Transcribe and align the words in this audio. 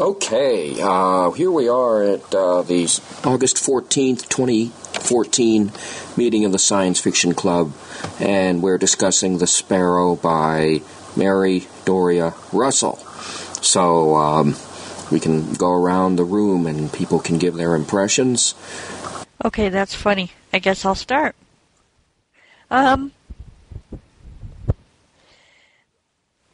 Okay, 0.00 0.80
uh, 0.80 1.32
here 1.32 1.50
we 1.50 1.68
are 1.68 2.04
at 2.04 2.32
uh, 2.32 2.62
the 2.62 2.84
August 3.24 3.56
14th, 3.56 4.28
2014 4.28 5.72
meeting 6.16 6.44
of 6.44 6.52
the 6.52 6.58
Science 6.60 7.00
Fiction 7.00 7.34
Club, 7.34 7.72
and 8.20 8.62
we're 8.62 8.78
discussing 8.78 9.38
The 9.38 9.48
Sparrow 9.48 10.14
by 10.14 10.82
Mary 11.16 11.66
Doria 11.84 12.32
Russell. 12.52 12.98
So 13.60 14.14
um, 14.14 14.54
we 15.10 15.18
can 15.18 15.54
go 15.54 15.72
around 15.72 16.14
the 16.14 16.24
room 16.24 16.68
and 16.68 16.92
people 16.92 17.18
can 17.18 17.38
give 17.38 17.54
their 17.54 17.74
impressions. 17.74 18.54
Okay, 19.44 19.68
that's 19.68 19.96
funny. 19.96 20.30
I 20.52 20.60
guess 20.60 20.84
I'll 20.84 20.94
start. 20.94 21.34
Um, 22.70 23.10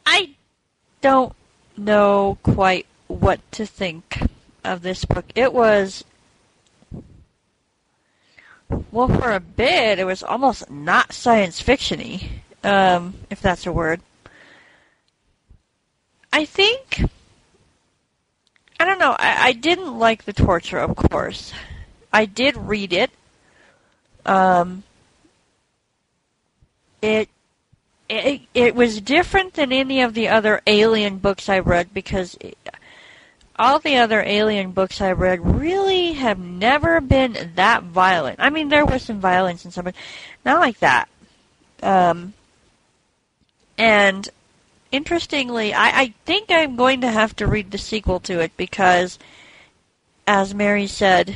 I 0.03 0.31
don't 1.01 1.35
know 1.77 2.39
quite 2.41 2.87
what 3.07 3.39
to 3.53 3.65
think 3.65 4.19
of 4.63 4.81
this 4.81 5.05
book. 5.05 5.25
It 5.35 5.53
was, 5.53 6.03
well, 8.91 9.07
for 9.07 9.31
a 9.31 9.39
bit, 9.39 9.99
it 9.99 10.05
was 10.05 10.23
almost 10.23 10.69
not 10.69 11.13
science 11.13 11.61
fictiony, 11.61 12.29
um, 12.63 13.15
if 13.29 13.41
that's 13.41 13.65
a 13.65 13.71
word. 13.71 14.01
I 16.33 16.45
think, 16.45 17.03
I 18.79 18.85
don't 18.85 18.99
know, 18.99 19.15
I, 19.17 19.47
I 19.47 19.51
didn't 19.53 19.97
like 19.97 20.25
the 20.25 20.33
torture, 20.33 20.79
of 20.79 20.95
course. 20.95 21.53
I 22.11 22.25
did 22.25 22.57
read 22.57 22.91
it. 22.91 23.11
Um, 24.25 24.83
it 27.01 27.29
it, 28.09 28.41
it 28.53 28.75
was 28.75 29.01
different 29.01 29.53
than 29.53 29.71
any 29.71 30.01
of 30.01 30.13
the 30.13 30.27
other 30.27 30.61
alien 30.67 31.17
books 31.17 31.49
I 31.49 31.59
read 31.59 31.93
because 31.93 32.37
all 33.57 33.79
the 33.79 33.97
other 33.97 34.21
alien 34.21 34.71
books 34.71 35.01
I 35.01 35.13
read 35.13 35.39
really 35.45 36.13
have 36.13 36.39
never 36.39 36.99
been 37.01 37.51
that 37.55 37.83
violent. 37.83 38.39
I 38.39 38.49
mean, 38.49 38.69
there 38.69 38.85
was 38.85 39.03
some 39.03 39.19
violence 39.19 39.65
in 39.65 39.71
some, 39.71 39.85
but 39.85 39.95
not 40.43 40.59
like 40.59 40.79
that. 40.79 41.07
Um, 41.81 42.33
and 43.77 44.27
interestingly, 44.91 45.73
I, 45.73 46.01
I 46.01 46.13
think 46.25 46.51
I'm 46.51 46.75
going 46.75 47.01
to 47.01 47.11
have 47.11 47.35
to 47.37 47.47
read 47.47 47.71
the 47.71 47.77
sequel 47.77 48.19
to 48.21 48.39
it 48.39 48.55
because, 48.57 49.19
as 50.27 50.53
Mary 50.53 50.87
said, 50.87 51.35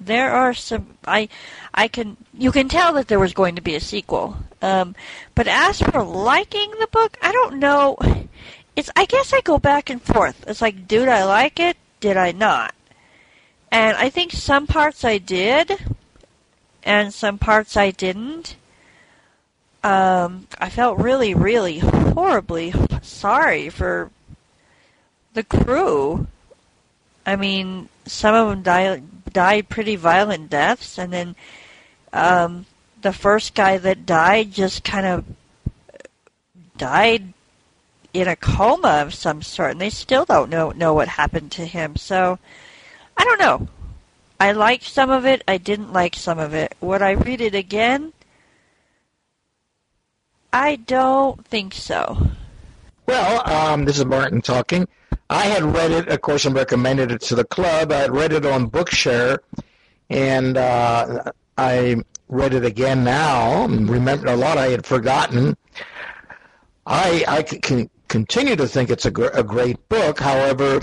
there 0.00 0.30
are 0.30 0.54
some 0.54 0.86
I 1.06 1.28
I 1.74 1.88
can 1.88 2.16
you 2.32 2.52
can 2.52 2.68
tell 2.68 2.92
that 2.94 3.08
there 3.08 3.18
was 3.18 3.32
going 3.32 3.56
to 3.56 3.62
be 3.62 3.74
a 3.74 3.80
sequel. 3.80 4.36
Um, 4.62 4.94
but 5.34 5.48
as 5.48 5.80
for 5.80 6.02
liking 6.02 6.70
the 6.78 6.88
book, 6.88 7.16
I 7.22 7.32
don't 7.32 7.58
know 7.58 7.96
it's 8.78 8.90
I 8.94 9.06
guess 9.06 9.32
I 9.32 9.40
go 9.40 9.58
back 9.58 9.90
and 9.90 10.00
forth. 10.00 10.44
It's 10.46 10.62
like, 10.62 10.86
did 10.86 11.08
I 11.08 11.24
like 11.24 11.58
it? 11.58 11.76
Did 11.98 12.16
I 12.16 12.30
not? 12.30 12.72
And 13.72 13.96
I 13.96 14.08
think 14.08 14.30
some 14.30 14.68
parts 14.68 15.04
I 15.04 15.18
did, 15.18 15.72
and 16.84 17.12
some 17.12 17.38
parts 17.38 17.76
I 17.76 17.90
didn't. 17.90 18.54
Um, 19.82 20.46
I 20.58 20.70
felt 20.70 20.98
really, 20.98 21.34
really 21.34 21.80
horribly 21.80 22.72
sorry 23.02 23.68
for 23.68 24.12
the 25.34 25.42
crew. 25.42 26.28
I 27.26 27.34
mean, 27.34 27.88
some 28.06 28.34
of 28.36 28.48
them 28.48 28.62
died 28.62 29.32
died 29.32 29.68
pretty 29.68 29.96
violent 29.96 30.50
deaths, 30.50 30.98
and 30.98 31.12
then 31.12 31.34
um, 32.12 32.64
the 33.02 33.12
first 33.12 33.56
guy 33.56 33.76
that 33.78 34.06
died 34.06 34.52
just 34.52 34.84
kind 34.84 35.04
of 35.04 35.24
died 36.76 37.34
in 38.12 38.28
a 38.28 38.36
coma 38.36 39.02
of 39.02 39.14
some 39.14 39.42
sort, 39.42 39.72
and 39.72 39.80
they 39.80 39.90
still 39.90 40.24
don't 40.24 40.50
know 40.50 40.70
know 40.70 40.94
what 40.94 41.08
happened 41.08 41.52
to 41.52 41.66
him. 41.66 41.96
So 41.96 42.38
I 43.16 43.24
don't 43.24 43.40
know. 43.40 43.68
I 44.40 44.52
liked 44.52 44.84
some 44.84 45.10
of 45.10 45.26
it. 45.26 45.42
I 45.48 45.58
didn't 45.58 45.92
like 45.92 46.14
some 46.14 46.38
of 46.38 46.54
it. 46.54 46.76
Would 46.80 47.02
I 47.02 47.12
read 47.12 47.40
it 47.40 47.54
again? 47.54 48.12
I 50.52 50.76
don't 50.76 51.44
think 51.46 51.74
so. 51.74 52.30
Well, 53.06 53.48
um, 53.50 53.84
this 53.84 53.98
is 53.98 54.04
Martin 54.04 54.40
talking. 54.40 54.86
I 55.30 55.44
had 55.44 55.62
read 55.62 55.90
it, 55.90 56.08
of 56.08 56.20
course, 56.20 56.46
and 56.46 56.54
recommended 56.54 57.10
it 57.10 57.20
to 57.22 57.34
the 57.34 57.44
club. 57.44 57.92
I 57.92 57.98
had 57.98 58.14
read 58.14 58.32
it 58.32 58.46
on 58.46 58.70
Bookshare, 58.70 59.38
and 60.08 60.56
uh, 60.56 61.24
I 61.58 61.96
read 62.28 62.54
it 62.54 62.64
again 62.64 63.04
now. 63.04 63.66
Remember 63.66 64.28
a 64.28 64.36
lot 64.36 64.56
I 64.56 64.68
had 64.68 64.86
forgotten. 64.86 65.56
I 66.86 67.24
I 67.28 67.42
can 67.42 67.90
continue 68.08 68.56
to 68.56 68.66
think 68.66 68.90
it's 68.90 69.06
a, 69.06 69.10
gr- 69.10 69.26
a 69.26 69.42
great 69.42 69.88
book. 69.88 70.18
However, 70.20 70.80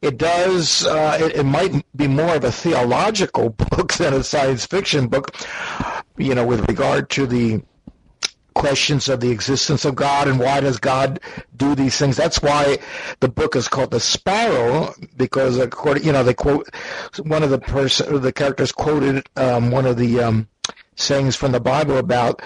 it 0.00 0.18
does 0.18 0.86
uh, 0.86 1.18
it, 1.20 1.36
it, 1.36 1.44
might 1.44 1.84
be 1.96 2.08
more 2.08 2.36
of 2.36 2.44
a 2.44 2.52
theological 2.52 3.50
book 3.70 3.92
than 3.94 4.14
a 4.14 4.22
science 4.22 4.66
fiction 4.66 5.08
book 5.08 5.34
you 6.16 6.34
know 6.34 6.46
with 6.46 6.68
regard 6.68 7.08
to 7.10 7.26
the 7.26 7.62
questions 8.54 9.08
of 9.08 9.20
the 9.20 9.30
existence 9.30 9.84
of 9.84 9.94
God 9.94 10.28
and 10.28 10.38
why 10.38 10.60
does 10.60 10.78
God 10.78 11.20
do 11.56 11.74
these 11.74 11.96
things 11.96 12.16
that's 12.16 12.42
why 12.42 12.78
the 13.20 13.28
book 13.28 13.56
is 13.56 13.66
called 13.66 13.90
the 13.90 14.00
sparrow 14.00 14.92
because 15.16 15.56
according 15.58 16.04
you 16.04 16.12
know 16.12 16.22
they 16.22 16.34
quote 16.34 16.68
one 17.22 17.42
of 17.42 17.50
the 17.50 17.58
person 17.58 18.20
the 18.20 18.32
characters 18.32 18.70
quoted 18.70 19.26
um, 19.36 19.70
one 19.70 19.86
of 19.86 19.96
the 19.96 20.20
um, 20.20 20.48
sayings 20.96 21.34
from 21.34 21.52
the 21.52 21.60
Bible 21.60 21.96
about 21.96 22.42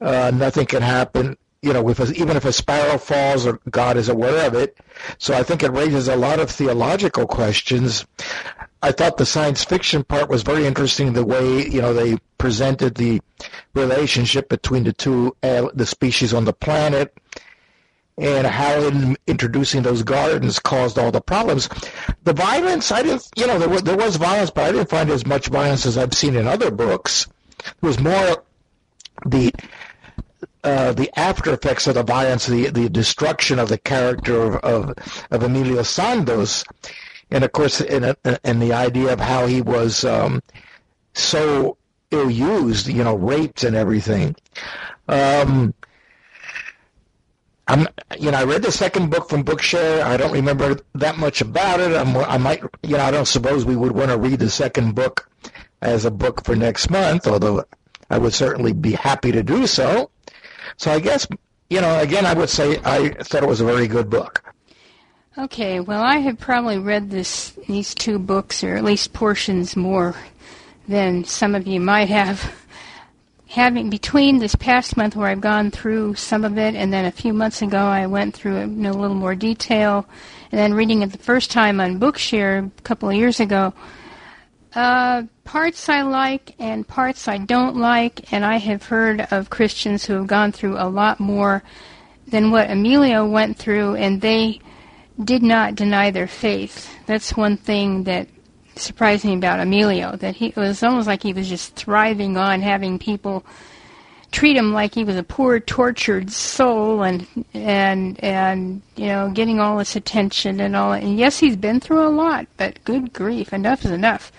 uh, 0.00 0.30
nothing 0.32 0.66
can 0.66 0.82
happen 0.82 1.36
you 1.62 1.72
know, 1.72 1.88
if 1.88 1.98
a, 1.98 2.12
even 2.12 2.36
if 2.36 2.44
a 2.44 2.52
sparrow 2.52 2.98
falls, 2.98 3.46
or 3.46 3.60
God 3.70 3.96
is 3.96 4.08
aware 4.08 4.46
of 4.46 4.54
it. 4.54 4.78
So 5.18 5.34
I 5.34 5.42
think 5.42 5.62
it 5.62 5.72
raises 5.72 6.08
a 6.08 6.16
lot 6.16 6.40
of 6.40 6.50
theological 6.50 7.26
questions. 7.26 8.06
I 8.80 8.92
thought 8.92 9.16
the 9.16 9.26
science 9.26 9.64
fiction 9.64 10.04
part 10.04 10.28
was 10.28 10.42
very 10.42 10.66
interesting. 10.66 11.12
The 11.12 11.24
way 11.24 11.66
you 11.66 11.80
know 11.80 11.92
they 11.92 12.18
presented 12.38 12.94
the 12.94 13.20
relationship 13.74 14.48
between 14.48 14.84
the 14.84 14.92
two 14.92 15.36
uh, 15.42 15.68
the 15.74 15.86
species 15.86 16.32
on 16.32 16.44
the 16.44 16.52
planet, 16.52 17.12
and 18.18 18.46
how 18.46 18.80
in 18.82 19.16
introducing 19.26 19.82
those 19.82 20.02
gardens 20.02 20.58
caused 20.58 20.98
all 20.98 21.10
the 21.10 21.20
problems. 21.20 21.68
The 22.24 22.32
violence, 22.32 22.92
I 22.92 23.02
didn't, 23.02 23.28
you 23.36 23.46
know, 23.46 23.58
there 23.58 23.68
was, 23.68 23.82
there 23.82 23.96
was 23.96 24.16
violence, 24.16 24.50
but 24.50 24.64
I 24.64 24.72
didn't 24.72 24.90
find 24.90 25.10
as 25.10 25.26
much 25.26 25.48
violence 25.48 25.86
as 25.86 25.96
I've 25.96 26.14
seen 26.14 26.36
in 26.36 26.46
other 26.46 26.70
books. 26.70 27.26
It 27.60 27.82
was 27.82 27.98
more 27.98 28.44
the 29.26 29.52
uh, 30.64 30.92
the 30.92 31.10
after 31.18 31.52
effects 31.52 31.86
of 31.86 31.94
the 31.94 32.02
violence, 32.02 32.46
the 32.46 32.68
the 32.70 32.88
destruction 32.88 33.58
of 33.58 33.68
the 33.68 33.78
character 33.78 34.40
of 34.40 34.56
of, 34.56 35.26
of 35.30 35.42
Emilio 35.42 35.82
Sandoz, 35.82 36.64
and 37.30 37.44
of 37.44 37.52
course, 37.52 37.80
and 37.80 38.16
and 38.44 38.62
the 38.62 38.72
idea 38.72 39.12
of 39.12 39.20
how 39.20 39.46
he 39.46 39.60
was 39.60 40.04
um, 40.04 40.42
so 41.14 41.76
ill 42.10 42.30
used, 42.30 42.88
you 42.88 43.04
know, 43.04 43.16
raped 43.16 43.64
and 43.64 43.76
everything. 43.76 44.34
Um, 45.08 45.74
I'm, 47.66 47.86
you 48.18 48.30
know, 48.30 48.38
I 48.38 48.44
read 48.44 48.62
the 48.62 48.72
second 48.72 49.10
book 49.10 49.28
from 49.28 49.44
Bookshare. 49.44 50.02
I 50.02 50.16
don't 50.16 50.32
remember 50.32 50.78
that 50.94 51.18
much 51.18 51.42
about 51.42 51.80
it. 51.80 51.94
I'm, 51.94 52.16
I 52.16 52.38
might, 52.38 52.62
you 52.82 52.96
know, 52.96 53.04
I 53.04 53.10
don't 53.10 53.28
suppose 53.28 53.64
we 53.64 53.76
would 53.76 53.92
want 53.92 54.10
to 54.10 54.16
read 54.16 54.38
the 54.38 54.48
second 54.48 54.94
book 54.94 55.30
as 55.82 56.06
a 56.06 56.10
book 56.10 56.44
for 56.44 56.56
next 56.56 56.90
month, 56.90 57.26
although 57.26 57.64
I 58.08 58.18
would 58.18 58.32
certainly 58.32 58.72
be 58.72 58.92
happy 58.92 59.32
to 59.32 59.42
do 59.42 59.66
so. 59.66 60.10
So 60.76 60.92
I 60.92 61.00
guess, 61.00 61.26
you 61.70 61.80
know, 61.80 61.98
again, 62.00 62.26
I 62.26 62.34
would 62.34 62.50
say 62.50 62.78
I 62.84 63.10
thought 63.10 63.42
it 63.42 63.48
was 63.48 63.60
a 63.60 63.64
very 63.64 63.88
good 63.88 64.10
book. 64.10 64.42
Okay, 65.36 65.78
well, 65.78 66.02
I 66.02 66.16
have 66.18 66.38
probably 66.40 66.78
read 66.78 67.10
this 67.10 67.50
these 67.68 67.94
two 67.94 68.18
books, 68.18 68.64
or 68.64 68.74
at 68.74 68.82
least 68.82 69.12
portions 69.12 69.76
more 69.76 70.16
than 70.88 71.24
some 71.24 71.54
of 71.54 71.66
you 71.66 71.80
might 71.80 72.08
have. 72.08 72.52
Having 73.46 73.88
between 73.88 74.40
this 74.40 74.56
past 74.56 74.96
month, 74.96 75.14
where 75.14 75.28
I've 75.28 75.40
gone 75.40 75.70
through 75.70 76.16
some 76.16 76.44
of 76.44 76.58
it, 76.58 76.74
and 76.74 76.92
then 76.92 77.04
a 77.04 77.12
few 77.12 77.32
months 77.32 77.62
ago, 77.62 77.78
I 77.78 78.06
went 78.06 78.34
through 78.34 78.56
it 78.56 78.64
in 78.64 78.84
a 78.84 78.92
little 78.92 79.16
more 79.16 79.36
detail, 79.36 80.06
and 80.50 80.58
then 80.58 80.74
reading 80.74 81.02
it 81.02 81.12
the 81.12 81.18
first 81.18 81.50
time 81.50 81.80
on 81.80 82.00
Bookshare 82.00 82.66
a 82.66 82.82
couple 82.82 83.08
of 83.08 83.14
years 83.14 83.38
ago. 83.38 83.72
Uh, 84.74 85.22
parts 85.44 85.88
I 85.88 86.02
like 86.02 86.54
and 86.58 86.86
parts 86.86 87.26
I 87.26 87.38
don't 87.38 87.76
like, 87.76 88.32
and 88.32 88.44
I 88.44 88.58
have 88.58 88.84
heard 88.84 89.26
of 89.30 89.50
Christians 89.50 90.04
who 90.04 90.14
have 90.14 90.26
gone 90.26 90.52
through 90.52 90.76
a 90.78 90.88
lot 90.88 91.20
more 91.20 91.62
than 92.26 92.50
what 92.50 92.70
Emilio 92.70 93.26
went 93.26 93.56
through, 93.56 93.96
and 93.96 94.20
they 94.20 94.60
did 95.22 95.42
not 95.42 95.74
deny 95.74 96.10
their 96.10 96.26
faith. 96.26 96.94
That's 97.06 97.36
one 97.36 97.56
thing 97.56 98.04
that 98.04 98.28
surprised 98.76 99.24
me 99.24 99.34
about 99.34 99.60
Emilio, 99.60 100.16
that 100.16 100.36
he 100.36 100.48
it 100.48 100.56
was 100.56 100.82
almost 100.82 101.06
like 101.06 101.22
he 101.22 101.32
was 101.32 101.48
just 101.48 101.74
thriving 101.74 102.36
on 102.36 102.60
having 102.60 102.98
people 102.98 103.44
treat 104.30 104.56
him 104.56 104.72
like 104.72 104.94
he 104.94 105.04
was 105.04 105.16
a 105.16 105.22
poor 105.22 105.58
tortured 105.58 106.30
soul 106.30 107.02
and 107.02 107.26
and 107.54 108.22
and 108.22 108.82
you 108.96 109.06
know 109.06 109.30
getting 109.30 109.58
all 109.58 109.78
this 109.78 109.96
attention 109.96 110.60
and 110.60 110.76
all 110.76 110.92
and 110.92 111.18
yes 111.18 111.38
he's 111.38 111.56
been 111.56 111.80
through 111.80 112.06
a 112.06 112.10
lot 112.10 112.46
but 112.56 112.82
good 112.84 113.12
grief 113.12 113.52
enough 113.52 113.84
is 113.84 113.90
enough 113.90 114.30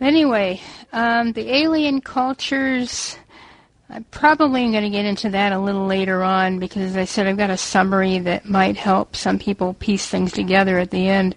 Anyway, 0.00 0.60
um, 0.92 1.32
the 1.32 1.54
alien 1.54 2.02
cultures, 2.02 3.16
I'm 3.88 4.04
probably 4.04 4.60
going 4.70 4.82
to 4.82 4.90
get 4.90 5.06
into 5.06 5.30
that 5.30 5.52
a 5.52 5.58
little 5.58 5.86
later 5.86 6.22
on 6.22 6.58
because, 6.58 6.82
as 6.82 6.96
I 6.98 7.06
said, 7.06 7.26
I've 7.26 7.38
got 7.38 7.48
a 7.48 7.56
summary 7.56 8.18
that 8.18 8.44
might 8.44 8.76
help 8.76 9.16
some 9.16 9.38
people 9.38 9.72
piece 9.74 10.06
things 10.06 10.32
together 10.32 10.78
at 10.78 10.90
the 10.90 11.08
end. 11.08 11.34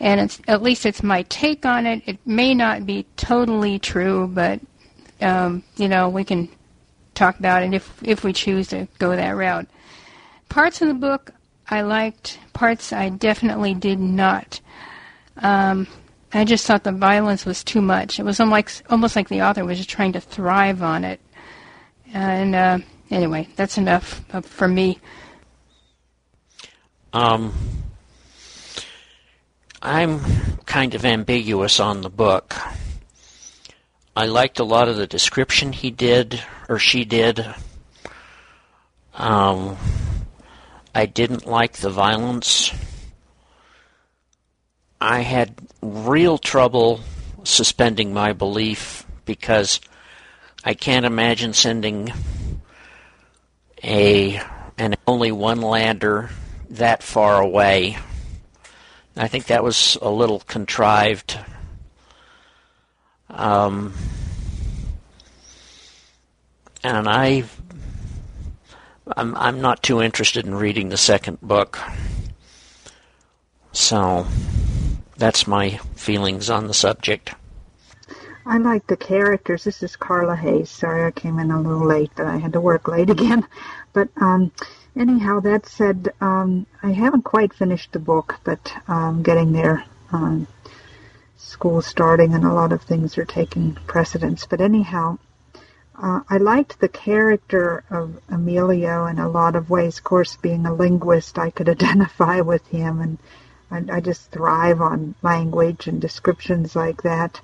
And 0.00 0.20
it's 0.20 0.40
at 0.48 0.62
least 0.62 0.86
it's 0.86 1.02
my 1.02 1.22
take 1.24 1.66
on 1.66 1.86
it. 1.86 2.02
It 2.06 2.18
may 2.24 2.54
not 2.54 2.86
be 2.86 3.06
totally 3.16 3.78
true, 3.78 4.28
but 4.28 4.60
um, 5.24 5.62
you 5.76 5.88
know 5.88 6.08
we 6.08 6.24
can 6.24 6.48
talk 7.14 7.38
about 7.38 7.62
it 7.62 7.72
if 7.74 7.98
if 8.02 8.24
we 8.24 8.32
choose 8.32 8.68
to 8.68 8.86
go 8.98 9.14
that 9.16 9.30
route. 9.30 9.66
Parts 10.48 10.82
of 10.82 10.88
the 10.88 10.94
book 10.94 11.32
I 11.68 11.82
liked, 11.82 12.38
parts 12.52 12.92
I 12.92 13.08
definitely 13.08 13.74
did 13.74 13.98
not. 13.98 14.60
Um, 15.36 15.86
I 16.32 16.44
just 16.44 16.66
thought 16.66 16.84
the 16.84 16.92
violence 16.92 17.46
was 17.46 17.64
too 17.64 17.80
much. 17.80 18.18
It 18.18 18.24
was 18.24 18.40
almost 18.40 18.82
almost 18.90 19.16
like 19.16 19.28
the 19.28 19.42
author 19.42 19.64
was 19.64 19.78
just 19.78 19.90
trying 19.90 20.12
to 20.12 20.20
thrive 20.20 20.82
on 20.82 21.04
it. 21.04 21.20
And 22.12 22.54
uh, 22.54 22.78
anyway, 23.10 23.48
that's 23.56 23.78
enough 23.78 24.24
for 24.42 24.68
me. 24.68 24.98
Um, 27.12 27.52
I'm 29.80 30.20
kind 30.66 30.94
of 30.94 31.04
ambiguous 31.04 31.78
on 31.78 32.00
the 32.00 32.10
book. 32.10 32.56
I 34.16 34.26
liked 34.26 34.60
a 34.60 34.64
lot 34.64 34.88
of 34.88 34.96
the 34.96 35.06
description 35.06 35.72
he 35.72 35.90
did 35.90 36.40
or 36.68 36.78
she 36.78 37.04
did. 37.04 37.44
Um, 39.14 39.76
I 40.94 41.06
didn't 41.06 41.46
like 41.46 41.74
the 41.74 41.90
violence. 41.90 42.72
I 45.00 45.20
had 45.20 45.54
real 45.82 46.38
trouble 46.38 47.00
suspending 47.42 48.14
my 48.14 48.32
belief 48.32 49.04
because 49.24 49.80
I 50.64 50.74
can't 50.74 51.04
imagine 51.04 51.52
sending 51.52 52.12
a 53.82 54.40
an 54.78 54.94
only 55.06 55.30
one 55.30 55.60
lander 55.60 56.30
that 56.70 57.02
far 57.02 57.40
away. 57.40 57.98
I 59.16 59.28
think 59.28 59.46
that 59.46 59.62
was 59.62 59.98
a 60.00 60.10
little 60.10 60.40
contrived. 60.40 61.38
Um, 63.34 63.92
and 66.82 67.08
I, 67.08 67.44
I'm 69.16 69.34
I'm 69.36 69.60
not 69.60 69.82
too 69.82 70.00
interested 70.00 70.46
in 70.46 70.54
reading 70.54 70.88
the 70.88 70.96
second 70.96 71.40
book. 71.40 71.78
So 73.72 74.26
that's 75.16 75.46
my 75.46 75.70
feelings 75.96 76.48
on 76.48 76.68
the 76.68 76.74
subject. 76.74 77.34
I 78.46 78.58
like 78.58 78.86
the 78.86 78.96
characters. 78.96 79.64
This 79.64 79.82
is 79.82 79.96
Carla 79.96 80.36
Hayes. 80.36 80.70
Sorry 80.70 81.06
I 81.06 81.10
came 81.10 81.38
in 81.38 81.50
a 81.50 81.60
little 81.60 81.86
late, 81.86 82.10
but 82.14 82.26
I 82.26 82.36
had 82.36 82.52
to 82.52 82.60
work 82.60 82.88
late 82.88 83.10
again. 83.18 83.46
But 83.92 84.08
um, 84.20 84.52
anyhow, 84.96 85.40
that 85.40 85.66
said, 85.66 86.12
um, 86.20 86.66
I 86.82 86.92
haven't 86.92 87.22
quite 87.22 87.54
finished 87.54 87.92
the 87.92 87.98
book, 87.98 88.38
but 88.44 88.72
um, 88.86 89.22
getting 89.22 89.52
there. 89.52 89.84
Um, 90.12 90.46
school 91.36 91.82
starting 91.82 92.34
and 92.34 92.44
a 92.44 92.52
lot 92.52 92.72
of 92.72 92.82
things 92.82 93.18
are 93.18 93.24
taking 93.24 93.74
precedence. 93.86 94.46
But 94.46 94.60
anyhow, 94.60 95.18
uh, 95.94 96.20
I 96.28 96.38
liked 96.38 96.80
the 96.80 96.88
character 96.88 97.84
of 97.90 98.20
Emilio 98.28 99.06
in 99.06 99.18
a 99.18 99.28
lot 99.28 99.56
of 99.56 99.70
ways. 99.70 99.98
Of 99.98 100.04
course, 100.04 100.36
being 100.36 100.66
a 100.66 100.74
linguist, 100.74 101.38
I 101.38 101.50
could 101.50 101.68
identify 101.76 102.40
with 102.40 102.66
him, 102.68 103.00
and 103.00 103.18
I, 103.70 103.96
I 103.96 104.00
just 104.00 104.30
thrive 104.30 104.80
on 104.80 105.14
language 105.22 105.86
and 105.86 106.00
descriptions 106.00 106.74
like 106.74 107.02
that 107.02 107.40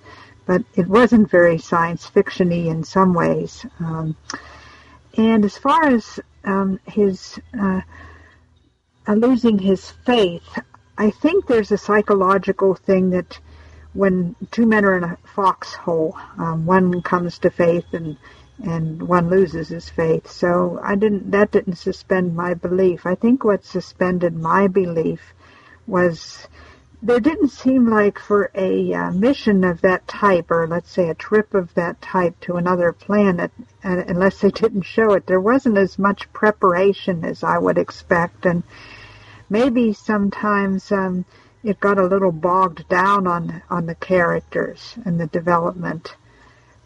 but 0.50 0.64
it 0.74 0.88
wasn't 0.88 1.30
very 1.30 1.58
science 1.58 2.10
fictiony 2.10 2.66
in 2.66 2.82
some 2.82 3.14
ways. 3.14 3.64
Um, 3.78 4.16
and 5.16 5.44
as 5.44 5.56
far 5.56 5.84
as 5.84 6.18
um, 6.42 6.80
his 6.86 7.38
uh, 7.56 7.82
uh, 9.06 9.12
losing 9.12 9.60
his 9.60 9.88
faith, 9.88 10.58
I 10.98 11.10
think 11.10 11.46
there's 11.46 11.70
a 11.70 11.78
psychological 11.78 12.74
thing 12.74 13.10
that 13.10 13.38
when 13.92 14.36
two 14.50 14.66
men 14.66 14.84
are 14.84 14.96
in 14.96 15.04
a 15.04 15.18
foxhole, 15.34 16.16
um, 16.38 16.66
one 16.66 17.02
comes 17.02 17.38
to 17.40 17.50
faith 17.50 17.86
and 17.92 18.16
and 18.62 19.02
one 19.08 19.30
loses 19.30 19.68
his 19.68 19.88
faith. 19.88 20.30
So 20.30 20.78
I 20.82 20.94
didn't 20.94 21.30
that 21.30 21.50
didn't 21.50 21.76
suspend 21.76 22.36
my 22.36 22.54
belief. 22.54 23.06
I 23.06 23.14
think 23.14 23.44
what 23.44 23.64
suspended 23.64 24.34
my 24.34 24.68
belief 24.68 25.20
was 25.86 26.46
there 27.02 27.20
didn't 27.20 27.48
seem 27.48 27.88
like 27.88 28.18
for 28.18 28.50
a 28.54 28.92
uh, 28.92 29.10
mission 29.12 29.64
of 29.64 29.80
that 29.80 30.06
type, 30.06 30.50
or 30.50 30.66
let's 30.66 30.90
say 30.90 31.08
a 31.08 31.14
trip 31.14 31.54
of 31.54 31.72
that 31.74 32.00
type 32.02 32.38
to 32.40 32.56
another 32.56 32.92
planet, 32.92 33.50
uh, 33.82 34.02
unless 34.06 34.40
they 34.40 34.50
didn't 34.62 34.82
show 34.82 35.12
it, 35.12 35.26
there 35.26 35.40
wasn't 35.40 35.78
as 35.78 35.98
much 35.98 36.30
preparation 36.32 37.24
as 37.24 37.42
I 37.42 37.56
would 37.56 37.78
expect, 37.78 38.44
and 38.44 38.62
maybe 39.48 39.94
sometimes 39.94 40.92
um, 40.92 41.24
it 41.62 41.80
got 41.80 41.98
a 41.98 42.06
little 42.06 42.32
bogged 42.32 42.88
down 42.88 43.26
on 43.26 43.62
on 43.70 43.86
the 43.86 43.94
characters 43.94 44.94
and 45.04 45.20
the 45.20 45.26
development. 45.26 46.14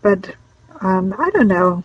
But 0.03 0.35
um, 0.81 1.15
I 1.19 1.31
don't 1.31 1.49
know. 1.49 1.85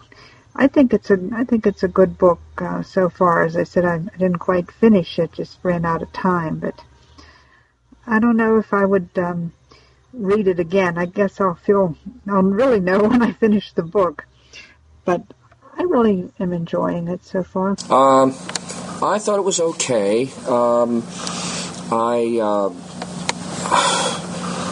I 0.56 0.68
think 0.68 0.94
it's 0.94 1.10
a 1.12 1.20
I 1.34 1.44
think 1.44 1.68
it's 1.68 1.84
a 1.84 1.88
good 1.88 2.18
book 2.18 2.42
uh, 2.58 2.84
so 2.84 3.10
far. 3.10 3.44
As 3.44 3.56
I 3.56 3.64
said, 3.64 3.86
I, 3.86 3.96
I 3.96 4.18
didn't 4.18 4.40
quite 4.40 4.72
finish 4.72 5.20
it; 5.20 5.34
just 5.34 5.60
ran 5.64 5.86
out 5.86 6.02
of 6.02 6.12
time, 6.14 6.60
but. 6.60 6.80
I 8.08 8.18
don't 8.18 8.38
know 8.38 8.58
if 8.58 8.74
I 8.74 8.86
would 8.86 9.10
um, 9.18 9.54
read 10.14 10.48
it 10.48 10.60
again. 10.60 10.98
I 10.98 11.06
guess 11.06 11.40
I'll 11.40 11.56
feel 11.56 11.96
I'll 12.28 12.42
really 12.42 12.80
know 12.80 13.00
when 13.08 13.22
I 13.22 13.34
finish 13.34 13.72
the 13.74 13.84
book. 13.84 14.26
But 15.06 15.22
I 15.78 15.84
really 15.84 16.32
am 16.40 16.52
enjoying 16.52 17.08
it 17.08 17.24
so 17.24 17.44
far. 17.44 17.76
Um, 17.90 18.32
I 19.02 19.20
thought 19.20 19.38
it 19.38 19.46
was 19.46 19.60
okay. 19.60 20.30
Um, 20.48 21.04
I 21.92 22.40
uh, 22.42 22.70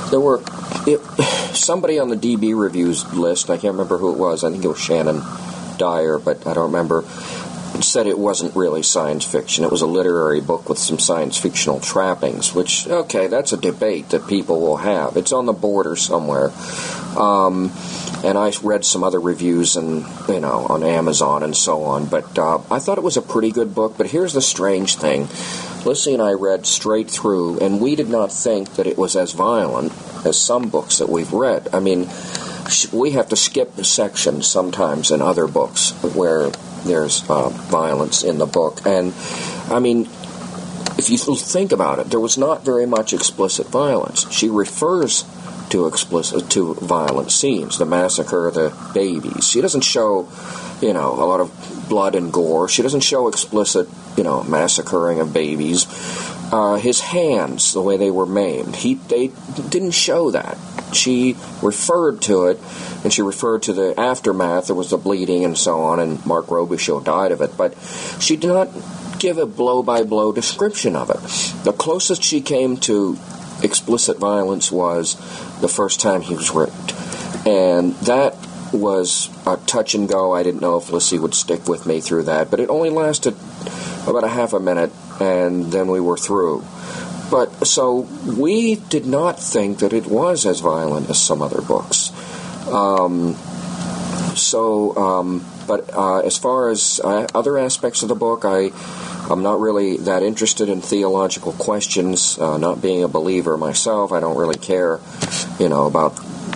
there 0.11 0.19
were 0.19 0.41
it, 0.85 0.99
somebody 1.55 1.99
on 1.99 2.09
the 2.09 2.15
DB 2.15 2.57
reviews 2.59 3.05
list. 3.13 3.49
I 3.49 3.57
can't 3.57 3.73
remember 3.73 3.97
who 3.97 4.13
it 4.13 4.17
was. 4.17 4.43
I 4.43 4.51
think 4.51 4.63
it 4.63 4.67
was 4.67 4.79
Shannon 4.79 5.21
Dyer, 5.77 6.19
but 6.19 6.45
I 6.47 6.53
don't 6.53 6.71
remember 6.71 7.03
said 7.83 8.07
it 8.07 8.17
wasn't 8.17 8.55
really 8.55 8.83
science 8.83 9.25
fiction. 9.25 9.63
It 9.63 9.71
was 9.71 9.81
a 9.81 9.87
literary 9.87 10.41
book 10.41 10.69
with 10.69 10.77
some 10.77 10.99
science 10.99 11.37
fictional 11.37 11.79
trappings, 11.79 12.53
which, 12.53 12.87
okay, 12.87 13.27
that's 13.27 13.53
a 13.53 13.57
debate 13.57 14.09
that 14.09 14.27
people 14.27 14.59
will 14.59 14.77
have. 14.77 15.17
It's 15.17 15.31
on 15.31 15.45
the 15.45 15.53
border 15.53 15.95
somewhere. 15.95 16.51
Um, 17.17 17.71
and 18.23 18.37
I 18.37 18.51
read 18.61 18.85
some 18.85 19.03
other 19.03 19.19
reviews 19.19 19.75
and 19.75 20.05
you 20.27 20.39
know 20.39 20.65
on 20.69 20.83
Amazon 20.83 21.43
and 21.43 21.55
so 21.55 21.83
on. 21.83 22.05
But 22.05 22.37
uh, 22.37 22.59
I 22.69 22.79
thought 22.79 22.97
it 22.97 23.03
was 23.03 23.17
a 23.17 23.21
pretty 23.21 23.51
good 23.51 23.73
book. 23.73 23.95
But 23.97 24.07
here's 24.07 24.33
the 24.33 24.41
strange 24.41 24.95
thing: 24.95 25.27
Lissy 25.85 26.13
and 26.13 26.21
I 26.21 26.33
read 26.33 26.65
straight 26.65 27.09
through, 27.09 27.59
and 27.59 27.81
we 27.81 27.95
did 27.95 28.09
not 28.09 28.31
think 28.31 28.75
that 28.75 28.87
it 28.87 28.97
was 28.97 29.15
as 29.15 29.33
violent 29.33 29.93
as 30.25 30.37
some 30.37 30.69
books 30.69 30.97
that 30.99 31.09
we've 31.09 31.31
read. 31.31 31.69
I 31.73 31.79
mean, 31.79 32.09
we 32.91 33.11
have 33.11 33.29
to 33.29 33.35
skip 33.35 33.83
sections 33.85 34.47
sometimes 34.47 35.11
in 35.11 35.21
other 35.21 35.47
books 35.47 35.91
where 36.03 36.51
there's 36.85 37.27
uh, 37.29 37.49
violence 37.49 38.23
in 38.23 38.37
the 38.37 38.45
book. 38.45 38.85
And 38.85 39.13
I 39.69 39.79
mean, 39.79 40.07
if 40.97 41.09
you 41.09 41.17
think 41.35 41.71
about 41.71 41.99
it, 41.99 42.09
there 42.09 42.19
was 42.19 42.37
not 42.37 42.63
very 42.63 42.85
much 42.85 43.13
explicit 43.13 43.67
violence. 43.67 44.29
She 44.31 44.49
refers 44.49 45.23
to 45.69 45.87
explicit 45.87 46.49
to 46.51 46.73
violent 46.75 47.31
scenes, 47.31 47.77
the 47.77 47.85
massacre 47.85 48.47
of 48.47 48.53
the 48.53 48.73
babies. 48.93 49.47
She 49.47 49.61
doesn't 49.61 49.81
show, 49.81 50.29
you 50.81 50.93
know, 50.93 51.13
a 51.13 51.25
lot 51.25 51.39
of 51.39 51.85
blood 51.89 52.15
and 52.15 52.31
gore. 52.31 52.69
She 52.69 52.81
doesn't 52.81 53.01
show 53.01 53.27
explicit, 53.27 53.87
you 54.15 54.23
know, 54.23 54.43
massacring 54.43 55.19
of 55.19 55.33
babies. 55.33 55.85
Uh, 56.51 56.75
his 56.77 57.01
hands, 57.01 57.73
the 57.73 57.81
way 57.81 57.97
they 57.97 58.11
were 58.11 58.25
maimed, 58.25 58.75
he 58.75 58.93
they 58.93 59.31
didn't 59.69 59.91
show 59.91 60.31
that. 60.31 60.57
She 60.93 61.35
referred 61.61 62.21
to 62.23 62.45
it, 62.45 62.59
and 63.03 63.13
she 63.13 63.21
referred 63.21 63.63
to 63.63 63.73
the 63.73 63.99
aftermath. 63.99 64.67
There 64.67 64.75
was 64.75 64.89
the 64.89 64.97
bleeding 64.97 65.45
and 65.45 65.57
so 65.57 65.79
on, 65.81 65.99
and 65.99 66.25
Marc 66.25 66.47
Robichaux 66.47 67.03
died 67.03 67.31
of 67.31 67.41
it. 67.41 67.57
But 67.57 67.75
she 68.19 68.35
did 68.35 68.47
not 68.47 68.69
give 69.19 69.37
a 69.37 69.45
blow 69.45 69.83
by 69.83 70.03
blow 70.03 70.31
description 70.31 70.95
of 70.95 71.09
it. 71.09 71.63
The 71.63 71.73
closest 71.73 72.23
she 72.23 72.41
came 72.41 72.77
to 72.77 73.17
explicit 73.63 74.17
violence 74.17 74.71
was 74.71 75.15
the 75.61 75.67
first 75.67 75.99
time 75.99 76.21
he 76.21 76.35
was 76.35 76.51
raped. 76.51 76.93
And 77.47 77.93
that 78.01 78.35
was 78.73 79.29
a 79.45 79.57
touch 79.57 79.95
and 79.95 80.09
go. 80.09 80.33
I 80.33 80.43
didn't 80.43 80.61
know 80.61 80.77
if 80.77 80.91
Lissy 80.91 81.17
would 81.17 81.33
stick 81.33 81.67
with 81.67 81.85
me 81.85 82.01
through 82.01 82.23
that, 82.23 82.51
but 82.51 82.59
it 82.59 82.69
only 82.69 82.89
lasted 82.89 83.35
about 84.05 84.23
a 84.23 84.29
half 84.29 84.53
a 84.53 84.59
minute, 84.59 84.91
and 85.19 85.71
then 85.71 85.87
we 85.87 85.99
were 85.99 86.17
through. 86.17 86.65
But 87.29 87.67
so 87.67 88.07
we 88.25 88.75
did 88.75 89.05
not 89.05 89.39
think 89.39 89.79
that 89.79 89.93
it 89.93 90.07
was 90.07 90.45
as 90.45 90.61
violent 90.61 91.09
as 91.09 91.21
some 91.21 91.41
other 91.41 91.61
books. 91.61 92.11
Um, 92.71 93.35
so, 94.35 94.95
um, 94.95 95.45
but 95.67 95.93
uh, 95.93 96.19
as 96.19 96.37
far 96.37 96.69
as 96.69 97.01
uh, 97.03 97.27
other 97.33 97.57
aspects 97.57 98.03
of 98.03 98.09
the 98.09 98.15
book, 98.15 98.45
I 98.45 98.71
I'm 99.29 99.43
not 99.43 99.59
really 99.59 99.97
that 99.97 100.23
interested 100.23 100.69
in 100.69 100.81
theological 100.81 101.51
questions. 101.53 102.39
Uh, 102.39 102.57
not 102.57 102.81
being 102.81 103.03
a 103.03 103.07
believer 103.07 103.57
myself, 103.57 104.11
I 104.11 104.19
don't 104.19 104.37
really 104.37 104.57
care, 104.57 104.99
you 105.59 105.67
know, 105.67 105.85
about 105.85 106.11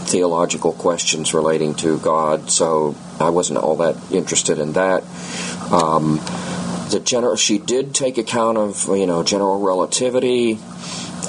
theological 0.07 0.71
questions 0.71 1.33
relating 1.33 1.75
to 1.75 1.97
God, 1.99 2.49
so 2.49 2.95
I 3.19 3.29
wasn't 3.29 3.59
all 3.59 3.77
that 3.77 3.97
interested 4.11 4.59
in 4.59 4.73
that. 4.73 5.03
Um, 5.71 6.19
the 6.91 7.01
general, 7.03 7.35
she 7.35 7.57
did 7.57 7.93
take 7.95 8.17
account 8.17 8.57
of 8.57 8.87
you 8.87 9.05
know 9.05 9.23
general 9.23 9.59
relativity, 9.59 10.59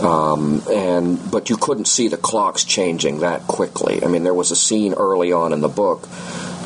um, 0.01 0.63
and 0.71 1.31
but 1.31 1.51
you 1.51 1.57
couldn't 1.57 1.87
see 1.87 2.09
the 2.09 2.17
clocks 2.17 2.65
changing 2.65 3.21
that 3.21 3.47
quickly. 3.47 4.03
I 4.03 4.09
mean, 4.09 4.23
there 4.25 4.35
was 4.35 4.51
a 4.51 4.57
scene 4.57 4.95
early 4.95 5.33
on 5.33 5.53
in 5.53 5.61
the 5.61 5.69
book 5.69 6.09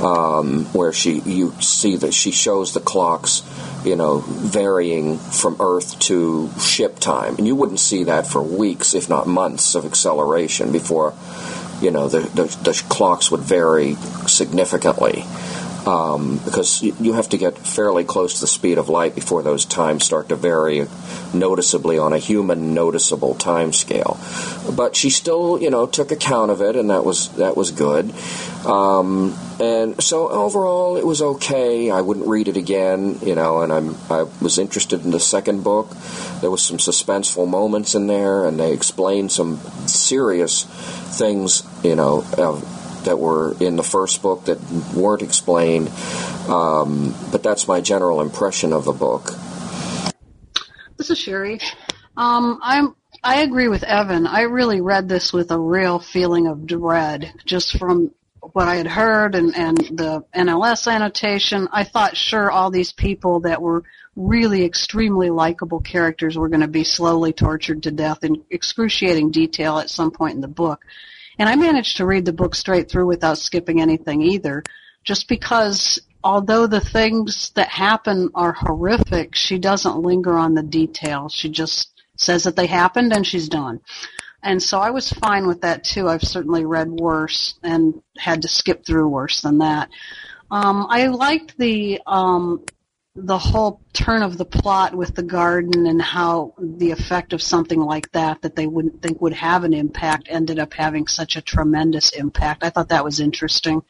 um, 0.00 0.66
where 0.66 0.92
she 0.92 1.20
you 1.20 1.52
see 1.60 1.96
that 1.96 2.14
she 2.14 2.30
shows 2.30 2.72
the 2.72 2.80
clocks, 2.80 3.42
you 3.84 3.96
know, 3.96 4.18
varying 4.18 5.18
from 5.18 5.56
Earth 5.60 5.98
to 6.00 6.50
ship 6.60 6.98
time, 6.98 7.36
and 7.36 7.46
you 7.46 7.56
wouldn't 7.56 7.80
see 7.80 8.04
that 8.04 8.26
for 8.26 8.42
weeks, 8.42 8.94
if 8.94 9.08
not 9.08 9.26
months, 9.26 9.74
of 9.74 9.84
acceleration 9.84 10.72
before, 10.72 11.14
you 11.80 11.90
know, 11.90 12.08
the 12.08 12.20
the, 12.20 12.44
the 12.62 12.84
clocks 12.88 13.30
would 13.30 13.40
vary 13.40 13.94
significantly 14.26 15.24
um, 15.86 16.38
because 16.44 16.82
you 16.82 17.12
have 17.12 17.28
to 17.28 17.38
get 17.38 17.56
fairly 17.56 18.02
close 18.02 18.34
to 18.34 18.40
the 18.40 18.46
speed 18.46 18.76
of 18.76 18.88
light 18.88 19.14
before 19.14 19.42
those 19.42 19.64
times 19.64 20.04
start 20.04 20.28
to 20.30 20.36
vary 20.36 20.86
noticeably 21.32 21.96
on 21.96 22.12
a 22.12 22.18
human 22.18 22.74
noticeable 22.74 23.34
time 23.36 23.72
scale. 23.72 24.18
But 24.74 24.96
she 24.96 25.10
still, 25.10 25.62
you 25.62 25.70
know, 25.70 25.86
took 25.86 26.10
account 26.10 26.50
of 26.50 26.60
it, 26.60 26.74
and 26.74 26.90
that 26.90 27.04
was 27.04 27.28
that 27.36 27.56
was 27.56 27.70
good. 27.70 28.12
Um, 28.66 29.38
and 29.60 30.02
so 30.02 30.28
overall, 30.28 30.96
it 30.96 31.06
was 31.06 31.22
okay. 31.22 31.90
I 31.90 32.00
wouldn't 32.00 32.26
read 32.26 32.48
it 32.48 32.56
again, 32.56 33.20
you 33.22 33.36
know. 33.36 33.60
And 33.62 33.72
I'm 33.72 33.96
I 34.10 34.24
was 34.40 34.58
interested 34.58 35.04
in 35.04 35.12
the 35.12 35.20
second 35.20 35.62
book. 35.62 35.90
There 36.40 36.50
was 36.50 36.64
some 36.64 36.78
suspenseful 36.78 37.48
moments 37.48 37.94
in 37.94 38.08
there, 38.08 38.44
and 38.44 38.58
they 38.58 38.72
explained 38.72 39.30
some 39.30 39.58
serious 39.86 40.64
things, 40.64 41.62
you 41.84 41.94
know 41.94 42.24
that 43.06 43.18
were 43.18 43.56
in 43.58 43.76
the 43.76 43.82
first 43.82 44.22
book 44.22 44.44
that 44.44 44.60
weren't 44.94 45.22
explained. 45.22 45.88
Um, 46.48 47.14
but 47.32 47.42
that's 47.42 47.66
my 47.66 47.80
general 47.80 48.20
impression 48.20 48.72
of 48.72 48.84
the 48.84 48.92
book. 48.92 49.32
This 50.96 51.10
is 51.10 51.18
Sherry. 51.18 51.60
Um, 52.16 52.60
I'm. 52.62 52.94
I 53.24 53.40
agree 53.40 53.66
with 53.66 53.82
Evan. 53.82 54.26
I 54.26 54.42
really 54.42 54.80
read 54.80 55.08
this 55.08 55.32
with 55.32 55.50
a 55.50 55.58
real 55.58 55.98
feeling 55.98 56.46
of 56.46 56.66
dread, 56.66 57.32
just 57.44 57.76
from 57.76 58.12
what 58.52 58.68
I 58.68 58.76
had 58.76 58.86
heard 58.86 59.34
and, 59.34 59.56
and 59.56 59.76
the 59.76 60.24
NLS 60.34 60.90
annotation. 60.90 61.68
I 61.72 61.84
thought, 61.84 62.16
sure, 62.16 62.50
all 62.50 62.70
these 62.70 62.92
people 62.92 63.40
that 63.40 63.60
were 63.60 63.84
really 64.14 64.64
extremely 64.64 65.30
likable 65.30 65.80
characters 65.80 66.38
were 66.38 66.48
going 66.48 66.60
to 66.60 66.68
be 66.68 66.84
slowly 66.84 67.32
tortured 67.32 67.82
to 67.82 67.90
death 67.90 68.24
in 68.24 68.44
excruciating 68.50 69.30
detail 69.30 69.78
at 69.78 69.90
some 69.90 70.10
point 70.10 70.34
in 70.34 70.40
the 70.40 70.48
book. 70.48 70.84
And 71.38 71.48
I 71.48 71.56
managed 71.56 71.98
to 71.98 72.06
read 72.06 72.24
the 72.24 72.32
book 72.32 72.54
straight 72.54 72.90
through 72.90 73.06
without 73.06 73.38
skipping 73.38 73.80
anything 73.80 74.22
either, 74.22 74.62
just 75.04 75.28
because 75.28 76.00
although 76.24 76.66
the 76.66 76.80
things 76.80 77.50
that 77.54 77.68
happen 77.68 78.30
are 78.34 78.52
horrific, 78.52 79.34
she 79.34 79.58
doesn't 79.58 80.00
linger 80.00 80.36
on 80.36 80.54
the 80.54 80.62
details. 80.62 81.32
She 81.32 81.48
just 81.48 81.90
says 82.16 82.44
that 82.44 82.56
they 82.56 82.66
happened 82.66 83.12
and 83.12 83.26
she's 83.26 83.48
done. 83.48 83.80
And 84.42 84.62
so 84.62 84.78
I 84.78 84.90
was 84.90 85.10
fine 85.10 85.46
with 85.46 85.62
that 85.62 85.84
too. 85.84 86.08
I've 86.08 86.22
certainly 86.22 86.64
read 86.64 86.88
worse 86.90 87.54
and 87.62 88.00
had 88.16 88.42
to 88.42 88.48
skip 88.48 88.86
through 88.86 89.08
worse 89.08 89.42
than 89.42 89.58
that. 89.58 89.90
Um, 90.50 90.86
I 90.88 91.08
liked 91.08 91.58
the 91.58 92.00
um, 92.06 92.64
the 93.16 93.38
whole 93.38 93.80
turn 93.94 94.22
of 94.22 94.36
the 94.36 94.44
plot 94.44 94.94
with 94.94 95.14
the 95.14 95.22
garden 95.22 95.86
and 95.86 96.00
how 96.02 96.52
the 96.58 96.90
effect 96.90 97.32
of 97.32 97.40
something 97.40 97.80
like 97.80 98.12
that 98.12 98.42
that 98.42 98.54
they 98.54 98.66
wouldn't 98.66 99.00
think 99.00 99.20
would 99.22 99.32
have 99.32 99.64
an 99.64 99.72
impact 99.72 100.28
ended 100.30 100.58
up 100.58 100.74
having 100.74 101.06
such 101.06 101.36
a 101.36 101.40
tremendous 101.40 102.10
impact. 102.10 102.62
I 102.62 102.68
thought 102.68 102.90
that 102.90 103.04
was 103.04 103.18
interesting. 103.18 103.82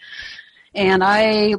And 0.75 1.03
I 1.03 1.55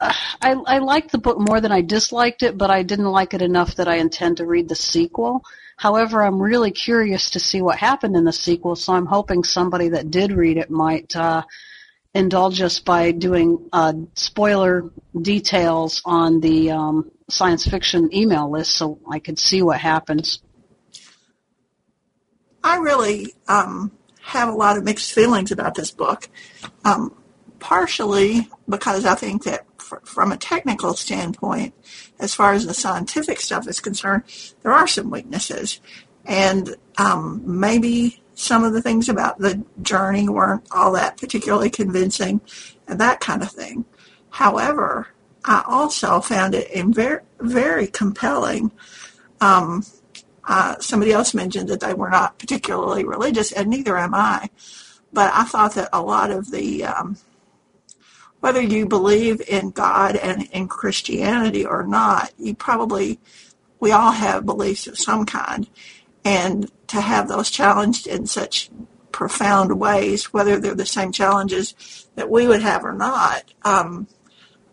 I, 0.00 0.52
I 0.66 0.78
liked 0.78 1.12
the 1.12 1.18
book 1.18 1.38
more 1.38 1.60
than 1.60 1.72
I 1.72 1.80
disliked 1.80 2.42
it, 2.42 2.58
but 2.58 2.70
I 2.70 2.82
didn't 2.82 3.06
like 3.06 3.32
it 3.32 3.40
enough 3.40 3.76
that 3.76 3.88
I 3.88 3.96
intend 3.96 4.38
to 4.38 4.46
read 4.46 4.68
the 4.68 4.74
sequel. 4.74 5.42
However, 5.76 6.22
I'm 6.22 6.40
really 6.40 6.70
curious 6.70 7.30
to 7.30 7.40
see 7.40 7.62
what 7.62 7.78
happened 7.78 8.16
in 8.16 8.24
the 8.24 8.32
sequel, 8.32 8.76
so 8.76 8.92
I'm 8.92 9.06
hoping 9.06 9.42
somebody 9.42 9.88
that 9.90 10.10
did 10.10 10.32
read 10.32 10.58
it 10.58 10.70
might 10.70 11.14
uh, 11.16 11.44
indulge 12.16 12.60
us 12.62 12.80
by 12.80 13.12
doing 13.12 13.68
uh, 13.72 13.92
spoiler 14.14 14.90
details 15.20 16.02
on 16.04 16.40
the 16.40 16.70
um, 16.70 17.10
science 17.28 17.66
fiction 17.66 18.14
email 18.14 18.50
list 18.50 18.72
so 18.72 18.98
I 19.10 19.18
could 19.18 19.38
see 19.38 19.62
what 19.62 19.78
happens. 19.80 20.40
I 22.64 22.78
really 22.78 23.34
um, 23.46 23.92
have 24.22 24.48
a 24.48 24.52
lot 24.52 24.76
of 24.76 24.84
mixed 24.84 25.12
feelings 25.12 25.52
about 25.52 25.74
this 25.74 25.90
book, 25.90 26.28
um, 26.84 27.14
partially 27.60 28.48
because 28.68 29.04
I 29.04 29.14
think 29.14 29.44
that 29.44 29.66
from 29.78 30.32
a 30.32 30.36
technical 30.36 30.94
standpoint, 30.94 31.74
as 32.18 32.34
far 32.34 32.54
as 32.54 32.66
the 32.66 32.74
scientific 32.74 33.40
stuff 33.40 33.68
is 33.68 33.78
concerned, 33.78 34.24
there 34.62 34.72
are 34.72 34.88
some 34.88 35.10
weaknesses. 35.10 35.80
And 36.24 36.74
um, 36.98 37.42
maybe 37.44 38.20
some 38.36 38.62
of 38.62 38.74
the 38.74 38.82
things 38.82 39.08
about 39.08 39.38
the 39.38 39.64
journey 39.80 40.28
weren't 40.28 40.66
all 40.70 40.92
that 40.92 41.16
particularly 41.16 41.70
convincing 41.70 42.40
and 42.86 43.00
that 43.00 43.18
kind 43.18 43.42
of 43.42 43.50
thing. 43.50 43.86
However, 44.28 45.08
I 45.42 45.64
also 45.66 46.20
found 46.20 46.54
it 46.54 46.70
very, 46.88 47.20
very 47.40 47.86
compelling. 47.86 48.72
Um, 49.40 49.86
uh, 50.44 50.76
somebody 50.80 51.12
else 51.12 51.32
mentioned 51.32 51.70
that 51.70 51.80
they 51.80 51.94
were 51.94 52.10
not 52.10 52.38
particularly 52.38 53.04
religious, 53.04 53.52
and 53.52 53.68
neither 53.68 53.96
am 53.96 54.14
I. 54.14 54.50
But 55.14 55.32
I 55.32 55.44
thought 55.44 55.74
that 55.74 55.88
a 55.94 56.02
lot 56.02 56.30
of 56.30 56.50
the, 56.50 56.84
um, 56.84 57.16
whether 58.40 58.60
you 58.60 58.86
believe 58.86 59.40
in 59.48 59.70
God 59.70 60.14
and 60.14 60.42
in 60.52 60.68
Christianity 60.68 61.64
or 61.64 61.86
not, 61.86 62.32
you 62.38 62.54
probably, 62.54 63.18
we 63.80 63.92
all 63.92 64.12
have 64.12 64.44
beliefs 64.44 64.86
of 64.86 64.98
some 64.98 65.24
kind 65.24 65.66
and 66.26 66.68
to 66.88 67.00
have 67.00 67.28
those 67.28 67.52
challenged 67.52 68.08
in 68.08 68.26
such 68.26 68.68
profound 69.12 69.78
ways, 69.78 70.32
whether 70.32 70.58
they're 70.58 70.74
the 70.74 70.84
same 70.84 71.12
challenges 71.12 72.08
that 72.16 72.28
we 72.28 72.48
would 72.48 72.62
have 72.62 72.84
or 72.84 72.92
not, 72.92 73.44
um, 73.62 74.08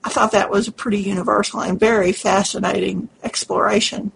I 0.04 0.10
thought 0.10 0.32
that 0.32 0.50
was 0.50 0.68
a 0.68 0.72
pretty 0.72 0.98
universal 0.98 1.62
and 1.62 1.80
very 1.80 2.12
fascinating 2.12 3.08
exploration. 3.22 4.12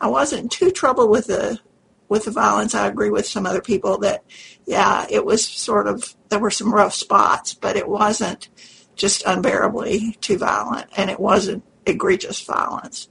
I 0.00 0.08
wasn't 0.08 0.50
too 0.50 0.72
troubled 0.72 1.08
with 1.08 1.28
the 1.28 1.60
with 2.08 2.24
the 2.24 2.32
violence. 2.32 2.74
I 2.74 2.88
agree 2.88 3.10
with 3.10 3.26
some 3.26 3.46
other 3.46 3.62
people 3.62 3.98
that, 3.98 4.24
yeah, 4.66 5.06
it 5.08 5.24
was 5.24 5.46
sort 5.46 5.86
of 5.86 6.16
there 6.30 6.40
were 6.40 6.50
some 6.50 6.74
rough 6.74 6.94
spots, 6.94 7.54
but 7.54 7.76
it 7.76 7.88
wasn't 7.88 8.48
just 8.96 9.22
unbearably 9.24 10.18
too 10.20 10.36
violent, 10.36 10.88
and 10.96 11.10
it 11.10 11.20
wasn't 11.20 11.62
egregious 11.86 12.42
violence. 12.42 13.08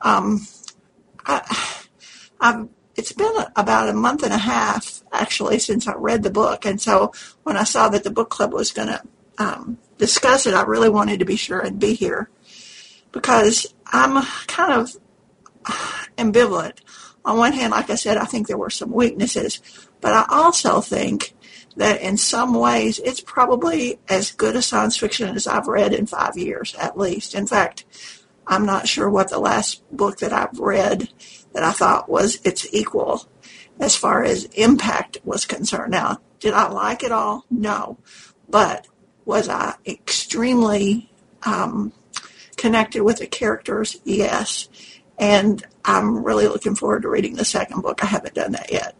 Um, 0.00 0.46
I, 1.24 1.86
I've, 2.40 2.68
it's 2.96 3.12
been 3.12 3.32
about 3.56 3.88
a 3.88 3.94
month 3.94 4.22
and 4.22 4.32
a 4.32 4.38
half 4.38 5.02
actually 5.12 5.58
since 5.58 5.86
I 5.86 5.94
read 5.94 6.22
the 6.22 6.30
book, 6.30 6.64
and 6.66 6.80
so 6.80 7.12
when 7.42 7.56
I 7.56 7.64
saw 7.64 7.88
that 7.88 8.04
the 8.04 8.10
book 8.10 8.30
club 8.30 8.52
was 8.52 8.72
going 8.72 8.88
to 8.88 9.02
um, 9.38 9.78
discuss 9.98 10.46
it, 10.46 10.54
I 10.54 10.62
really 10.62 10.88
wanted 10.88 11.20
to 11.20 11.24
be 11.24 11.36
sure 11.36 11.64
I'd 11.64 11.78
be 11.78 11.94
here 11.94 12.30
because 13.12 13.74
I'm 13.86 14.24
kind 14.46 14.72
of 14.72 14.96
ambivalent. 16.18 16.78
On 17.24 17.36
one 17.36 17.52
hand, 17.52 17.72
like 17.72 17.90
I 17.90 17.96
said, 17.96 18.16
I 18.16 18.24
think 18.24 18.46
there 18.46 18.56
were 18.56 18.70
some 18.70 18.92
weaknesses, 18.92 19.60
but 20.00 20.12
I 20.12 20.24
also 20.30 20.80
think 20.80 21.34
that 21.76 22.00
in 22.00 22.16
some 22.16 22.54
ways 22.54 22.98
it's 22.98 23.20
probably 23.20 23.98
as 24.08 24.32
good 24.32 24.56
a 24.56 24.62
science 24.62 24.96
fiction 24.96 25.34
as 25.36 25.46
I've 25.46 25.68
read 25.68 25.92
in 25.92 26.06
five 26.06 26.36
years, 26.36 26.74
at 26.76 26.98
least. 26.98 27.34
In 27.34 27.46
fact, 27.46 27.84
I'm 28.50 28.66
not 28.66 28.88
sure 28.88 29.08
what 29.08 29.30
the 29.30 29.38
last 29.38 29.80
book 29.96 30.18
that 30.18 30.32
I've 30.32 30.58
read 30.58 31.08
that 31.54 31.62
I 31.62 31.70
thought 31.70 32.08
was 32.08 32.40
its 32.44 32.66
equal 32.74 33.24
as 33.78 33.94
far 33.96 34.24
as 34.24 34.44
impact 34.46 35.18
was 35.24 35.46
concerned. 35.46 35.92
Now, 35.92 36.18
did 36.40 36.52
I 36.52 36.68
like 36.68 37.04
it 37.04 37.12
all? 37.12 37.46
No. 37.48 37.96
But 38.48 38.88
was 39.24 39.48
I 39.48 39.76
extremely 39.86 41.12
um, 41.44 41.92
connected 42.56 43.04
with 43.04 43.18
the 43.18 43.28
characters? 43.28 44.00
Yes. 44.02 44.68
And 45.16 45.64
I'm 45.84 46.24
really 46.24 46.48
looking 46.48 46.74
forward 46.74 47.02
to 47.02 47.08
reading 47.08 47.36
the 47.36 47.44
second 47.44 47.82
book. 47.82 48.02
I 48.02 48.06
haven't 48.06 48.34
done 48.34 48.52
that 48.52 48.72
yet. 48.72 48.96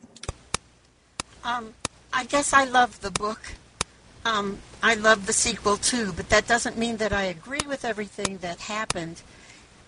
Um, 1.43 1.75
I 2.13 2.23
guess 2.25 2.53
I 2.53 2.65
love 2.65 3.01
the 3.01 3.11
book. 3.11 3.41
Um, 4.25 4.59
I 4.81 4.95
love 4.95 5.27
the 5.27 5.33
sequel 5.33 5.77
too, 5.77 6.13
but 6.13 6.29
that 6.29 6.47
doesn't 6.47 6.79
mean 6.79 6.99
that 6.99 7.13
I 7.13 7.23
agree 7.25 7.67
with 7.67 7.85
everything 7.85 8.39
that 8.39 8.61
happened. 8.61 9.23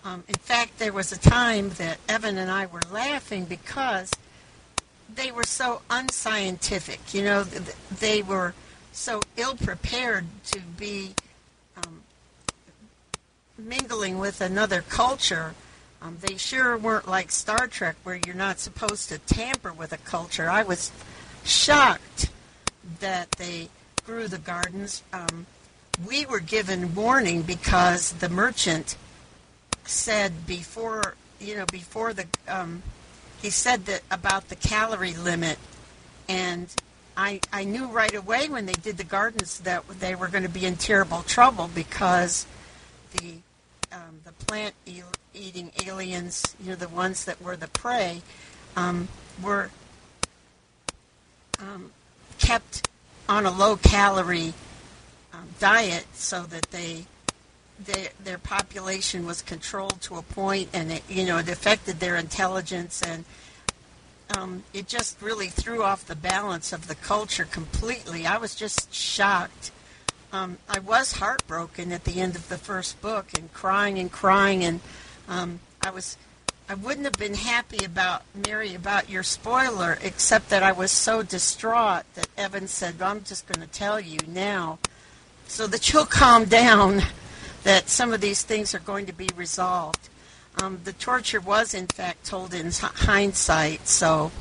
Um, 0.05 0.23
in 0.27 0.35
fact, 0.35 0.79
there 0.79 0.91
was 0.91 1.11
a 1.11 1.19
time 1.19 1.69
that 1.71 1.97
Evan 2.09 2.37
and 2.37 2.51
I 2.51 2.65
were 2.65 2.81
laughing 2.91 3.45
because 3.45 4.11
they 5.13 5.31
were 5.31 5.45
so 5.45 5.81
unscientific. 5.89 7.13
You 7.13 7.23
know, 7.23 7.43
they 7.43 8.21
were 8.21 8.53
so 8.91 9.21
ill 9.37 9.55
prepared 9.55 10.25
to 10.51 10.59
be 10.59 11.13
um, 11.77 12.01
mingling 13.57 14.19
with 14.19 14.41
another 14.41 14.81
culture. 14.81 15.55
Um, 16.01 16.17
they 16.19 16.35
sure 16.35 16.77
weren't 16.77 17.07
like 17.07 17.31
Star 17.31 17.67
Trek, 17.67 17.95
where 18.03 18.19
you're 18.25 18.35
not 18.35 18.59
supposed 18.59 19.07
to 19.09 19.19
tamper 19.19 19.71
with 19.71 19.93
a 19.93 19.97
culture. 19.97 20.49
I 20.49 20.63
was 20.63 20.91
shocked 21.45 22.29
that 22.99 23.31
they 23.31 23.69
grew 24.05 24.27
the 24.27 24.37
gardens. 24.37 25.01
Um, 25.13 25.45
we 26.05 26.25
were 26.25 26.41
given 26.41 26.93
warning 26.93 27.43
because 27.43 28.11
the 28.13 28.27
merchant 28.27 28.97
said 29.85 30.45
before, 30.45 31.15
you 31.39 31.55
know, 31.55 31.65
before 31.65 32.13
the, 32.13 32.25
um, 32.47 32.83
he 33.41 33.49
said 33.49 33.85
that 33.85 34.01
about 34.09 34.49
the 34.49 34.55
calorie 34.55 35.13
limit, 35.13 35.57
and 36.29 36.73
I 37.17 37.41
I 37.51 37.63
knew 37.63 37.87
right 37.87 38.13
away 38.13 38.49
when 38.49 38.65
they 38.65 38.73
did 38.73 38.97
the 38.97 39.03
gardens 39.03 39.59
that 39.61 39.87
they 39.99 40.15
were 40.15 40.27
going 40.27 40.43
to 40.43 40.49
be 40.49 40.65
in 40.65 40.77
terrible 40.77 41.21
trouble 41.23 41.69
because 41.73 42.47
the 43.11 43.35
um, 43.91 44.21
the 44.23 44.31
plant 44.45 44.73
eating 45.33 45.71
aliens, 45.85 46.55
you 46.61 46.69
know, 46.69 46.75
the 46.75 46.89
ones 46.89 47.25
that 47.25 47.41
were 47.41 47.55
the 47.55 47.67
prey, 47.67 48.21
um, 48.75 49.07
were 49.41 49.69
um, 51.59 51.91
kept 52.39 52.87
on 53.29 53.45
a 53.45 53.51
low 53.51 53.75
calorie 53.75 54.53
um, 55.33 55.47
diet 55.59 56.05
so 56.13 56.43
that 56.43 56.63
they, 56.71 57.05
they 57.79 58.09
their 58.23 58.37
population 58.37 59.25
was 59.25 59.41
controlled 59.41 60.01
to 60.01 60.15
a 60.15 60.21
point 60.21 60.69
and 60.73 60.91
it 60.91 61.03
you 61.09 61.25
know 61.25 61.37
it 61.37 61.49
affected 61.49 61.99
their 61.99 62.15
intelligence 62.15 63.01
and 63.01 63.25
um, 64.37 64.63
it 64.73 64.87
just 64.87 65.21
really 65.21 65.47
threw 65.47 65.83
off 65.83 66.05
the 66.05 66.15
balance 66.15 66.73
of 66.73 66.87
the 66.87 66.95
culture 66.95 67.45
completely. 67.45 68.25
I 68.25 68.37
was 68.37 68.55
just 68.55 68.91
shocked. 68.93 69.71
Um, 70.31 70.57
I 70.67 70.79
was 70.79 71.13
heartbroken 71.13 71.91
at 71.91 72.05
the 72.05 72.19
end 72.19 72.35
of 72.35 72.49
the 72.49 72.57
first 72.57 72.99
book 73.01 73.27
and 73.37 73.53
crying 73.53 73.99
and 73.99 74.11
crying 74.11 74.63
and 74.63 74.79
um, 75.27 75.59
I 75.81 75.91
was 75.91 76.17
I 76.69 76.75
wouldn't 76.75 77.05
have 77.05 77.19
been 77.19 77.33
happy 77.33 77.83
about 77.83 78.23
Mary 78.47 78.73
about 78.73 79.09
your 79.09 79.23
spoiler, 79.23 79.97
except 80.01 80.49
that 80.49 80.63
I 80.63 80.71
was 80.71 80.91
so 80.91 81.21
distraught 81.21 82.03
that 82.15 82.29
Evan 82.37 82.67
said, 82.67 82.99
well, 82.99 83.11
"I'm 83.11 83.23
just 83.23 83.45
going 83.47 83.59
to 83.59 83.71
tell 83.71 83.99
you 83.99 84.19
now, 84.27 84.79
so 85.45 85.67
that 85.67 85.91
you'll 85.91 86.05
calm 86.05 86.45
down. 86.45 87.01
That 87.63 87.89
some 87.89 88.13
of 88.13 88.21
these 88.21 88.43
things 88.43 88.75
are 88.75 88.79
going 88.79 89.05
to 89.05 89.13
be 89.13 89.29
resolved." 89.35 90.09
Um, 90.61 90.81
the 90.83 90.93
torture 90.93 91.41
was, 91.41 91.73
in 91.73 91.87
fact, 91.87 92.25
told 92.25 92.53
in 92.53 92.71
hindsight, 92.71 93.87
so 93.87 94.31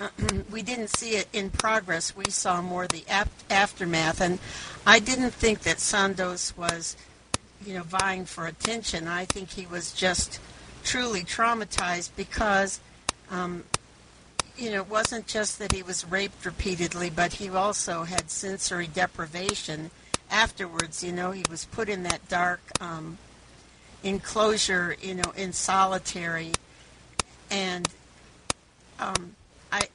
uh, 0.00 0.08
we 0.50 0.62
didn't 0.62 0.88
see 0.88 1.10
it 1.16 1.28
in 1.32 1.50
progress. 1.50 2.16
We 2.16 2.30
saw 2.30 2.62
more 2.62 2.86
the 2.86 3.04
ap- 3.08 3.28
aftermath, 3.50 4.20
and 4.20 4.38
I 4.86 5.00
didn't 5.00 5.32
think 5.32 5.60
that 5.60 5.80
Sandoz 5.80 6.54
was, 6.56 6.96
you 7.64 7.74
know, 7.74 7.82
vying 7.82 8.24
for 8.24 8.46
attention. 8.46 9.06
I 9.06 9.24
think 9.26 9.50
he 9.50 9.66
was 9.66 9.92
just 9.92 10.40
truly 10.82 11.22
traumatized 11.22 12.10
because, 12.16 12.80
um, 13.30 13.64
you 14.56 14.70
know, 14.70 14.76
it 14.76 14.88
wasn't 14.88 15.26
just 15.26 15.58
that 15.58 15.72
he 15.72 15.82
was 15.82 16.06
raped 16.06 16.46
repeatedly, 16.46 17.10
but 17.10 17.34
he 17.34 17.50
also 17.50 18.04
had 18.04 18.30
sensory 18.30 18.86
deprivation 18.86 19.90
afterwards. 20.30 21.02
You 21.02 21.12
know, 21.12 21.30
he 21.30 21.44
was 21.50 21.64
put 21.66 21.88
in 21.88 22.02
that 22.04 22.26
dark 22.28 22.60
um, 22.80 23.18
enclosure, 24.02 24.96
you 25.00 25.14
know, 25.14 25.32
in 25.36 25.52
solitary, 25.52 26.52
and 27.50 27.88
um, 28.98 29.34
I 29.72 29.88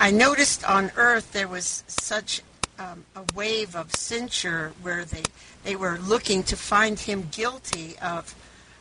I 0.00 0.10
noticed 0.10 0.68
on 0.68 0.90
Earth 0.96 1.32
there 1.32 1.48
was 1.48 1.84
such 1.86 2.42
um, 2.78 3.04
a 3.14 3.22
wave 3.34 3.76
of 3.76 3.94
censure 3.94 4.72
where 4.82 5.04
they 5.04 5.22
they 5.64 5.76
were 5.76 5.98
looking 5.98 6.42
to 6.44 6.56
find 6.56 6.98
him 6.98 7.28
guilty 7.30 7.96
of 7.98 8.34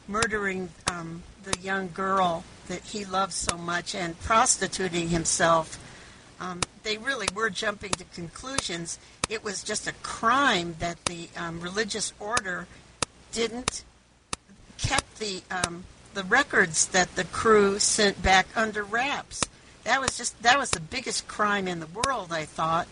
murdering 0.08 0.70
um, 0.90 1.24
the 1.44 1.58
young 1.60 1.90
girl 1.94 2.44
that 2.68 2.84
he 2.84 3.06
loved 3.06 3.34
so 3.34 3.58
much 3.58 3.96
and 3.96 4.20
prostituting 4.22 5.10
himself. 5.10 5.78
Um, 6.42 6.60
they 6.84 6.98
really 6.98 7.28
were 7.34 7.50
jumping 7.50 7.92
to 7.92 8.04
conclusions. 8.06 9.00
It 9.30 9.44
was 9.44 9.64
just 9.64 9.88
a 9.88 9.94
crime 10.04 10.76
that 10.80 11.06
the 11.06 11.30
um, 11.38 11.62
religious 11.62 12.12
order 12.20 12.68
didn't 13.32 13.84
kept 14.78 15.20
the 15.20 15.44
um, 15.50 15.86
the 16.14 16.24
records 16.24 16.88
that 16.88 17.16
the 17.16 17.24
crew 17.24 17.80
sent 17.80 18.22
back 18.22 18.48
under 18.56 18.84
wraps. 18.84 19.42
That 19.86 20.02
was 20.02 20.18
just 20.18 20.42
that 20.42 20.58
was 20.58 20.72
the 20.72 20.82
biggest 20.82 21.28
crime 21.28 21.68
in 21.68 21.80
the 21.80 21.88
world. 21.88 22.34
I 22.34 22.46
thought 22.46 22.88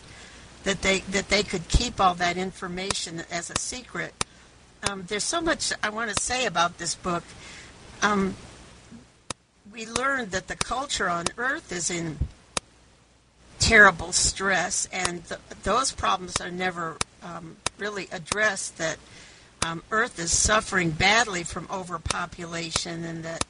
that 0.64 0.82
they 0.82 1.00
that 1.00 1.30
they 1.30 1.44
could 1.44 1.68
keep 1.68 2.00
all 2.00 2.16
that 2.16 2.38
information 2.38 3.24
as 3.32 3.50
a 3.50 3.58
secret 3.58 4.14
um, 4.84 5.04
there's 5.08 5.24
so 5.24 5.42
much 5.42 5.74
I 5.84 5.90
want 5.90 6.16
to 6.16 6.22
say 6.22 6.46
about 6.46 6.78
this 6.78 6.96
book. 6.96 7.24
Um, 8.02 8.36
we 9.72 9.86
learned 9.86 10.32
that 10.32 10.48
the 10.48 10.56
culture 10.56 11.10
on 11.10 11.26
Earth 11.38 11.72
is 11.72 11.92
in 11.92 12.18
terrible 13.60 14.12
stress, 14.12 14.88
and 14.92 15.28
th- 15.28 15.40
those 15.64 15.92
problems 15.92 16.40
are 16.42 16.52
never 16.52 16.98
um, 17.22 17.58
really 17.78 18.08
addressed. 18.12 18.78
That 18.78 18.98
um, 19.66 19.84
Earth 19.92 20.20
is 20.20 20.32
suffering 20.32 20.92
badly 20.92 21.44
from 21.44 21.68
overpopulation, 21.72 23.04
and 23.04 23.24
that 23.24 23.44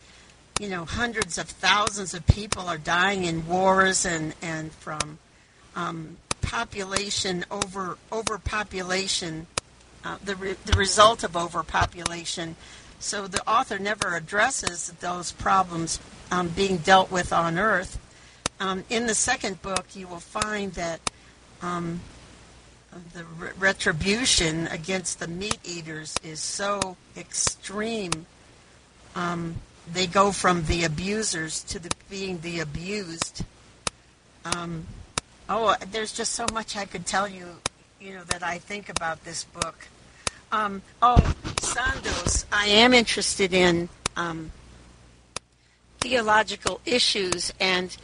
you 0.59 0.69
know 0.69 0.85
hundreds 0.85 1.37
of 1.37 1.47
thousands 1.47 2.13
of 2.13 2.25
people 2.27 2.67
are 2.67 2.77
dying 2.77 3.25
in 3.25 3.47
wars 3.47 4.05
and 4.05 4.35
and 4.41 4.71
from 4.73 5.19
um, 5.75 6.17
population 6.41 7.45
over 7.51 7.97
overpopulation 8.11 9.47
uh, 10.03 10.17
the, 10.23 10.35
re- 10.35 10.55
the 10.65 10.77
result 10.77 11.23
of 11.23 11.35
overpopulation. 11.35 12.55
So 12.99 13.27
the 13.27 13.47
author 13.49 13.79
never 13.79 14.15
addresses 14.15 14.93
those 14.99 15.31
problems 15.31 15.99
um, 16.31 16.49
being 16.49 16.77
dealt 16.77 17.11
with 17.11 17.31
on 17.31 17.57
Earth. 17.57 17.99
Um, 18.59 18.83
in 18.89 19.07
the 19.07 19.15
second 19.15 19.61
book, 19.61 19.85
you 19.93 20.07
will 20.07 20.19
find 20.19 20.73
that 20.73 20.99
um, 21.61 22.01
the 23.13 23.23
re- 23.37 23.51
retribution 23.57 24.67
against 24.67 25.19
the 25.19 25.27
meat 25.27 25.59
eaters 25.63 26.15
is 26.23 26.39
so 26.39 26.97
extreme. 27.15 28.25
Um, 29.15 29.55
they 29.91 30.07
go 30.07 30.31
from 30.31 30.65
the 30.65 30.83
abusers 30.83 31.63
to 31.63 31.79
the, 31.79 31.89
being 32.09 32.41
the 32.41 32.59
abused. 32.59 33.43
Um, 34.45 34.85
oh, 35.47 35.75
there's 35.91 36.11
just 36.11 36.33
so 36.33 36.45
much 36.53 36.75
I 36.75 36.85
could 36.85 37.05
tell 37.05 37.27
you 37.27 37.47
you 37.99 38.13
know, 38.13 38.23
that 38.25 38.43
I 38.43 38.57
think 38.57 38.89
about 38.89 39.23
this 39.23 39.43
book. 39.45 39.87
Um, 40.51 40.81
oh, 41.01 41.33
Sandoz, 41.61 42.45
I 42.51 42.67
am 42.67 42.93
interested 42.93 43.53
in 43.53 43.87
um, 44.15 44.51
theological 45.99 46.81
issues, 46.85 47.53
and 47.59 47.95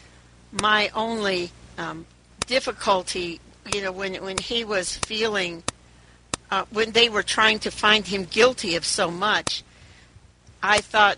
my 0.62 0.90
only 0.96 1.52
um, 1.78 2.06
difficulty, 2.48 3.40
you 3.74 3.82
know, 3.82 3.92
when 3.92 4.16
when 4.16 4.38
he 4.38 4.64
was 4.64 4.96
feeling, 4.98 5.64
uh, 6.52 6.66
when 6.72 6.92
they 6.92 7.10
were 7.10 7.24
trying 7.24 7.60
to 7.60 7.72
find 7.72 8.08
him 8.08 8.26
guilty 8.26 8.76
of 8.76 8.86
so 8.86 9.12
much, 9.12 9.64
I 10.64 10.80
thought 10.80 11.18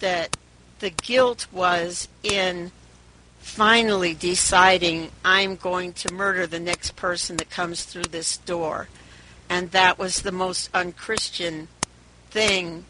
that 0.00 0.36
the 0.80 0.90
guilt 0.90 1.46
was 1.52 2.08
in 2.22 2.72
finally 3.40 4.14
deciding 4.14 5.10
I'm 5.24 5.56
going 5.56 5.92
to 5.94 6.12
murder 6.12 6.46
the 6.46 6.60
next 6.60 6.96
person 6.96 7.36
that 7.38 7.50
comes 7.50 7.84
through 7.84 8.04
this 8.04 8.36
door. 8.38 8.88
And 9.48 9.70
that 9.72 9.98
was 9.98 10.22
the 10.22 10.32
most 10.32 10.70
unchristian 10.72 11.68
thing 12.30 12.84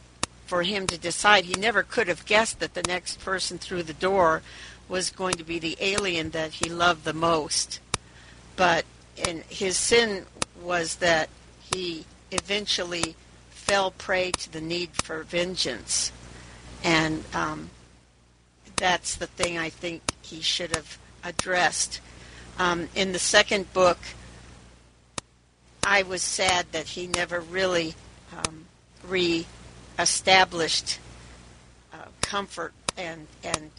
for 0.47 0.63
him 0.63 0.87
to 0.89 0.99
decide. 0.99 1.45
He 1.45 1.55
never 1.55 1.83
could 1.83 2.09
have 2.09 2.27
guessed 2.27 2.61
that 2.61 2.75
the 2.75 2.83
next 2.83 3.21
person 3.21 3.57
through 3.57 3.85
the 3.85 3.95
door 3.95 4.43
was 4.91 5.11
going 5.11 5.37
to 5.37 5.45
be 5.45 5.59
the 5.59 5.77
alien 5.81 6.31
that 6.31 6.53
he 6.55 6.69
loved 6.69 7.05
the 7.05 7.15
most. 7.15 7.81
But 8.57 8.85
and 9.27 9.43
his 9.45 9.77
sin 9.77 10.27
was 10.61 10.97
that 10.97 11.31
he 11.73 12.05
eventually 12.33 13.15
fell 13.51 13.93
prey 13.93 14.33
to 14.33 14.53
the 14.53 14.61
need 14.61 14.91
for 14.95 15.23
vengeance. 15.23 16.13
And 16.83 17.25
um, 17.35 17.71
that's 18.77 19.15
the 19.15 19.27
thing 19.27 19.59
I 19.59 19.69
think 19.69 20.03
he 20.23 20.41
should 20.41 20.75
have 20.75 20.99
addressed. 21.23 22.01
Um, 22.59 22.89
in 22.95 23.13
the 23.13 23.19
second 23.19 23.73
book, 23.73 23.99
I 25.85 26.03
was 26.03 26.23
sad 26.23 26.67
that 26.73 26.89
he 26.89 27.07
never 27.07 27.41
really 27.41 27.95
um, 28.37 28.65
re-established 29.07 30.99
uh, 31.93 32.07
comfort 32.21 32.73
and 32.97 33.27
and 33.43 33.71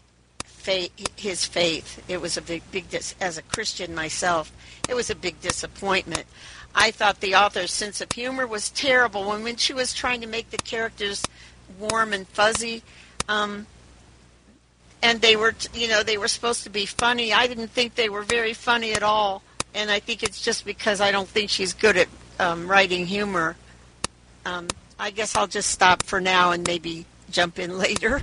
faith, 0.62 0.92
his 1.18 1.46
faith. 1.46 2.04
It 2.08 2.22
was 2.22 2.38
a 2.38 2.42
big, 2.42 2.64
big 2.72 2.90
dis- 2.90 3.16
as 3.20 3.38
a 3.38 3.42
Christian 3.42 3.94
myself. 3.96 4.52
It 4.88 4.96
was 4.96 5.10
a 5.10 5.16
big 5.16 5.42
disappointment. 5.42 6.26
I 6.74 6.92
thought 6.92 7.20
the 7.20 7.36
author's 7.36 7.74
sense 7.74 8.00
of 8.02 8.12
humor 8.12 8.48
was 8.48 8.70
terrible. 8.70 9.28
When 9.28 9.44
when 9.44 9.58
she 9.58 9.74
was 9.74 9.94
trying 9.94 10.22
to 10.22 10.28
make 10.28 10.52
the 10.52 10.58
characters 10.58 11.24
warm 11.80 12.14
and 12.14 12.28
fuzzy, 12.28 12.84
um, 13.28 13.68
and 15.04 15.22
they 15.22 15.36
were 15.36 15.54
you 15.74 15.88
know 15.88 16.04
they 16.04 16.18
were 16.18 16.28
supposed 16.28 16.64
to 16.64 16.70
be 16.70 16.86
funny 16.86 17.34
i 17.34 17.48
didn't 17.48 17.70
think 17.70 17.96
they 17.96 18.10
were 18.10 18.24
very 18.24 18.54
funny 18.54 18.94
at 18.94 19.04
all 19.04 19.42
and 19.74 19.90
i 19.90 20.00
think 20.00 20.24
it's 20.24 20.42
just 20.42 20.66
because 20.66 21.02
i 21.02 21.12
don't 21.12 21.28
think 21.28 21.50
she's 21.50 21.74
good 21.74 21.98
at 21.98 22.08
um, 22.40 22.68
writing 22.68 23.06
humor 23.06 23.56
um, 24.46 24.68
i 25.00 25.10
guess 25.10 25.36
i'll 25.36 25.48
just 25.48 25.70
stop 25.70 26.04
for 26.04 26.22
now 26.22 26.52
and 26.52 26.66
maybe 26.68 27.06
jump 27.30 27.60
in 27.60 27.78
later 27.78 28.22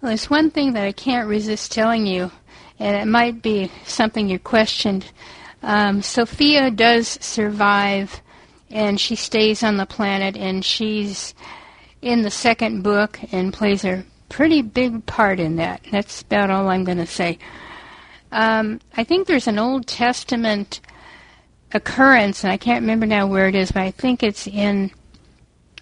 well 0.00 0.10
there's 0.10 0.30
one 0.30 0.50
thing 0.50 0.72
that 0.72 0.84
i 0.84 0.92
can't 0.92 1.28
resist 1.28 1.72
telling 1.72 2.06
you 2.06 2.30
and 2.78 2.96
it 2.96 3.06
might 3.06 3.42
be 3.42 3.70
something 3.84 4.28
you 4.28 4.38
questioned. 4.38 5.10
Um, 5.62 6.02
Sofia 6.02 6.70
does 6.70 7.08
survive, 7.20 8.22
and 8.70 9.00
she 9.00 9.16
stays 9.16 9.62
on 9.62 9.76
the 9.76 9.86
planet, 9.86 10.36
and 10.36 10.64
she's 10.64 11.34
in 12.00 12.22
the 12.22 12.30
second 12.30 12.82
book 12.82 13.18
and 13.32 13.52
plays 13.52 13.84
a 13.84 14.04
pretty 14.28 14.62
big 14.62 15.04
part 15.06 15.40
in 15.40 15.56
that. 15.56 15.82
That's 15.90 16.22
about 16.22 16.50
all 16.50 16.68
I'm 16.68 16.84
going 16.84 16.98
to 16.98 17.06
say. 17.06 17.38
Um, 18.30 18.80
I 18.96 19.04
think 19.04 19.26
there's 19.26 19.48
an 19.48 19.58
Old 19.58 19.86
Testament 19.86 20.80
occurrence, 21.72 22.44
and 22.44 22.52
I 22.52 22.56
can't 22.56 22.82
remember 22.82 23.06
now 23.06 23.26
where 23.26 23.48
it 23.48 23.54
is, 23.54 23.72
but 23.72 23.82
I 23.82 23.90
think 23.90 24.22
it's 24.22 24.46
in 24.46 24.92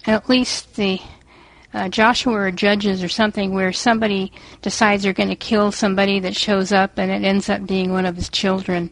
at 0.05 0.29
least 0.29 0.75
the 0.75 0.99
uh, 1.77 1.89
Joshua 1.89 2.33
or 2.33 2.51
Judges 2.51 3.03
or 3.03 3.09
something 3.09 3.53
where 3.53 3.71
somebody 3.71 4.31
decides 4.61 5.03
they're 5.03 5.13
going 5.13 5.29
to 5.29 5.35
kill 5.35 5.71
somebody 5.71 6.19
that 6.21 6.35
shows 6.35 6.71
up, 6.71 6.97
and 6.97 7.11
it 7.11 7.23
ends 7.23 7.49
up 7.49 7.65
being 7.67 7.91
one 7.91 8.05
of 8.05 8.15
his 8.15 8.29
children, 8.29 8.89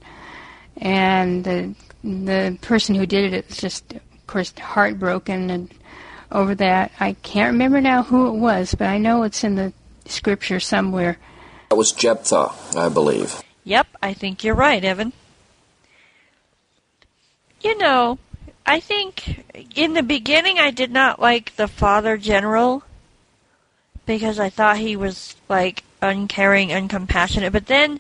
and 0.78 1.44
the 1.44 1.76
the 2.04 2.58
person 2.62 2.94
who 2.94 3.08
did 3.08 3.34
it 3.34 3.50
is 3.50 3.58
just, 3.58 3.94
of 3.94 4.28
course, 4.28 4.54
heartbroken 4.60 5.50
and 5.50 5.74
over 6.32 6.54
that. 6.56 6.92
I 7.00 7.14
can't 7.14 7.54
remember 7.54 7.82
now 7.82 8.04
who 8.04 8.28
it 8.28 8.38
was, 8.38 8.76
but 8.76 8.88
I 8.88 9.00
know 9.00 9.24
it's 9.24 9.44
in 9.44 9.56
the 9.56 9.74
scripture 10.06 10.60
somewhere. 10.60 11.18
That 11.70 11.78
was 11.78 11.92
Jephthah, 11.92 12.52
I 12.78 12.90
believe. 12.90 13.42
Yep, 13.64 13.88
I 14.04 14.14
think 14.14 14.44
you're 14.44 14.54
right, 14.54 14.84
Evan. 14.84 15.14
You 17.62 17.76
know, 17.80 18.20
I 18.66 18.80
think 18.80 19.46
in 19.76 19.94
the 19.94 20.04
beginning 20.04 20.58
I 20.58 20.72
did 20.72 20.92
not 20.92 21.20
like 21.20 21.56
the 21.56 21.68
father 21.68 22.18
general 22.18 22.84
because 24.06 24.40
I 24.40 24.50
thought 24.50 24.78
he 24.78 24.96
was 24.96 25.36
like 25.50 25.84
uncaring, 26.02 26.70
uncompassionate. 26.70 27.52
But 27.52 27.68
then 27.68 28.00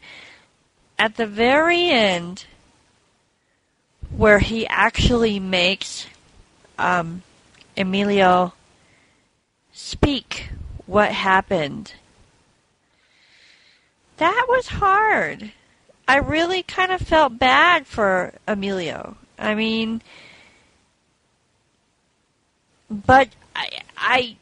at 0.97 1.17
the 1.17 1.27
very 1.27 1.89
end, 1.89 2.45
where 4.15 4.39
he 4.39 4.65
actually 4.67 5.39
makes 5.39 6.07
um, 6.77 7.21
Emilio 7.77 8.53
speak 9.73 10.49
what 10.85 11.11
happened, 11.11 11.93
that 14.17 14.45
was 14.47 14.67
hard. 14.67 15.51
I 16.07 16.17
really 16.17 16.63
kind 16.63 16.91
of 16.91 17.01
felt 17.01 17.39
bad 17.39 17.87
for 17.87 18.33
Emilio. 18.47 19.17
I 19.37 19.55
mean, 19.55 20.01
but 22.89 23.29
I, 23.55 23.69
I, 23.97 24.37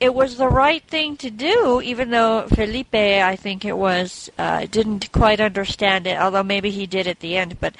it 0.00 0.14
was 0.14 0.36
the 0.36 0.48
right 0.48 0.82
thing 0.82 1.16
to 1.18 1.30
do, 1.30 1.80
even 1.82 2.10
though 2.10 2.46
Felipe, 2.48 2.94
I 2.94 3.36
think 3.36 3.64
it 3.64 3.76
was, 3.76 4.30
uh, 4.38 4.66
didn't 4.66 5.10
quite 5.12 5.40
understand 5.40 6.06
it, 6.06 6.18
although 6.18 6.42
maybe 6.42 6.70
he 6.70 6.86
did 6.86 7.06
at 7.06 7.20
the 7.20 7.36
end. 7.36 7.58
But 7.60 7.74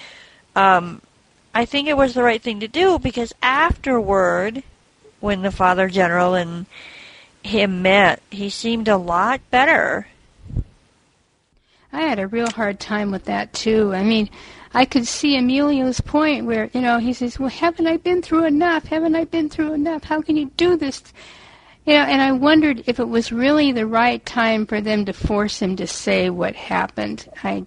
um, 0.54 1.02
I 1.54 1.64
think 1.64 1.88
it 1.88 1.96
was 1.96 2.14
the 2.14 2.22
right 2.22 2.42
thing 2.42 2.60
to 2.60 2.68
do 2.68 2.98
because 2.98 3.32
afterward, 3.42 4.62
when 5.20 5.42
the 5.42 5.50
Father 5.50 5.88
General 5.88 6.34
and 6.34 6.66
him 7.42 7.82
met, 7.82 8.22
he 8.30 8.50
seemed 8.50 8.88
a 8.88 8.96
lot 8.96 9.40
better. 9.50 10.08
I 11.92 12.02
had 12.02 12.18
a 12.18 12.26
real 12.26 12.50
hard 12.50 12.78
time 12.78 13.10
with 13.10 13.24
that 13.24 13.52
too. 13.52 13.94
I 13.94 14.02
mean, 14.02 14.28
I 14.76 14.84
could 14.84 15.06
see 15.06 15.38
Emilio's 15.38 16.02
point 16.02 16.44
where, 16.44 16.68
you 16.74 16.82
know, 16.82 16.98
he 16.98 17.14
says, 17.14 17.38
Well, 17.38 17.48
haven't 17.48 17.86
I 17.86 17.96
been 17.96 18.20
through 18.20 18.44
enough? 18.44 18.84
Haven't 18.84 19.16
I 19.16 19.24
been 19.24 19.48
through 19.48 19.72
enough? 19.72 20.04
How 20.04 20.20
can 20.20 20.36
you 20.36 20.50
do 20.58 20.76
this? 20.76 21.02
You 21.86 21.94
know, 21.94 22.02
and 22.02 22.20
I 22.20 22.32
wondered 22.32 22.84
if 22.86 23.00
it 23.00 23.08
was 23.08 23.32
really 23.32 23.72
the 23.72 23.86
right 23.86 24.24
time 24.26 24.66
for 24.66 24.82
them 24.82 25.06
to 25.06 25.14
force 25.14 25.62
him 25.62 25.76
to 25.76 25.86
say 25.86 26.28
what 26.28 26.54
happened. 26.54 27.26
I 27.42 27.64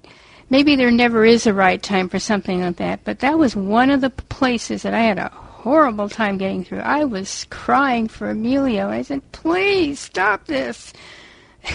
maybe 0.52 0.76
there 0.76 0.92
never 0.92 1.26
is 1.26 1.48
a 1.48 1.54
right 1.54 1.82
time 1.82 2.10
for 2.10 2.20
something 2.20 2.62
like 2.62 2.76
that, 2.76 3.04
but 3.06 3.22
that 3.22 3.40
was 3.40 3.56
one 3.56 3.90
of 3.90 4.02
the 4.02 4.12
places 4.12 4.84
that 4.84 4.94
I 4.94 5.00
had 5.00 5.18
a 5.18 5.30
horrible 5.30 6.10
time 6.10 6.38
getting 6.38 6.64
through. 6.64 6.82
I 6.82 7.06
was 7.06 7.48
crying 7.50 8.08
for 8.08 8.30
Emilio. 8.30 8.88
I 8.88 9.02
said, 9.02 9.24
"Please 9.32 10.00
stop 10.00 10.46
this." 10.46 10.94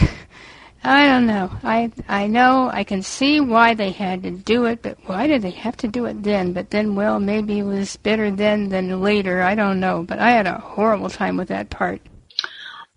I 0.87 1.07
don't 1.07 1.27
know. 1.27 1.51
I 1.63 1.91
I 2.09 2.27
know 2.27 2.69
I 2.71 2.85
can 2.85 3.03
see 3.03 3.41
why 3.41 3.73
they 3.73 3.91
had 3.91 4.23
to 4.25 4.31
do 4.31 4.67
it, 4.67 4.83
but 4.83 4.99
why 5.07 5.27
did 5.27 5.41
they 5.41 5.53
have 5.53 5.79
to 5.79 5.89
do 5.89 6.05
it 6.05 6.23
then? 6.23 6.53
But 6.53 6.69
then, 6.71 6.95
well, 6.95 7.19
maybe 7.19 7.61
it 7.61 7.65
was 7.65 7.97
better 7.97 8.31
then 8.31 8.69
than 8.69 9.01
later. 9.01 9.41
I 9.41 9.55
don't 9.55 9.81
know. 9.81 10.03
But 10.03 10.19
I 10.19 10.33
had 10.33 10.47
a 10.47 10.59
horrible 10.59 11.09
time 11.09 11.39
with 11.39 11.49
that 11.49 11.71
part. 11.71 12.03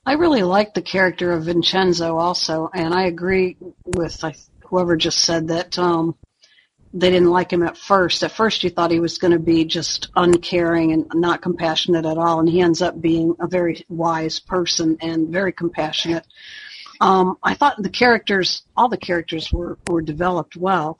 I 0.05 0.13
really 0.13 0.43
liked 0.43 0.75
the 0.75 0.81
character 0.81 1.31
of 1.31 1.45
Vincenzo 1.45 2.17
also, 2.17 2.69
and 2.73 2.93
I 2.93 3.03
agree 3.03 3.55
with 3.85 4.21
whoever 4.65 4.97
just 4.97 5.19
said 5.19 5.47
that 5.47 5.79
um, 5.79 6.15
they 6.93 7.09
didn't 7.09 7.29
like 7.29 7.51
him 7.51 7.63
at 7.63 7.77
first. 7.77 8.21
At 8.21 8.33
first, 8.33 8.65
you 8.65 8.69
thought 8.69 8.91
he 8.91 8.99
was 8.99 9.17
going 9.17 9.33
to 9.33 9.39
be 9.39 9.63
just 9.63 10.09
uncaring 10.15 10.91
and 10.91 11.09
not 11.13 11.41
compassionate 11.41 12.05
at 12.05 12.17
all, 12.17 12.39
and 12.41 12.49
he 12.49 12.59
ends 12.59 12.81
up 12.81 12.99
being 12.99 13.35
a 13.39 13.47
very 13.47 13.85
wise 13.87 14.39
person 14.39 14.97
and 14.99 15.29
very 15.29 15.53
compassionate. 15.53 16.25
Um, 16.99 17.37
I 17.43 17.53
thought 17.53 17.81
the 17.81 17.89
characters, 17.89 18.63
all 18.75 18.89
the 18.89 18.97
characters 18.97 19.51
were, 19.51 19.77
were 19.87 20.01
developed 20.01 20.55
well. 20.55 20.97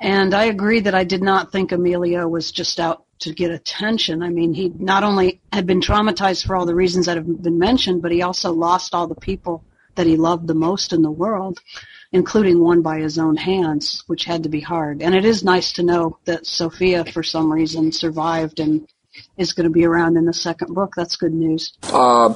And 0.00 0.34
I 0.34 0.46
agree 0.46 0.80
that 0.80 0.94
I 0.94 1.04
did 1.04 1.22
not 1.22 1.52
think 1.52 1.70
Emilio 1.70 2.26
was 2.26 2.50
just 2.50 2.80
out 2.80 3.04
to 3.20 3.32
get 3.32 3.52
attention. 3.52 4.22
I 4.22 4.30
mean, 4.30 4.52
he 4.52 4.72
not 4.76 5.04
only 5.04 5.40
had 5.52 5.66
been 5.66 5.80
traumatized 5.80 6.44
for 6.44 6.56
all 6.56 6.66
the 6.66 6.74
reasons 6.74 7.06
that 7.06 7.16
have 7.16 7.42
been 7.42 7.58
mentioned, 7.58 8.02
but 8.02 8.10
he 8.10 8.22
also 8.22 8.52
lost 8.52 8.94
all 8.94 9.06
the 9.06 9.14
people 9.14 9.64
that 9.94 10.06
he 10.06 10.16
loved 10.16 10.48
the 10.48 10.54
most 10.54 10.92
in 10.92 11.02
the 11.02 11.10
world, 11.10 11.60
including 12.10 12.58
one 12.58 12.82
by 12.82 12.98
his 12.98 13.18
own 13.18 13.36
hands, 13.36 14.02
which 14.06 14.24
had 14.24 14.42
to 14.42 14.48
be 14.48 14.60
hard. 14.60 15.02
And 15.02 15.14
it 15.14 15.24
is 15.24 15.44
nice 15.44 15.72
to 15.74 15.82
know 15.82 16.18
that 16.24 16.46
Sofia, 16.46 17.04
for 17.04 17.22
some 17.22 17.52
reason, 17.52 17.92
survived 17.92 18.58
and 18.58 18.88
is 19.36 19.52
going 19.52 19.64
to 19.64 19.70
be 19.70 19.84
around 19.84 20.16
in 20.16 20.24
the 20.24 20.32
second 20.32 20.74
book. 20.74 20.94
That's 20.96 21.16
good 21.16 21.34
news. 21.34 21.74
Uh, 21.84 22.30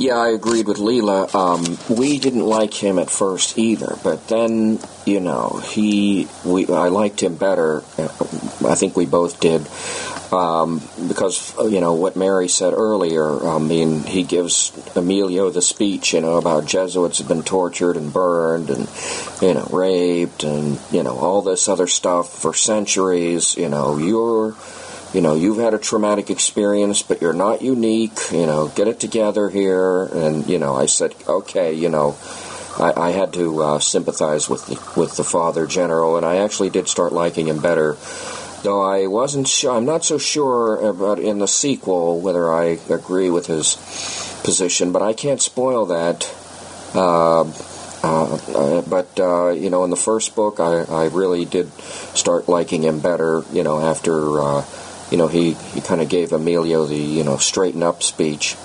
yeah, 0.00 0.16
I 0.16 0.28
agreed 0.28 0.66
with 0.66 0.78
Leela. 0.78 1.32
Um, 1.34 1.94
we 1.94 2.18
didn't 2.18 2.46
like 2.46 2.72
him 2.72 2.98
at 2.98 3.10
first 3.10 3.58
either, 3.58 3.96
but 4.02 4.28
then 4.28 4.78
you 5.04 5.20
know 5.20 5.60
he 5.62 6.26
we 6.44 6.66
I 6.66 6.88
liked 6.88 7.22
him 7.22 7.36
better. 7.36 7.82
I 7.98 8.74
think 8.74 8.96
we 8.96 9.04
both 9.04 9.40
did 9.40 9.66
um, 10.32 10.80
because 11.08 11.54
you 11.58 11.80
know 11.80 11.94
what 11.94 12.16
Mary 12.16 12.48
said 12.48 12.72
earlier. 12.72 13.46
I 13.46 13.58
mean, 13.58 14.02
he 14.02 14.22
gives 14.22 14.72
Emilio 14.96 15.50
the 15.50 15.62
speech, 15.62 16.14
you 16.14 16.20
know, 16.20 16.36
about 16.36 16.66
Jesuits 16.66 17.18
have 17.18 17.28
been 17.28 17.42
tortured 17.42 17.96
and 17.96 18.12
burned 18.12 18.70
and 18.70 18.88
you 19.42 19.54
know 19.54 19.68
raped 19.70 20.44
and 20.44 20.78
you 20.90 21.02
know 21.02 21.16
all 21.16 21.42
this 21.42 21.68
other 21.68 21.86
stuff 21.86 22.32
for 22.32 22.54
centuries. 22.54 23.56
You 23.56 23.68
know, 23.68 23.98
you're 23.98 24.54
you 25.12 25.20
know, 25.20 25.34
you've 25.34 25.58
had 25.58 25.74
a 25.74 25.78
traumatic 25.78 26.30
experience, 26.30 27.02
but 27.02 27.20
you're 27.20 27.32
not 27.32 27.62
unique. 27.62 28.18
You 28.30 28.46
know, 28.46 28.68
get 28.68 28.88
it 28.88 29.00
together 29.00 29.50
here. 29.50 30.04
And 30.04 30.48
you 30.48 30.58
know, 30.58 30.74
I 30.74 30.86
said, 30.86 31.14
okay, 31.26 31.74
you 31.74 31.88
know, 31.88 32.16
I, 32.78 32.92
I 32.96 33.10
had 33.10 33.32
to 33.34 33.62
uh, 33.62 33.78
sympathize 33.80 34.48
with 34.48 34.66
the 34.66 35.00
with 35.00 35.16
the 35.16 35.24
father 35.24 35.66
general, 35.66 36.16
and 36.16 36.24
I 36.24 36.36
actually 36.36 36.70
did 36.70 36.88
start 36.88 37.12
liking 37.12 37.48
him 37.48 37.60
better. 37.60 37.96
Though 38.62 38.82
I 38.82 39.06
wasn't 39.06 39.48
I'm 39.64 39.84
not 39.84 40.04
so 40.04 40.18
sure 40.18 40.76
about 40.88 41.18
in 41.18 41.38
the 41.38 41.48
sequel 41.48 42.20
whether 42.20 42.52
I 42.52 42.78
agree 42.88 43.30
with 43.30 43.46
his 43.46 43.74
position, 44.44 44.92
but 44.92 45.02
I 45.02 45.12
can't 45.12 45.40
spoil 45.40 45.86
that. 45.86 46.32
Uh, 46.94 47.50
uh, 48.02 48.34
uh, 48.54 48.82
but 48.82 49.18
uh, 49.20 49.50
you 49.50 49.70
know, 49.70 49.84
in 49.84 49.90
the 49.90 49.96
first 49.96 50.34
book, 50.34 50.60
I, 50.60 50.82
I 50.82 51.06
really 51.06 51.44
did 51.44 51.70
start 52.14 52.48
liking 52.48 52.82
him 52.82 53.00
better. 53.00 53.42
You 53.52 53.62
know, 53.62 53.80
after 53.80 54.40
uh, 54.40 54.64
you 55.10 55.16
know, 55.16 55.28
he, 55.28 55.52
he 55.52 55.80
kind 55.80 56.00
of 56.00 56.08
gave 56.08 56.32
Emilio 56.32 56.84
the, 56.84 56.96
you 56.96 57.24
know, 57.24 57.36
straighten 57.36 57.82
up 57.82 58.02
speech. 58.02 58.56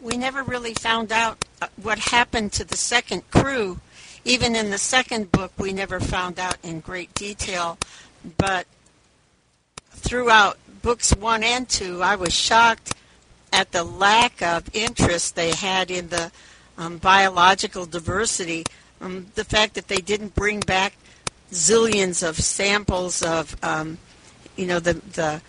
We 0.00 0.16
never 0.16 0.42
really 0.42 0.74
found 0.74 1.12
out 1.12 1.44
uh, 1.60 1.68
what 1.80 1.98
happened 1.98 2.52
to 2.54 2.64
the 2.64 2.76
second 2.76 3.30
crew. 3.30 3.80
Even 4.24 4.56
in 4.56 4.70
the 4.70 4.78
second 4.78 5.32
book, 5.32 5.52
we 5.58 5.72
never 5.72 6.00
found 6.00 6.38
out 6.38 6.56
in 6.62 6.80
great 6.80 7.14
detail. 7.14 7.78
But 8.36 8.66
throughout 9.90 10.58
books 10.82 11.14
one 11.14 11.42
and 11.42 11.68
two, 11.68 12.02
I 12.02 12.16
was 12.16 12.34
shocked 12.34 12.94
at 13.52 13.72
the 13.72 13.84
lack 13.84 14.42
of 14.42 14.68
interest 14.74 15.34
they 15.34 15.50
had 15.50 15.90
in 15.90 16.08
the 16.08 16.30
um, 16.76 16.98
biological 16.98 17.86
diversity. 17.86 18.64
Um, 19.00 19.26
the 19.34 19.44
fact 19.44 19.74
that 19.74 19.88
they 19.88 19.98
didn't 19.98 20.34
bring 20.34 20.60
back 20.60 20.94
zillions 21.50 22.26
of 22.28 22.36
samples 22.38 23.22
of 23.22 23.56
um, 23.62 23.98
you 24.58 24.66
know 24.66 24.80
the 24.80 24.94
the 24.94 25.40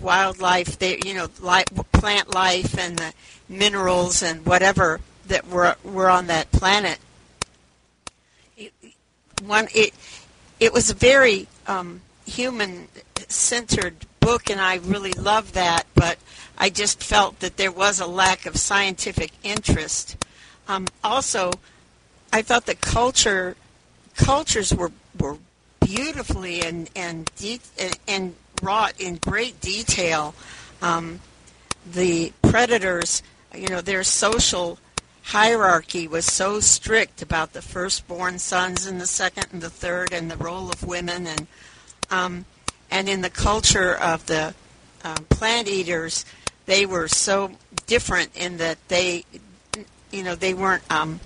wildlife, 0.00 0.78
they 0.78 0.98
you 1.04 1.14
know 1.14 1.28
life, 1.40 1.66
plant 1.92 2.34
life 2.34 2.78
and 2.78 2.98
the 2.98 3.12
minerals 3.48 4.22
and 4.22 4.44
whatever 4.44 5.00
that 5.26 5.48
were 5.48 5.76
were 5.84 6.10
on 6.10 6.26
that 6.26 6.50
planet. 6.50 6.98
It, 8.56 8.72
one 9.42 9.68
it 9.74 9.94
it 10.60 10.72
was 10.72 10.90
a 10.90 10.94
very 10.94 11.46
um, 11.66 12.00
human 12.26 12.88
centered 13.28 13.94
book, 14.20 14.50
and 14.50 14.60
I 14.60 14.76
really 14.76 15.12
loved 15.12 15.54
that. 15.54 15.86
But 15.94 16.18
I 16.58 16.68
just 16.68 17.02
felt 17.02 17.40
that 17.40 17.56
there 17.56 17.72
was 17.72 18.00
a 18.00 18.06
lack 18.06 18.44
of 18.44 18.56
scientific 18.56 19.30
interest. 19.44 20.16
Um, 20.66 20.86
also, 21.04 21.52
I 22.32 22.42
thought 22.42 22.66
the 22.66 22.74
culture 22.74 23.56
cultures 24.16 24.74
were 24.74 24.90
were 25.18 25.38
beautifully 25.80 26.60
and 26.62 26.90
and 26.94 27.30
de- 27.36 27.60
and 28.06 28.34
wrought 28.62 28.94
in 28.98 29.16
great 29.16 29.60
detail. 29.60 30.34
Um, 30.82 31.20
the 31.90 32.32
predators, 32.42 33.22
you 33.54 33.68
know, 33.68 33.80
their 33.80 34.04
social 34.04 34.78
hierarchy 35.22 36.08
was 36.08 36.24
so 36.24 36.60
strict 36.60 37.20
about 37.20 37.52
the 37.52 37.62
firstborn 37.62 38.38
sons 38.38 38.86
and 38.86 39.00
the 39.00 39.06
second 39.06 39.46
and 39.52 39.60
the 39.60 39.70
third 39.70 40.12
and 40.12 40.30
the 40.30 40.36
role 40.36 40.70
of 40.70 40.82
women 40.86 41.26
and 41.26 41.46
um, 42.10 42.44
and 42.90 43.08
in 43.08 43.20
the 43.20 43.30
culture 43.30 43.94
of 43.94 44.26
the 44.26 44.54
um, 45.04 45.26
plant 45.28 45.68
eaters, 45.68 46.24
they 46.66 46.86
were 46.86 47.08
so 47.08 47.52
different 47.86 48.34
in 48.34 48.56
that 48.58 48.78
they, 48.88 49.24
you 50.10 50.22
know, 50.22 50.34
they 50.34 50.54
weren't 50.54 50.82
um, 50.90 51.20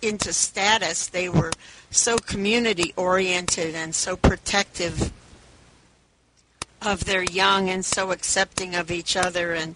into 0.00 0.32
status. 0.32 1.06
They 1.08 1.28
were 1.28 1.52
so 1.90 2.18
community 2.18 2.92
oriented 2.96 3.74
and 3.74 3.94
so 3.94 4.16
protective 4.16 5.12
of 6.82 7.04
their 7.04 7.22
young 7.22 7.68
and 7.68 7.84
so 7.84 8.10
accepting 8.12 8.74
of 8.74 8.90
each 8.90 9.16
other. 9.16 9.52
And 9.52 9.74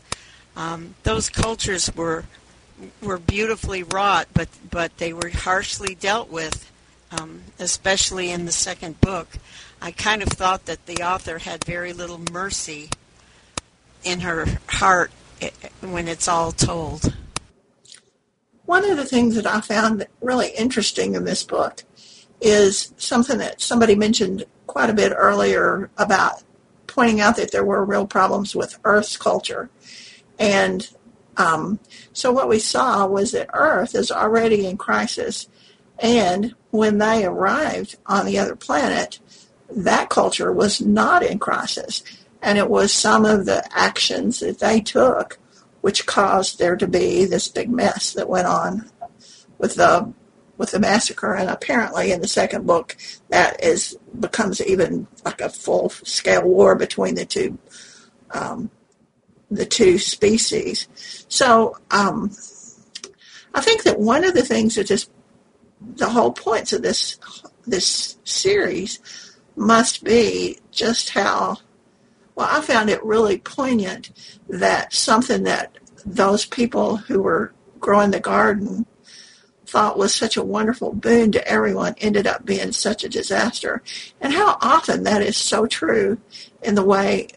um, 0.57 0.95
those 1.03 1.29
cultures 1.29 1.95
were 1.95 2.25
were 3.01 3.19
beautifully 3.19 3.85
wrought 3.85 4.27
but 4.35 4.49
but 4.69 4.97
they 4.99 5.13
were 5.13 5.29
harshly 5.29 5.95
dealt 5.95 6.29
with 6.29 6.73
um, 7.13 7.43
especially 7.59 8.31
in 8.31 8.47
the 8.47 8.53
second 8.53 9.01
book. 9.01 9.29
I 9.81 9.91
kind 9.91 10.23
of 10.23 10.29
thought 10.29 10.67
that 10.67 10.87
the 10.87 11.03
author 11.03 11.39
had 11.39 11.65
very 11.65 11.93
little 11.93 12.21
mercy 12.33 12.89
in 14.05 14.21
her 14.21 14.47
heart 14.69 15.11
eh, 15.41 15.51
when 15.81 16.09
it's 16.09 16.29
all 16.29 16.53
told. 16.53 17.15
One 18.65 18.89
of 18.89 18.97
the 18.97 19.05
things 19.05 19.35
that 19.35 19.47
I 19.47 19.61
found 19.61 20.07
really 20.21 20.51
interesting 20.51 21.15
in 21.15 21.25
this 21.25 21.45
book 21.45 21.83
is 22.41 22.93
something 22.97 23.39
that 23.39 23.61
somebody 23.61 23.95
mentioned 23.95 24.45
quite 24.67 24.89
a 24.89 24.95
bit 24.95 25.13
earlier 25.15 25.91
about 25.99 26.43
pointing 26.93 27.21
out 27.21 27.37
that 27.37 27.53
there 27.53 27.65
were 27.65 27.85
real 27.85 28.07
problems 28.07 28.55
with 28.55 28.79
Earth's 28.85 29.17
culture. 29.17 29.71
And 30.39 30.89
um, 31.37 31.79
so 32.13 32.33
what 32.33 32.49
we 32.49 32.59
saw 32.59 33.07
was 33.07 33.33
that 33.33 33.51
Earth 33.55 33.95
is 33.95 34.11
already 34.11 34.67
in 34.67 34.77
crisis. 34.77 35.49
And 35.99 36.55
when 36.71 36.99
they 36.99 37.25
arrived 37.25 37.97
on 38.07 38.27
the 38.27 38.39
other 38.39 38.57
planet, 38.57 39.19
that 39.71 40.11
culture 40.11 40.53
was 40.53 40.81
not 40.81 41.23
in 41.23 41.39
crisis. 41.39 42.03
And 42.43 42.59
it 42.59 42.69
was 42.69 42.93
some 42.93 43.25
of 43.25 43.47
the 43.47 43.65
actions 43.77 44.41
that 44.41 44.59
they 44.59 44.81
took 44.81 45.39
which 45.83 46.07
caused 46.07 46.59
there 46.59 46.77
to 46.77 46.87
be 46.87 47.25
this 47.25 47.49
big 47.49 47.69
mess 47.69 48.13
that 48.15 48.29
went 48.29 48.47
on 48.47 48.89
with 49.59 49.75
the 49.75 50.13
with 50.63 50.71
the 50.71 50.79
massacre, 50.79 51.35
and 51.35 51.51
apparently 51.51 52.13
in 52.13 52.21
the 52.21 52.29
second 52.29 52.65
book 52.65 52.97
that 53.31 53.63
is 53.65 53.99
becomes 54.21 54.65
even 54.65 55.09
like 55.25 55.41
a 55.41 55.49
full 55.49 55.89
scale 55.89 56.45
war 56.45 56.77
between 56.77 57.17
the 57.17 57.25
two 57.25 57.59
um, 58.31 58.71
the 59.51 59.67
two 59.67 59.99
species. 59.99 60.87
So 61.29 61.77
um, 61.91 62.31
I 63.53 63.61
think 63.61 63.83
that 63.83 63.99
one 63.99 64.23
of 64.23 64.35
the 64.35 64.45
things 64.45 64.77
that 64.77 64.87
just 64.87 65.11
the 65.81 66.09
whole 66.09 66.31
points 66.31 66.73
of 66.73 66.83
this 66.83 67.19
this 67.67 68.19
series 68.23 69.01
must 69.57 70.05
be 70.05 70.61
just 70.71 71.11
how 71.11 71.57
well 72.37 72.49
I 72.49 72.61
found 72.61 72.89
it 72.89 73.05
really 73.05 73.39
poignant 73.39 74.13
that 74.49 74.95
something 74.95 75.43
that 75.43 75.77
those 76.07 76.47
people 76.47 76.99
who 76.99 77.21
were 77.21 77.53
growing 77.81 78.13
the 78.13 78.21
garden 78.21 78.87
thought 79.73 79.97
was 79.97 80.15
such 80.15 80.37
a 80.37 80.43
wonderful 80.43 80.93
boon 80.93 81.33
to 81.33 81.49
everyone 81.49 81.95
ended 81.99 82.27
up 82.27 82.45
being 82.45 82.73
such 82.73 83.05
a 83.05 83.09
disaster. 83.09 83.83
And 84.21 84.35
how 84.35 84.59
often 84.61 85.05
that 85.05 85.23
is 85.23 85.37
so 85.37 85.67
true 85.67 86.19
in 86.63 86.75
the 86.75 86.85
way 86.85 87.29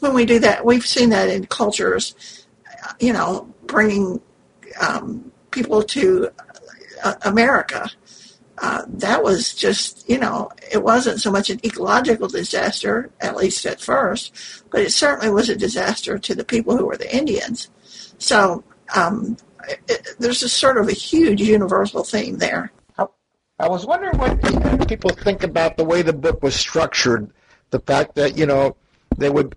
when 0.00 0.12
we 0.12 0.24
do 0.24 0.40
that, 0.40 0.64
we've 0.64 0.84
seen 0.84 1.10
that 1.10 1.28
in 1.28 1.46
cultures, 1.46 2.16
you 2.98 3.12
know, 3.12 3.54
bringing 3.66 4.20
um, 4.80 5.30
people 5.52 5.84
to 5.84 6.30
uh, 7.04 7.14
America. 7.22 7.88
Uh, 8.58 8.82
that 8.88 9.22
was 9.22 9.54
just, 9.54 10.08
you 10.08 10.18
know, 10.18 10.50
it 10.72 10.82
wasn't 10.82 11.20
so 11.20 11.30
much 11.30 11.48
an 11.50 11.60
ecological 11.64 12.26
disaster, 12.26 13.10
at 13.20 13.36
least 13.36 13.64
at 13.64 13.80
first, 13.80 14.34
but 14.70 14.80
it 14.80 14.92
certainly 14.92 15.30
was 15.30 15.48
a 15.48 15.56
disaster 15.56 16.18
to 16.18 16.34
the 16.34 16.44
people 16.44 16.76
who 16.76 16.86
were 16.86 16.96
the 16.96 17.16
Indians. 17.16 17.70
So 18.18 18.64
um, 18.96 19.36
it, 19.68 20.16
there's 20.18 20.42
a 20.42 20.48
sort 20.48 20.78
of 20.78 20.88
a 20.88 20.92
huge 20.92 21.40
universal 21.40 22.04
theme 22.04 22.38
there. 22.38 22.72
I 23.58 23.68
was 23.68 23.86
wondering 23.86 24.18
what 24.18 24.88
people 24.88 25.10
think 25.10 25.44
about 25.44 25.76
the 25.76 25.84
way 25.84 26.02
the 26.02 26.12
book 26.12 26.42
was 26.42 26.56
structured. 26.56 27.30
The 27.70 27.78
fact 27.78 28.16
that 28.16 28.36
you 28.36 28.44
know 28.44 28.76
they 29.16 29.30
would 29.30 29.54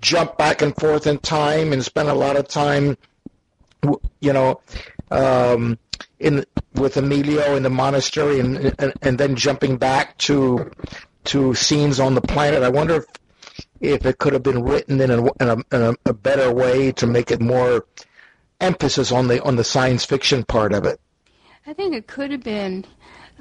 jump 0.00 0.38
back 0.38 0.62
and 0.62 0.74
forth 0.76 1.06
in 1.06 1.18
time 1.18 1.72
and 1.72 1.84
spend 1.84 2.08
a 2.08 2.14
lot 2.14 2.36
of 2.36 2.48
time, 2.48 2.96
you 4.20 4.32
know, 4.32 4.60
um, 5.10 5.78
in 6.18 6.44
with 6.74 6.96
Emilio 6.96 7.56
in 7.56 7.62
the 7.62 7.70
monastery, 7.70 8.40
and, 8.40 8.74
and 8.78 8.92
and 9.02 9.18
then 9.18 9.36
jumping 9.36 9.76
back 9.76 10.16
to 10.18 10.70
to 11.24 11.54
scenes 11.54 12.00
on 12.00 12.14
the 12.14 12.22
planet. 12.22 12.62
I 12.62 12.70
wonder 12.70 12.96
if 12.96 13.06
if 13.80 14.06
it 14.06 14.18
could 14.18 14.32
have 14.32 14.42
been 14.42 14.62
written 14.62 15.00
in 15.00 15.10
a, 15.10 15.22
in 15.22 15.48
a, 15.48 15.56
in 15.72 15.82
a, 15.82 15.94
a 16.06 16.14
better 16.14 16.50
way 16.50 16.92
to 16.92 17.06
make 17.06 17.30
it 17.30 17.40
more 17.40 17.84
emphasis 18.60 19.12
on 19.12 19.28
the 19.28 19.42
on 19.42 19.56
the 19.56 19.64
science 19.64 20.04
fiction 20.04 20.44
part 20.44 20.72
of 20.72 20.84
it. 20.84 21.00
I 21.66 21.72
think 21.72 21.94
it 21.94 22.06
could 22.06 22.30
have 22.30 22.44
been. 22.44 22.84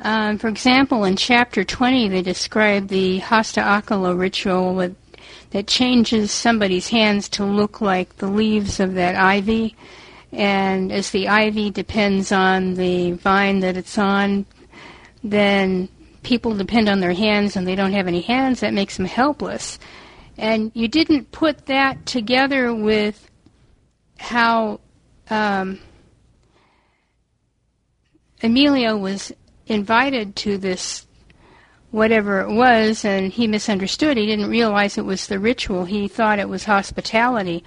Um, 0.01 0.37
for 0.37 0.47
example, 0.47 1.05
in 1.05 1.15
chapter 1.15 1.63
20, 1.63 2.09
they 2.09 2.21
describe 2.21 2.87
the 2.87 3.19
hasta'akala 3.21 4.17
ritual 4.17 4.75
with, 4.75 4.95
that 5.51 5.67
changes 5.67 6.31
somebody's 6.31 6.89
hands 6.89 7.29
to 7.29 7.45
look 7.45 7.79
like 7.79 8.17
the 8.17 8.27
leaves 8.27 8.79
of 8.79 8.95
that 8.95 9.15
ivy. 9.15 9.75
And 10.31 10.91
as 10.91 11.11
the 11.11 11.29
ivy 11.29 11.69
depends 11.69 12.31
on 12.31 12.73
the 12.73 13.13
vine 13.13 13.61
that 13.61 13.77
it's 13.77 13.97
on, 13.97 14.45
then 15.23 15.87
people 16.23 16.55
depend 16.55 16.89
on 16.89 16.99
their 16.99 17.13
hands 17.13 17.55
and 17.55 17.65
they 17.65 17.75
don't 17.75 17.93
have 17.93 18.07
any 18.07 18.21
hands. 18.21 18.59
That 18.59 18.73
makes 18.73 18.97
them 18.97 19.05
helpless. 19.05 19.79
And 20.37 20.71
you 20.73 20.89
didn't 20.89 21.31
put 21.31 21.67
that 21.67 22.05
together 22.05 22.75
with 22.75 23.29
how 24.17 24.81
um, 25.29 25.79
Emilio 28.41 28.97
was 28.97 29.31
invited 29.67 30.35
to 30.35 30.57
this 30.57 31.07
whatever 31.91 32.41
it 32.41 32.51
was, 32.51 33.05
and 33.05 33.31
he 33.31 33.47
misunderstood. 33.47 34.17
He 34.17 34.25
didn't 34.25 34.49
realize 34.49 34.97
it 34.97 35.05
was 35.05 35.27
the 35.27 35.39
ritual. 35.39 35.85
He 35.85 36.07
thought 36.07 36.39
it 36.39 36.49
was 36.49 36.65
hospitality, 36.65 37.63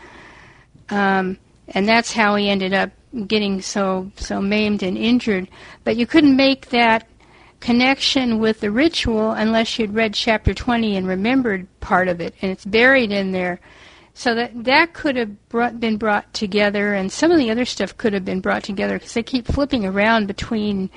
um, 0.90 1.38
and 1.68 1.88
that's 1.88 2.12
how 2.12 2.36
he 2.36 2.48
ended 2.48 2.74
up 2.74 2.90
getting 3.26 3.62
so 3.62 4.12
so 4.16 4.40
maimed 4.40 4.82
and 4.82 4.98
injured. 4.98 5.48
But 5.82 5.96
you 5.96 6.06
couldn't 6.06 6.36
make 6.36 6.68
that 6.68 7.08
connection 7.60 8.38
with 8.38 8.60
the 8.60 8.70
ritual 8.70 9.32
unless 9.32 9.78
you'd 9.78 9.94
read 9.94 10.14
chapter 10.14 10.54
20 10.54 10.96
and 10.96 11.08
remembered 11.08 11.66
part 11.80 12.08
of 12.08 12.20
it, 12.20 12.34
and 12.42 12.52
it's 12.52 12.64
buried 12.64 13.10
in 13.10 13.32
there. 13.32 13.60
So 14.18 14.34
that 14.34 14.64
that 14.64 14.94
could 14.94 15.14
have 15.14 15.48
brought, 15.48 15.78
been 15.78 15.96
brought 15.96 16.34
together, 16.34 16.92
and 16.92 17.12
some 17.12 17.30
of 17.30 17.38
the 17.38 17.52
other 17.52 17.64
stuff 17.64 17.96
could 17.96 18.14
have 18.14 18.24
been 18.24 18.40
brought 18.40 18.64
together 18.64 18.98
because 18.98 19.14
they 19.14 19.22
keep 19.22 19.46
flipping 19.46 19.86
around 19.86 20.26
between 20.26 20.90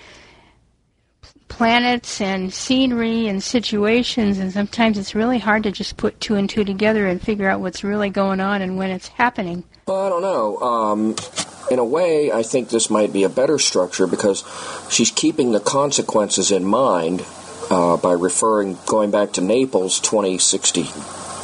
planets 1.48 2.20
and 2.20 2.52
scenery 2.52 3.28
and 3.28 3.44
situations, 3.44 4.40
and 4.40 4.52
sometimes 4.52 4.98
it's 4.98 5.14
really 5.14 5.38
hard 5.38 5.62
to 5.62 5.72
just 5.72 5.98
put 5.98 6.20
two 6.20 6.34
and 6.34 6.50
two 6.50 6.64
together 6.64 7.06
and 7.06 7.22
figure 7.22 7.48
out 7.48 7.60
what's 7.60 7.84
really 7.84 8.10
going 8.10 8.40
on 8.40 8.64
and 8.64 8.76
when 8.76 8.90
it's 8.90 9.10
happening. 9.10 9.66
Well, 9.86 10.04
I 10.04 10.10
don't 10.10 10.24
know. 10.24 10.58
Um, 10.58 11.16
in 11.70 11.78
a 11.78 11.86
way, 11.86 12.32
I 12.32 12.42
think 12.42 12.70
this 12.70 12.90
might 12.90 13.14
be 13.14 13.24
a 13.24 13.30
better 13.30 13.60
structure 13.60 14.08
because 14.08 14.44
she's 14.90 15.12
keeping 15.12 15.52
the 15.52 15.60
consequences 15.60 16.50
in 16.50 16.66
mind 16.66 17.24
uh, 17.70 17.98
by 17.98 18.14
referring, 18.14 18.80
going 18.88 19.12
back 19.12 19.34
to 19.34 19.42
Naples 19.42 20.00
2060, 20.00 20.86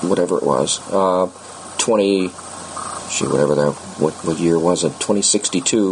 whatever 0.08 0.40
it 0.40 0.44
was. 0.44 0.80
Uh, 0.92 1.30
20 1.78 2.30
shoot, 3.10 3.32
whatever 3.32 3.56
that 3.56 3.72
what, 4.00 4.14
what 4.26 4.38
year 4.40 4.60
was 4.60 4.84
it? 4.84 4.90
2062 5.00 5.92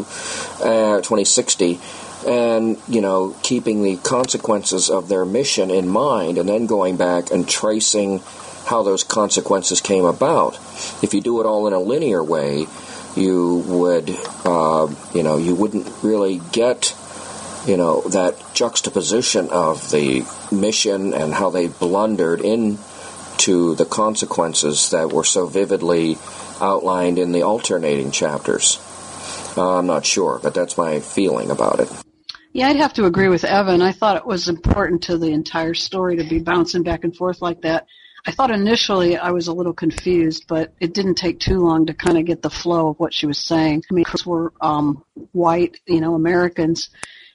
uh, 0.61 0.97
2060 0.97 1.79
and 2.27 2.77
you 2.87 3.01
know 3.01 3.35
keeping 3.43 3.83
the 3.83 3.97
consequences 3.97 4.89
of 4.89 5.09
their 5.09 5.25
mission 5.25 5.69
in 5.69 5.87
mind 5.87 6.37
and 6.37 6.49
then 6.49 6.65
going 6.65 6.97
back 6.97 7.31
and 7.31 7.47
tracing 7.47 8.21
how 8.65 8.81
those 8.81 9.03
consequences 9.03 9.79
came 9.79 10.05
about. 10.05 10.55
If 11.03 11.13
you 11.13 11.21
do 11.21 11.39
it 11.39 11.45
all 11.45 11.67
in 11.67 11.73
a 11.73 11.79
linear 11.79 12.23
way 12.23 12.65
you 13.15 13.63
would 13.67 14.09
uh, 14.43 14.93
you 15.13 15.23
know 15.23 15.37
you 15.37 15.55
wouldn't 15.55 15.87
really 16.03 16.41
get 16.51 16.95
you 17.65 17.77
know 17.77 18.01
that 18.09 18.35
juxtaposition 18.53 19.49
of 19.49 19.91
the 19.91 20.25
mission 20.51 21.13
and 21.13 21.33
how 21.33 21.49
they 21.49 21.67
blundered 21.67 22.41
in 22.41 22.77
to 23.39 23.75
the 23.75 23.85
consequences 23.85 24.89
that 24.91 25.11
were 25.11 25.23
so 25.23 25.45
vividly 25.45 26.17
outlined 26.61 27.19
in 27.19 27.31
the 27.31 27.43
alternating 27.43 28.11
chapters. 28.11 28.79
Uh, 29.57 29.77
I'm 29.77 29.87
not 29.87 30.05
sure, 30.05 30.39
but 30.41 30.53
that's 30.53 30.77
my 30.77 30.99
feeling 30.99 31.51
about 31.51 31.79
it. 31.79 31.89
Yeah, 32.53 32.69
I'd 32.69 32.77
have 32.77 32.93
to 32.93 33.05
agree 33.05 33.27
with 33.27 33.43
Evan. 33.43 33.81
I 33.81 33.91
thought 33.91 34.17
it 34.17 34.25
was 34.25 34.47
important 34.47 35.03
to 35.03 35.17
the 35.17 35.31
entire 35.31 35.73
story 35.73 36.17
to 36.17 36.23
be 36.23 36.39
bouncing 36.39 36.83
back 36.83 37.03
and 37.03 37.15
forth 37.15 37.41
like 37.41 37.61
that. 37.61 37.87
I 38.27 38.31
thought 38.31 38.49
initially 38.49 39.17
I 39.17 39.31
was 39.31 39.47
a 39.47 39.53
little 39.53 39.73
confused, 39.73 40.45
but 40.47 40.73
it 40.79 40.93
didn't 40.93 41.15
take 41.15 41.39
too 41.39 41.59
long 41.59 41.85
to 41.85 41.93
kind 41.93 42.17
of 42.17 42.25
get 42.25 42.41
the 42.41 42.49
flow 42.49 42.89
of 42.89 42.99
what 42.99 43.13
she 43.13 43.27
was 43.27 43.37
saying. 43.37 43.83
I 43.89 43.93
mean, 43.93 44.03
because 44.03 44.25
we're 44.25 44.49
um, 44.61 45.03
white, 45.31 45.79
you 45.85 46.01
know, 46.01 46.15
Americans, 46.15 46.89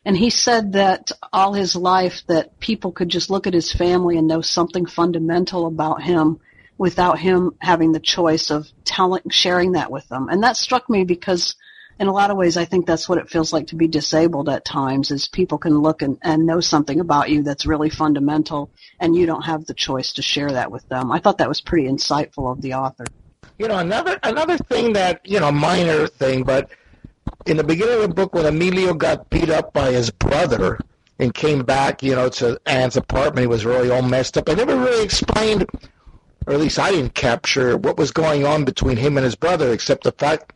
and 0.05 0.17
he 0.17 0.31
said 0.31 0.73
that 0.73 1.13
all 1.33 1.53
his 1.53 1.77
life 1.77 2.23
that 2.27 2.59
people 2.59 2.93
could 2.93 3.09
just 3.09 3.31
look 3.31 3.47
at 3.47 3.55
his 3.55 3.73
family 3.73 4.17
and 4.17 4.27
know 4.27 4.41
something 4.41 4.87
fundamental 4.87 5.67
about 5.67 6.03
him 6.03 6.41
without 6.79 7.19
him 7.19 7.53
having 7.61 7.93
the 7.93 8.01
choice 8.01 8.51
of 8.51 8.67
telling, 8.85 9.29
sharing 9.29 9.73
that 9.73 9.91
with 9.91 10.09
them. 10.09 10.29
And 10.31 10.43
that 10.43 10.57
struck 10.57 10.89
me 10.89 11.05
because 11.05 11.55
in 11.99 12.07
a 12.07 12.13
lot 12.13 12.31
of 12.31 12.39
ways, 12.39 12.57
I 12.57 12.65
think 12.65 12.87
that's 12.87 13.07
what 13.07 13.19
it 13.19 13.29
feels 13.29 13.53
like 13.53 13.67
to 13.69 13.77
be 13.77 13.87
disabled 13.87 14.49
at 14.49 14.65
times 14.65 15.11
is 15.11 15.29
people 15.29 15.59
can 15.59 15.81
look 15.81 16.01
and, 16.01 16.17
and 16.23 16.47
know 16.47 16.61
something 16.61 16.99
about 16.99 17.29
you 17.29 17.43
that's 17.43 17.67
really 17.67 17.91
fundamental 17.91 18.71
and 18.99 19.15
you 19.15 19.27
don't 19.27 19.45
have 19.45 19.67
the 19.67 19.75
choice 19.75 20.15
to 20.15 20.23
share 20.23 20.53
that 20.53 20.73
with 20.73 20.89
them. 20.89 21.13
I 21.13 21.19
thought 21.19 21.39
that 21.39 21.49
was 21.49 21.61
pretty 21.61 21.87
insightful 21.87 22.51
of 22.51 22.63
the 22.63 22.73
author. 22.73 23.05
You 23.59 23.69
know, 23.69 23.77
another 23.77 24.19
another 24.23 24.57
thing 24.57 24.95
that, 24.95 25.21
you 25.27 25.39
know, 25.39 25.53
minor 25.53 26.07
thing, 26.07 26.45
but 26.45 26.71
in 27.47 27.57
the 27.57 27.65
beginning 27.65 28.03
of 28.03 28.03
the 28.03 28.15
book 28.15 28.35
when 28.35 28.47
Emilio 28.47 28.95
got 28.95 29.31
beat 29.31 29.51
up 29.51 29.73
by 29.73 29.93
his 29.93 30.11
brother 30.11 30.79
and 31.19 31.35
came 31.35 31.65
back, 31.65 32.03
you 32.03 32.15
know, 32.15 32.29
to 32.29 32.61
Anne's 32.67 32.97
apartment, 32.97 33.41
he 33.41 33.47
was 33.47 33.65
really 33.65 33.91
all 33.91 34.03
messed 34.03 34.39
up. 34.39 34.49
I 34.49 34.55
never 34.55 34.77
really 34.77 35.05
explained 35.05 35.67
or 36.47 36.55
at 36.55 36.61
least 36.61 36.79
I 36.79 36.91
didn't 36.91 37.15
capture 37.15 37.77
what 37.77 37.99
was 37.99 38.11
going 38.11 38.45
on 38.45 38.65
between 38.65 38.97
him 38.97 39.17
and 39.17 39.25
his 39.25 39.37
brother, 39.37 39.73
except 39.73 40.05
the 40.05 40.13
fact 40.13 40.53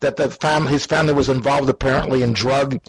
that 0.00 0.16
the 0.16 0.30
family, 0.30 0.72
his 0.72 0.86
family 0.86 1.12
was 1.12 1.28
involved 1.28 1.68
apparently 1.68 2.22
in 2.22 2.32
drug 2.32 2.80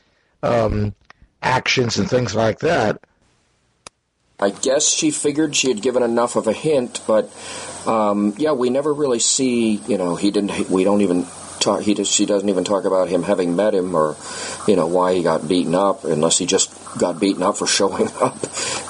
um, 0.41 0.93
actions 1.41 1.97
and 1.97 2.09
things 2.09 2.35
like 2.35 2.59
that. 2.59 3.01
I 4.39 4.51
guess 4.51 4.87
she 4.87 5.11
figured 5.11 5.55
she 5.55 5.67
had 5.67 5.81
given 5.81 6.01
enough 6.01 6.37
of 6.37 6.47
a 6.47 6.53
hint, 6.53 7.01
but 7.05 7.29
um, 7.85 8.33
yeah, 8.37 8.53
we 8.53 8.69
never 8.69 8.93
really 8.93 9.19
see. 9.19 9.75
You 9.87 9.97
know, 9.97 10.15
he 10.15 10.31
didn't. 10.31 10.69
We 10.69 10.85
don't 10.85 11.01
even 11.01 11.25
talk. 11.59 11.81
He 11.81 11.93
does, 11.93 12.09
she 12.09 12.25
doesn't 12.25 12.49
even 12.49 12.63
talk 12.63 12.85
about 12.85 13.09
him 13.09 13.23
having 13.23 13.55
met 13.55 13.73
him 13.73 13.95
or 13.95 14.15
you 14.67 14.75
know 14.75 14.87
why 14.87 15.13
he 15.13 15.23
got 15.23 15.47
beaten 15.47 15.75
up, 15.75 16.03
unless 16.03 16.37
he 16.37 16.45
just 16.45 16.71
got 16.97 17.19
beaten 17.19 17.43
up 17.43 17.57
for 17.57 17.67
showing 17.79 18.09
up 18.19 18.37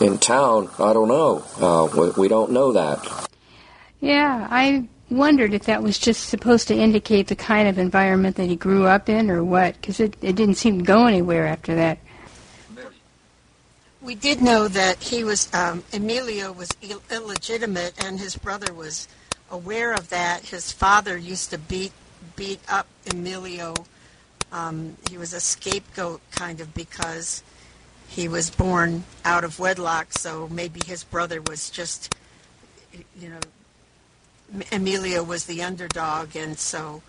in 0.01 0.17
town. 0.17 0.69
I 0.79 0.93
don't 0.93 1.07
know. 1.07 1.43
Uh, 1.59 1.89
we, 1.95 2.09
we 2.11 2.27
don't 2.27 2.51
know 2.51 2.73
that. 2.73 3.29
Yeah, 4.01 4.47
I 4.49 4.87
wondered 5.09 5.53
if 5.53 5.65
that 5.65 5.81
was 5.83 5.97
just 5.97 6.29
supposed 6.29 6.67
to 6.67 6.75
indicate 6.75 7.27
the 7.27 7.35
kind 7.35 7.67
of 7.67 7.77
environment 7.77 8.35
that 8.35 8.45
he 8.45 8.55
grew 8.55 8.85
up 8.85 9.09
in 9.09 9.29
or 9.29 9.43
what, 9.43 9.75
because 9.75 9.99
it, 9.99 10.15
it 10.21 10.35
didn't 10.35 10.55
seem 10.55 10.79
to 10.79 10.85
go 10.85 11.07
anywhere 11.07 11.47
after 11.47 11.75
that. 11.75 11.97
We 14.01 14.15
did 14.15 14.41
know 14.41 14.67
that 14.67 15.03
he 15.03 15.23
was, 15.23 15.53
um, 15.53 15.83
Emilio 15.91 16.51
was 16.51 16.69
Ill- 16.81 17.01
illegitimate 17.11 17.93
and 18.05 18.19
his 18.19 18.35
brother 18.35 18.73
was 18.73 19.07
aware 19.51 19.93
of 19.93 20.09
that. 20.09 20.45
His 20.45 20.71
father 20.71 21.17
used 21.17 21.49
to 21.51 21.57
beat, 21.57 21.91
beat 22.39 22.61
up 22.69 22.87
Emilio. 23.11 23.75
Um, 24.53 24.95
he 25.09 25.17
was 25.17 25.33
a 25.33 25.41
scapegoat 25.41 26.21
kind 26.31 26.61
of 26.61 26.73
because 26.73 27.43
he 28.07 28.29
was 28.29 28.49
born 28.49 29.03
out 29.25 29.43
of 29.43 29.59
wedlock, 29.59 30.13
so 30.13 30.47
maybe 30.47 30.79
his 30.85 31.03
brother 31.03 31.41
was 31.41 31.69
just, 31.69 32.15
you 33.19 33.29
know, 33.29 34.61
Emilio 34.71 35.21
was 35.21 35.45
the 35.45 35.61
underdog, 35.61 36.35
and 36.35 36.57
so 36.57 37.03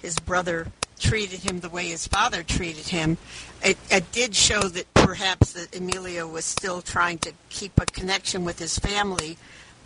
his 0.00 0.18
brother 0.20 0.68
treated 1.00 1.40
him 1.40 1.60
the 1.60 1.68
way 1.68 1.88
his 1.88 2.06
father 2.06 2.44
treated 2.44 2.86
him. 2.86 3.18
It, 3.64 3.76
it 3.90 4.12
did 4.12 4.36
show 4.36 4.60
that 4.60 4.94
perhaps 4.94 5.52
that 5.54 5.76
Emilio 5.76 6.28
was 6.28 6.44
still 6.44 6.80
trying 6.80 7.18
to 7.18 7.32
keep 7.48 7.78
a 7.80 7.86
connection 7.86 8.44
with 8.44 8.60
his 8.60 8.78
family, 8.78 9.36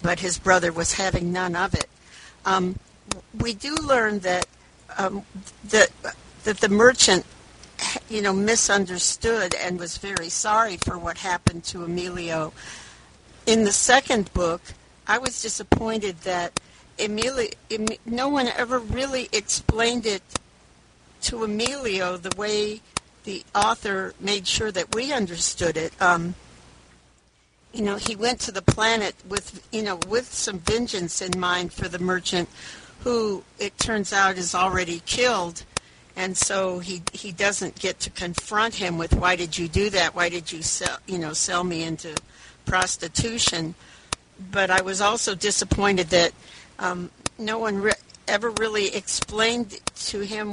but 0.03 0.21
his 0.21 0.39
brother 0.39 0.73
was 0.73 0.93
having 0.93 1.33
none 1.33 1.57
of 1.57 1.73
it. 1.75 1.89
Um, 2.45 2.79
we 3.41 3.55
do 3.55 3.75
learn 3.77 4.19
that 4.21 4.47
um, 4.99 5.25
that 5.71 5.91
that 6.45 6.59
the 6.59 6.69
merchant, 6.69 7.25
you 8.09 8.23
know, 8.23 8.33
misunderstood 8.33 9.55
and 9.55 9.79
was 9.79 9.99
very 9.99 10.29
sorry 10.29 10.77
for 10.77 10.99
what 10.99 11.19
happened 11.19 11.65
to 11.65 11.85
Emilio. 11.85 12.53
In 13.47 13.65
the 13.65 13.73
second 13.73 14.33
book, 14.33 14.61
I 15.07 15.19
was 15.19 15.43
disappointed 15.43 16.21
that 16.21 16.61
Emilio, 16.99 17.51
no 18.07 18.29
one 18.29 18.49
ever 18.49 18.79
really 18.79 19.29
explained 19.33 20.07
it 20.07 20.23
to 21.23 21.45
Emilio 21.45 22.17
the 22.17 22.35
way 22.37 22.81
the 23.25 23.43
author 23.55 24.15
made 24.21 24.47
sure 24.47 24.71
that 24.71 24.95
we 24.95 25.13
understood 25.13 25.77
it. 25.77 25.93
Um, 26.01 26.35
you 27.73 27.83
know, 27.83 27.97
he 27.97 28.15
went 28.15 28.41
to 28.41 28.53
the 28.53 28.63
planet 28.63 29.15
with, 29.29 29.67
you 29.73 29.83
know, 29.83 29.99
with 30.09 30.33
some 30.33 30.61
vengeance 30.61 31.21
in 31.21 31.39
mind 31.39 31.73
for 31.73 31.89
the 31.89 31.99
merchant, 31.99 32.49
who 33.05 33.45
it 33.59 33.79
turns 33.79 34.13
out 34.13 34.39
is 34.39 34.55
already 34.55 35.01
killed, 35.05 35.63
and 36.17 36.37
so 36.37 36.79
he 36.79 37.03
he 37.13 37.31
doesn't 37.33 37.79
get 37.79 38.01
to 38.01 38.11
confront 38.11 38.75
him 38.75 38.97
with 38.97 39.15
why 39.15 39.37
did 39.37 39.57
you 39.57 39.69
do 39.69 39.91
that? 39.91 40.15
Why 40.15 40.31
did 40.31 40.51
you 40.51 40.63
sell, 40.63 40.99
you 41.07 41.19
know, 41.19 41.35
sell 41.35 41.63
me 41.65 41.83
into 41.83 42.17
prostitution? 42.65 43.75
But 44.51 44.71
I 44.71 44.81
was 44.81 45.01
also 45.03 45.35
disappointed 45.35 46.09
that 46.09 46.33
um, 46.79 47.11
no 47.39 47.59
one 47.59 47.77
re- 47.77 47.93
ever 48.27 48.51
really 48.51 48.95
explained 48.95 49.81
to 50.07 50.21
him 50.21 50.53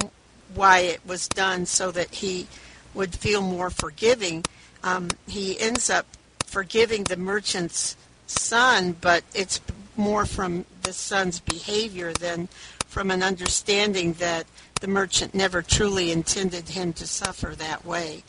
why 0.54 0.80
it 0.80 1.00
was 1.06 1.28
done 1.28 1.64
so 1.64 1.90
that 1.90 2.10
he 2.16 2.46
would 2.92 3.14
feel 3.14 3.40
more 3.40 3.70
forgiving. 3.70 4.44
Um, 4.84 5.08
he 5.26 5.58
ends 5.58 5.88
up 5.88 6.06
forgiving 6.44 7.04
the 7.04 7.16
merchant's 7.16 7.96
son, 8.26 8.94
but 9.00 9.24
it's 9.34 9.58
more 9.96 10.26
from 10.26 10.64
the 10.82 10.92
son's 10.92 11.40
behavior 11.40 12.12
than 12.12 12.48
from 12.86 13.10
an 13.10 13.22
understanding 13.22 14.14
that 14.14 14.46
the 14.80 14.88
merchant 14.88 15.34
never 15.34 15.62
truly 15.62 16.10
intended 16.10 16.68
him 16.68 16.92
to 16.92 17.06
suffer 17.06 17.54
that 17.56 17.84
way. 17.84 18.22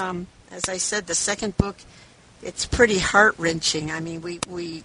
Um, 0.00 0.26
as 0.50 0.68
I 0.68 0.78
said, 0.78 1.06
the 1.06 1.14
second 1.14 1.56
book, 1.56 1.76
it's 2.42 2.66
pretty 2.66 2.98
heart 2.98 3.34
wrenching. 3.38 3.90
I 3.90 4.00
mean, 4.00 4.22
we, 4.22 4.40
we 4.48 4.82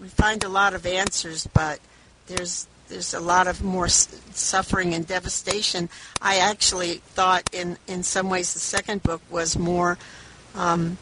we 0.00 0.08
find 0.08 0.44
a 0.44 0.48
lot 0.48 0.74
of 0.74 0.86
answers, 0.86 1.46
but 1.48 1.80
there's 2.26 2.68
there's 2.88 3.14
a 3.14 3.20
lot 3.20 3.46
of 3.46 3.62
more 3.62 3.88
suffering 3.88 4.94
and 4.94 5.06
devastation. 5.06 5.88
I 6.22 6.38
actually 6.38 6.94
thought, 7.14 7.48
in 7.52 7.78
in 7.86 8.02
some 8.02 8.30
ways, 8.30 8.54
the 8.54 8.60
second 8.60 9.02
book 9.02 9.22
was 9.30 9.58
more 9.58 9.98
um, 10.54 10.98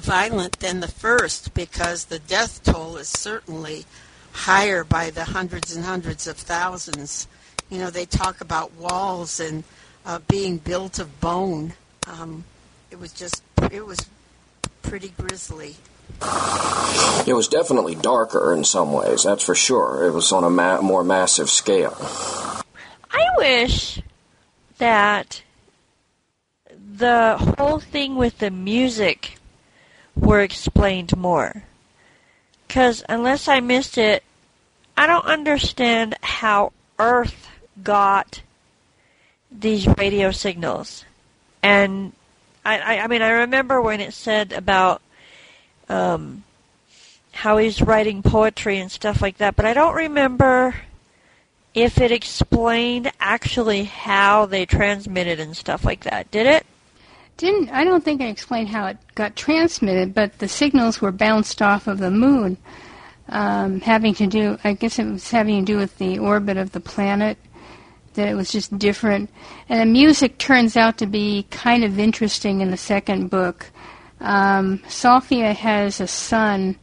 violent 0.00 0.58
than 0.60 0.80
the 0.80 0.88
first 0.88 1.54
because 1.54 2.06
the 2.06 2.18
death 2.18 2.62
toll 2.64 2.96
is 2.96 3.08
certainly 3.08 3.84
higher 4.32 4.84
by 4.84 5.10
the 5.10 5.24
hundreds 5.24 5.74
and 5.74 5.84
hundreds 5.84 6.26
of 6.26 6.36
thousands. 6.36 7.28
You 7.68 7.78
know, 7.78 7.90
they 7.90 8.06
talk 8.06 8.40
about 8.40 8.72
walls 8.74 9.38
and 9.40 9.64
uh, 10.04 10.18
being 10.28 10.58
built 10.58 10.98
of 10.98 11.20
bone. 11.20 11.74
Um, 12.06 12.44
it 12.90 12.98
was 12.98 13.12
just 13.12 13.42
it 13.70 13.86
was 13.86 14.06
pretty 14.82 15.12
grisly. 15.16 15.76
It 17.26 17.34
was 17.34 17.48
definitely 17.48 17.94
darker 17.94 18.52
in 18.54 18.64
some 18.64 18.92
ways, 18.92 19.22
that's 19.22 19.44
for 19.44 19.54
sure. 19.54 20.06
It 20.06 20.12
was 20.12 20.32
on 20.32 20.44
a 20.44 20.50
ma- 20.50 20.80
more 20.80 21.04
massive 21.04 21.48
scale. 21.48 21.96
I 23.10 23.26
wish 23.38 24.02
that 24.78 25.42
the 26.96 27.54
whole 27.58 27.78
thing 27.78 28.16
with 28.16 28.38
the 28.38 28.50
music 28.50 29.36
were 30.20 30.40
explained 30.40 31.16
more. 31.16 31.64
Because 32.66 33.02
unless 33.08 33.48
I 33.48 33.60
missed 33.60 33.98
it, 33.98 34.22
I 34.96 35.06
don't 35.06 35.24
understand 35.24 36.16
how 36.22 36.72
Earth 36.98 37.48
got 37.82 38.42
these 39.50 39.88
radio 39.98 40.30
signals. 40.30 41.04
And 41.62 42.12
I, 42.64 42.78
I, 42.78 42.98
I 43.00 43.06
mean, 43.08 43.22
I 43.22 43.30
remember 43.30 43.80
when 43.80 44.00
it 44.00 44.12
said 44.12 44.52
about 44.52 45.02
um, 45.88 46.44
how 47.32 47.58
he's 47.58 47.82
writing 47.82 48.22
poetry 48.22 48.78
and 48.78 48.90
stuff 48.90 49.20
like 49.20 49.38
that, 49.38 49.56
but 49.56 49.64
I 49.64 49.74
don't 49.74 49.94
remember 49.94 50.76
if 51.74 52.00
it 52.00 52.12
explained 52.12 53.10
actually 53.20 53.84
how 53.84 54.46
they 54.46 54.66
transmitted 54.66 55.40
and 55.40 55.56
stuff 55.56 55.84
like 55.84 56.04
that. 56.04 56.30
Did 56.30 56.46
it? 56.46 56.66
Didn't 57.40 57.70
I 57.70 57.84
don't 57.84 58.04
think 58.04 58.20
I 58.20 58.26
explained 58.26 58.68
how 58.68 58.84
it 58.84 58.98
got 59.14 59.34
transmitted, 59.34 60.12
but 60.12 60.38
the 60.40 60.46
signals 60.46 61.00
were 61.00 61.10
bounced 61.10 61.62
off 61.62 61.86
of 61.86 61.96
the 61.96 62.10
moon, 62.10 62.58
um, 63.30 63.80
having 63.80 64.12
to 64.16 64.26
do. 64.26 64.58
I 64.62 64.74
guess 64.74 64.98
it 64.98 65.06
was 65.06 65.30
having 65.30 65.64
to 65.64 65.72
do 65.72 65.78
with 65.78 65.96
the 65.96 66.18
orbit 66.18 66.58
of 66.58 66.72
the 66.72 66.80
planet. 66.80 67.38
That 68.12 68.28
it 68.28 68.34
was 68.34 68.52
just 68.52 68.78
different, 68.78 69.30
and 69.70 69.80
the 69.80 69.86
music 69.86 70.36
turns 70.36 70.76
out 70.76 70.98
to 70.98 71.06
be 71.06 71.46
kind 71.50 71.82
of 71.82 71.98
interesting 71.98 72.60
in 72.60 72.70
the 72.70 72.76
second 72.76 73.30
book. 73.30 73.70
Um, 74.20 74.82
Sofia 74.86 75.54
has 75.54 75.98
a 75.98 76.06
son, 76.06 76.76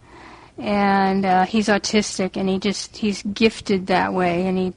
and 0.57 1.23
uh, 1.23 1.45
he's 1.45 1.67
autistic, 1.67 2.35
and 2.35 2.49
he 2.49 2.57
just 2.57 2.97
he's 2.97 3.21
gifted 3.21 3.85
that 3.87 4.11
way, 4.11 4.47
and 4.47 4.57
he 4.57 4.73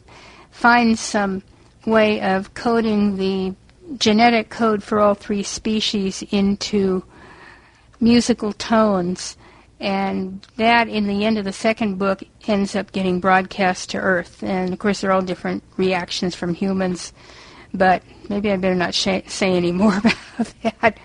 finds 0.51 1.01
some 1.01 1.43
way 1.87 2.21
of 2.21 2.53
coding 2.53 3.17
the 3.17 3.55
genetic 3.97 4.51
code 4.51 4.83
for 4.83 5.01
all 5.01 5.15
three 5.15 5.43
species 5.43 6.23
into 6.31 7.05
musical 8.01 8.53
tones. 8.53 9.37
And 9.79 10.47
that, 10.57 10.89
in 10.89 11.07
the 11.07 11.25
end 11.25 11.39
of 11.39 11.45
the 11.45 11.53
second 11.53 11.99
book, 11.99 12.23
ends 12.47 12.77
up 12.77 12.93
getting 12.93 13.19
broadcast 13.19 13.91
to 13.91 13.99
Earth. 13.99 14.43
And 14.43 14.73
of 14.73 14.79
course, 14.79 15.01
there 15.01 15.11
are 15.11 15.15
all 15.15 15.23
different 15.23 15.63
reactions 15.79 16.35
from 16.35 16.53
humans. 16.53 17.13
But 17.73 18.03
maybe 18.29 18.51
I 18.51 18.57
better 18.57 18.75
not 18.75 18.95
sh- 18.95 19.27
say 19.27 19.53
any 19.53 19.73
more 19.73 19.97
about 19.99 20.53
that. 20.63 20.99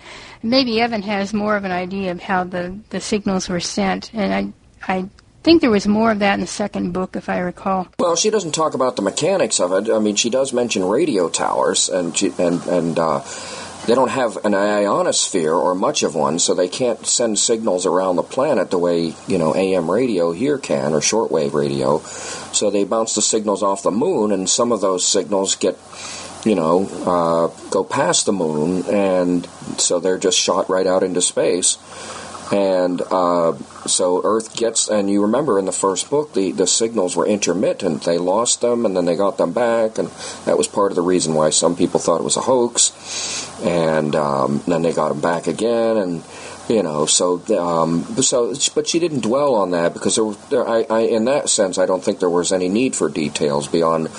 Maybe 0.44 0.82
Evan 0.82 1.04
has 1.04 1.34
more 1.34 1.56
of 1.56 1.64
an 1.64 1.72
idea 1.72 2.12
of 2.12 2.22
how 2.22 2.44
the, 2.44 2.78
the 2.90 3.00
signals 3.00 3.48
were 3.48 3.62
sent. 3.62 4.14
And 4.14 4.54
I, 4.88 4.94
I 4.94 5.10
think 5.46 5.62
there 5.62 5.70
was 5.70 5.88
more 5.88 6.12
of 6.12 6.20
that 6.20 6.34
in 6.34 6.41
the 6.41 6.48
second 6.48 6.91
book, 6.91 7.16
if 7.16 7.30
I 7.30 7.38
recall. 7.38 7.88
Well, 8.00 8.16
she 8.16 8.32
doesn't 8.32 8.54
talk 8.54 8.74
about 8.74 8.96
the 8.96 9.04
mechanics 9.04 9.60
of 9.60 9.72
it. 9.74 9.91
I 9.91 10.00
mean, 10.00 10.16
she 10.16 10.32
does 10.32 10.52
mention 10.52 10.84
radio 10.84 11.30
towers, 11.30 11.88
and 11.88 12.18
she, 12.18 12.34
and 12.39 12.66
and 12.66 12.98
uh, 12.98 13.24
they 13.86 13.93
don't 13.93 14.10
have 14.10 14.43
an 14.43 14.56
ionosphere 14.56 15.54
or 15.54 15.76
much 15.76 16.02
of 16.02 16.16
one, 16.16 16.39
so 16.39 16.56
they 16.56 16.68
can't 16.68 17.06
send 17.06 17.38
signals 17.38 17.86
around 17.86 18.16
the 18.16 18.24
planet 18.24 18.72
the 18.72 18.80
way 18.80 19.14
you 19.28 19.38
know 19.38 19.56
AM 19.56 19.89
radio 19.89 20.32
here 20.32 20.58
can 20.58 20.93
or 20.93 21.00
shortwave 21.00 21.54
radio. 21.54 22.00
So 22.52 22.72
they 22.72 22.84
bounce 22.84 23.14
the 23.14 23.22
signals 23.22 23.62
off 23.62 23.84
the 23.84 23.91
moon, 23.91 24.32
and 24.32 24.50
some 24.50 24.72
of 24.72 24.82
those 24.82 25.08
signals 25.08 25.56
get 25.56 25.78
you 26.43 26.56
know 26.56 26.89
uh, 27.06 27.70
go 27.70 27.84
past 27.84 28.26
the 28.26 28.34
moon, 28.34 28.84
and 28.89 29.48
so 29.78 30.00
they're 30.00 30.18
just 30.18 30.39
shot 30.39 30.72
right 30.72 30.88
out 30.88 31.04
into 31.04 31.22
space. 31.22 31.78
And 32.52 33.02
uh, 33.02 33.58
so 33.88 34.22
Earth 34.24 34.56
gets, 34.56 34.88
and 34.88 35.10
you 35.10 35.24
remember 35.24 35.58
in 35.58 35.66
the 35.66 35.72
first 35.72 36.10
book, 36.10 36.34
the, 36.34 36.52
the 36.52 36.68
signals 36.68 37.16
were 37.16 37.26
intermittent. 37.26 38.04
They 38.04 38.20
lost 38.20 38.62
them 38.62 38.86
and 38.86 38.96
then 38.96 39.06
they 39.06 39.16
got 39.16 39.38
them 39.38 39.52
back, 39.52 39.98
and 39.98 40.10
that 40.46 40.58
was 40.58 40.68
part 40.68 40.91
of 40.91 40.96
the 40.96 41.02
reason 41.02 41.34
why 41.34 41.50
some 41.50 41.76
people 41.76 42.00
thought 42.00 42.22
it 42.22 42.24
was 42.24 42.38
a 42.38 42.41
hoax. 42.41 42.91
And 43.64 44.16
um, 44.16 44.62
then 44.68 44.84
they 44.84 44.93
got 44.93 45.10
them 45.10 45.22
back 45.22 45.48
again, 45.48 45.98
and 45.98 46.24
you 46.70 46.84
know, 46.84 47.06
so 47.06 47.41
um, 47.58 48.04
so, 48.22 48.54
but 48.74 48.88
she 48.88 49.00
didn't 49.00 49.22
dwell 49.22 49.56
on 49.56 49.72
that 49.72 49.93
because 49.93 50.16
there, 50.16 50.32
there 50.50 50.68
I, 50.68 50.86
I, 50.89 51.00
in 51.02 51.26
that 51.26 51.50
sense, 51.50 51.78
I 51.78 51.86
don't 51.86 52.04
think 52.04 52.20
there 52.20 52.30
was 52.30 52.52
any 52.52 52.70
need 52.70 52.96
for 52.96 53.10
details 53.10 53.68
beyond, 53.68 54.10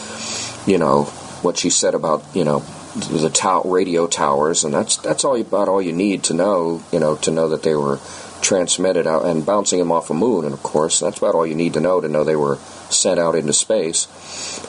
you 0.66 0.78
know, 0.78 1.04
what 1.42 1.58
she 1.58 1.70
said 1.70 1.94
about 1.94 2.24
you 2.34 2.44
know 2.44 2.64
the 2.96 3.62
radio 3.64 4.06
towers, 4.06 4.64
and 4.64 4.74
that's 4.74 4.96
that's 4.96 5.24
all 5.24 5.40
about 5.40 5.68
all 5.68 5.82
you 5.82 5.92
need 5.92 6.24
to 6.24 6.34
know. 6.34 6.82
You 6.92 7.00
know, 7.00 7.16
to 7.16 7.30
know 7.30 7.48
that 7.48 7.62
they 7.62 7.74
were 7.74 7.98
transmitted 8.40 9.06
out 9.06 9.24
and 9.24 9.44
bouncing 9.44 9.78
them 9.78 9.92
off 9.92 10.10
a 10.10 10.14
moon, 10.14 10.44
and 10.44 10.54
of 10.54 10.62
course, 10.62 11.00
that's 11.00 11.18
about 11.18 11.34
all 11.34 11.46
you 11.46 11.54
need 11.54 11.74
to 11.74 11.80
know 11.80 12.00
to 12.00 12.08
know 12.08 12.24
they 12.24 12.36
were 12.36 12.56
sent 12.90 13.18
out 13.18 13.34
into 13.34 13.52
space. 13.52 14.06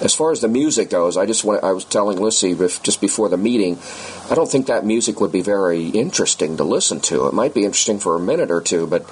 As 0.01 0.13
far 0.13 0.31
as 0.31 0.41
the 0.41 0.47
music 0.47 0.89
goes, 0.89 1.17
I 1.17 1.25
just 1.25 1.43
want 1.43 1.63
I 1.63 1.71
was 1.71 1.85
telling 1.85 2.19
Lissy 2.19 2.55
just 2.55 3.01
before 3.01 3.29
the 3.29 3.37
meeting, 3.37 3.77
I 4.29 4.35
don't 4.35 4.49
think 4.49 4.67
that 4.67 4.85
music 4.85 5.19
would 5.19 5.31
be 5.31 5.41
very 5.41 5.89
interesting 5.89 6.57
to 6.57 6.63
listen 6.63 6.99
to. 7.01 7.27
It 7.27 7.33
might 7.33 7.53
be 7.53 7.65
interesting 7.65 7.99
for 7.99 8.15
a 8.15 8.19
minute 8.19 8.51
or 8.51 8.61
two, 8.61 8.87
but 8.87 9.03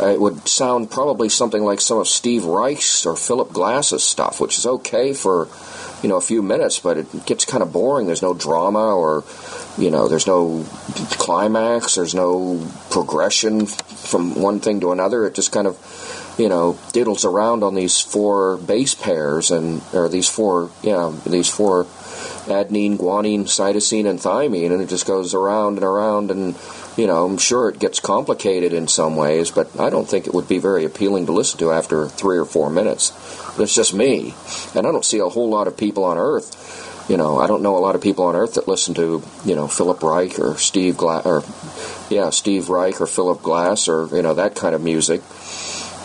uh, 0.00 0.08
it 0.08 0.20
would 0.20 0.48
sound 0.48 0.90
probably 0.90 1.28
something 1.28 1.62
like 1.62 1.80
some 1.80 1.98
of 1.98 2.08
Steve 2.08 2.44
Reich's 2.44 3.06
or 3.06 3.16
Philip 3.16 3.52
Glass's 3.52 4.04
stuff, 4.04 4.40
which 4.40 4.58
is 4.58 4.66
okay 4.66 5.12
for 5.12 5.48
you 6.02 6.08
know 6.08 6.16
a 6.16 6.20
few 6.20 6.42
minutes, 6.42 6.78
but 6.78 6.98
it 6.98 7.26
gets 7.26 7.44
kind 7.44 7.62
of 7.62 7.72
boring. 7.72 8.06
There's 8.06 8.22
no 8.22 8.34
drama 8.34 8.94
or 8.94 9.24
you 9.78 9.90
know 9.90 10.08
there's 10.08 10.26
no 10.26 10.64
climax. 11.18 11.94
There's 11.94 12.14
no 12.14 12.66
progression 12.90 13.66
from 13.66 14.40
one 14.40 14.60
thing 14.60 14.80
to 14.80 14.92
another. 14.92 15.26
It 15.26 15.34
just 15.34 15.52
kind 15.52 15.66
of 15.66 15.78
you 16.38 16.48
know 16.48 16.78
diddles 16.92 17.24
around 17.24 17.62
on 17.62 17.74
these 17.74 18.00
four 18.00 18.56
base 18.56 18.94
pairs 18.94 19.50
and 19.50 19.82
or 19.92 20.08
these 20.08 20.28
four 20.28 20.70
yeah 20.82 21.12
these 21.26 21.48
four 21.48 21.86
adenine, 22.46 22.96
guanine, 22.96 23.44
cytosine, 23.44 24.08
and 24.08 24.18
thymine, 24.18 24.72
and 24.72 24.82
it 24.82 24.88
just 24.88 25.06
goes 25.06 25.34
around 25.34 25.76
and 25.76 25.84
around 25.84 26.30
and 26.30 26.56
you 26.96 27.06
know, 27.06 27.24
I'm 27.24 27.38
sure 27.38 27.68
it 27.68 27.78
gets 27.78 28.00
complicated 28.00 28.72
in 28.72 28.86
some 28.86 29.16
ways, 29.16 29.50
but 29.50 29.78
I 29.80 29.90
don't 29.90 30.08
think 30.08 30.26
it 30.26 30.34
would 30.34 30.48
be 30.48 30.58
very 30.58 30.84
appealing 30.84 31.26
to 31.26 31.32
listen 31.32 31.58
to 31.60 31.72
after 31.72 32.08
three 32.08 32.38
or 32.38 32.44
four 32.44 32.70
minutes. 32.70 33.10
That's 33.56 33.74
just 33.74 33.94
me. 33.94 34.34
And 34.74 34.86
I 34.86 34.92
don't 34.92 35.04
see 35.04 35.18
a 35.18 35.28
whole 35.28 35.48
lot 35.48 35.68
of 35.68 35.76
people 35.76 36.04
on 36.04 36.18
Earth. 36.18 37.06
You 37.08 37.16
know, 37.16 37.38
I 37.38 37.46
don't 37.46 37.62
know 37.62 37.76
a 37.76 37.80
lot 37.80 37.94
of 37.94 38.00
people 38.00 38.26
on 38.26 38.36
Earth 38.36 38.54
that 38.54 38.68
listen 38.68 38.94
to, 38.94 39.22
you 39.44 39.56
know, 39.56 39.66
Philip 39.68 40.02
Reich 40.02 40.38
or 40.38 40.56
Steve 40.56 40.96
Glass, 40.96 41.26
or 41.26 41.42
yeah, 42.10 42.30
Steve 42.30 42.68
Reich 42.68 43.00
or 43.00 43.06
Philip 43.06 43.42
Glass 43.42 43.88
or 43.88 44.06
you 44.14 44.22
know 44.22 44.34
that 44.34 44.54
kind 44.54 44.74
of 44.74 44.82
music. 44.82 45.20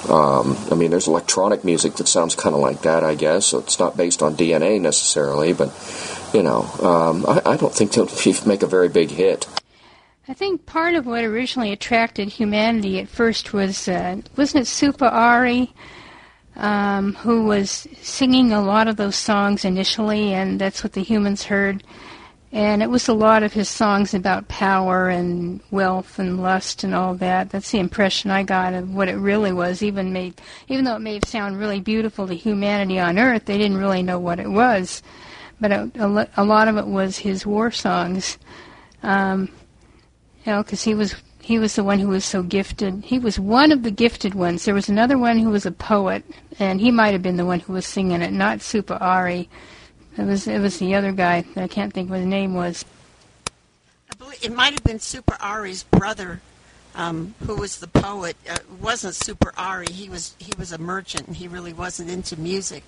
Um, 0.09 0.57
I 0.71 0.75
mean, 0.75 0.89
there's 0.89 1.07
electronic 1.07 1.63
music 1.63 1.95
that 1.95 2.07
sounds 2.07 2.35
kind 2.35 2.55
of 2.55 2.61
like 2.61 2.83
that, 2.83 3.03
I 3.03 3.15
guess. 3.15 3.47
So 3.47 3.59
it's 3.59 3.77
not 3.77 3.97
based 3.97 4.23
on 4.23 4.35
DNA 4.35 4.79
necessarily, 4.79 5.53
but 5.53 5.71
you 6.33 6.43
know, 6.43 6.61
um, 6.81 7.25
I, 7.27 7.53
I, 7.53 7.57
don't 7.57 7.73
think 7.73 7.91
they'll 7.91 8.07
make 8.45 8.63
a 8.63 8.67
very 8.67 8.89
big 8.89 9.11
hit. 9.11 9.47
I 10.28 10.34
think 10.34 10.65
part 10.65 10.95
of 10.95 11.05
what 11.05 11.23
originally 11.23 11.71
attracted 11.71 12.28
humanity 12.28 12.99
at 12.99 13.07
first 13.07 13.53
was 13.53 13.88
uh, 13.88 14.21
wasn't 14.36 14.63
it 14.63 14.67
Supaari? 14.67 15.69
um, 16.57 17.13
who 17.13 17.43
was 17.43 17.88
singing 18.01 18.51
a 18.51 18.61
lot 18.61 18.88
of 18.88 18.97
those 18.97 19.15
songs 19.15 19.63
initially, 19.63 20.34
and 20.34 20.59
that's 20.59 20.84
what 20.84 20.93
the 20.93 21.03
humans 21.03 21.43
heard. 21.43 21.84
And 22.51 22.82
it 22.82 22.89
was 22.89 23.07
a 23.07 23.13
lot 23.13 23.43
of 23.43 23.53
his 23.53 23.69
songs 23.69 24.13
about 24.13 24.47
power 24.47 25.09
and 25.09 25.61
wealth 25.69 26.17
and 26.17 26.41
lust 26.41 26.84
and 26.84 26.95
all 26.95 27.13
that. 27.15 27.49
That's 27.49 27.71
the 27.71 27.80
impression 27.80 28.32
I 28.32 28.43
got 28.43 28.73
of 28.73 28.93
what 28.93 29.09
it 29.09 29.17
really 29.17 29.51
was. 29.51 29.84
Even 29.84 30.13
made, 30.13 30.41
even 30.67 30.86
though 30.86 30.95
it 30.95 31.01
may 31.01 31.19
sound 31.25 31.59
really 31.59 31.82
beautiful 31.82 32.25
to 32.28 32.34
humanity 32.34 32.99
on 32.99 33.19
Earth, 33.19 33.45
they 33.45 33.57
didn't 33.57 33.78
really 33.78 34.01
know 34.01 34.17
what 34.17 34.39
it 34.39 34.49
was. 34.49 35.03
But 35.59 35.71
a, 35.71 36.30
a, 36.38 36.43
lot 36.43 36.67
of 36.67 36.78
it 36.78 36.88
was 36.88 37.17
his 37.17 37.45
war 37.45 37.69
songs. 37.69 38.38
Um, 39.03 39.49
you 40.47 40.53
know, 40.53 40.63
because 40.63 40.83
he 40.83 40.93
was 40.93 41.13
he 41.41 41.59
was 41.59 41.75
the 41.75 41.83
one 41.83 41.99
who 41.99 42.07
was 42.07 42.23
so 42.23 42.41
gifted. 42.41 43.03
He 43.03 43.19
was 43.19 43.37
one 43.37 43.73
of 43.73 43.83
the 43.83 43.91
gifted 43.91 44.33
ones. 44.33 44.63
There 44.63 44.73
was 44.73 44.87
another 44.87 45.17
one 45.17 45.39
who 45.39 45.49
was 45.49 45.65
a 45.65 45.71
poet, 45.71 46.23
and 46.57 46.79
he 46.79 46.89
might 46.89 47.11
have 47.11 47.21
been 47.21 47.35
the 47.35 47.45
one 47.45 47.59
who 47.59 47.73
was 47.73 47.85
singing 47.85 48.21
it, 48.21 48.31
not 48.31 48.59
Supaari. 48.59 49.49
It 50.17 50.23
was 50.23 50.47
it 50.47 50.59
was 50.59 50.79
the 50.79 50.95
other 50.95 51.11
guy. 51.11 51.43
I 51.57 51.67
can't 51.67 51.93
think 51.93 52.09
what 52.09 52.19
his 52.19 52.27
name 52.27 52.53
was. 52.53 52.85
I 54.09 54.15
believe 54.15 54.41
it 54.41 54.53
might 54.53 54.71
have 54.71 54.85
been 54.85 54.99
Supaari's 54.99 55.83
brother, 55.83 56.39
um, 56.95 57.35
who 57.45 57.57
was 57.57 57.79
the 57.79 57.87
poet. 57.87 58.37
Uh, 58.49 58.53
it 58.53 58.69
wasn't 58.81 59.15
Supaari. 59.15 59.89
He 59.89 60.07
was 60.07 60.33
he 60.39 60.53
was 60.57 60.71
a 60.71 60.77
merchant, 60.77 61.27
and 61.27 61.35
he 61.35 61.49
really 61.49 61.73
wasn't 61.73 62.09
into 62.09 62.39
music. 62.39 62.85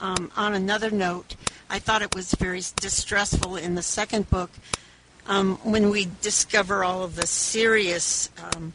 Um, 0.00 0.32
on 0.36 0.52
another 0.52 0.90
note, 0.90 1.36
I 1.70 1.78
thought 1.78 2.02
it 2.02 2.16
was 2.16 2.34
very 2.34 2.62
distressful 2.80 3.54
in 3.54 3.76
the 3.76 3.82
second 3.82 4.30
book 4.30 4.50
um, 5.28 5.56
when 5.62 5.90
we 5.90 6.08
discover 6.22 6.82
all 6.82 7.02
of 7.02 7.14
the 7.14 7.26
serious 7.26 8.30
um, 8.42 8.72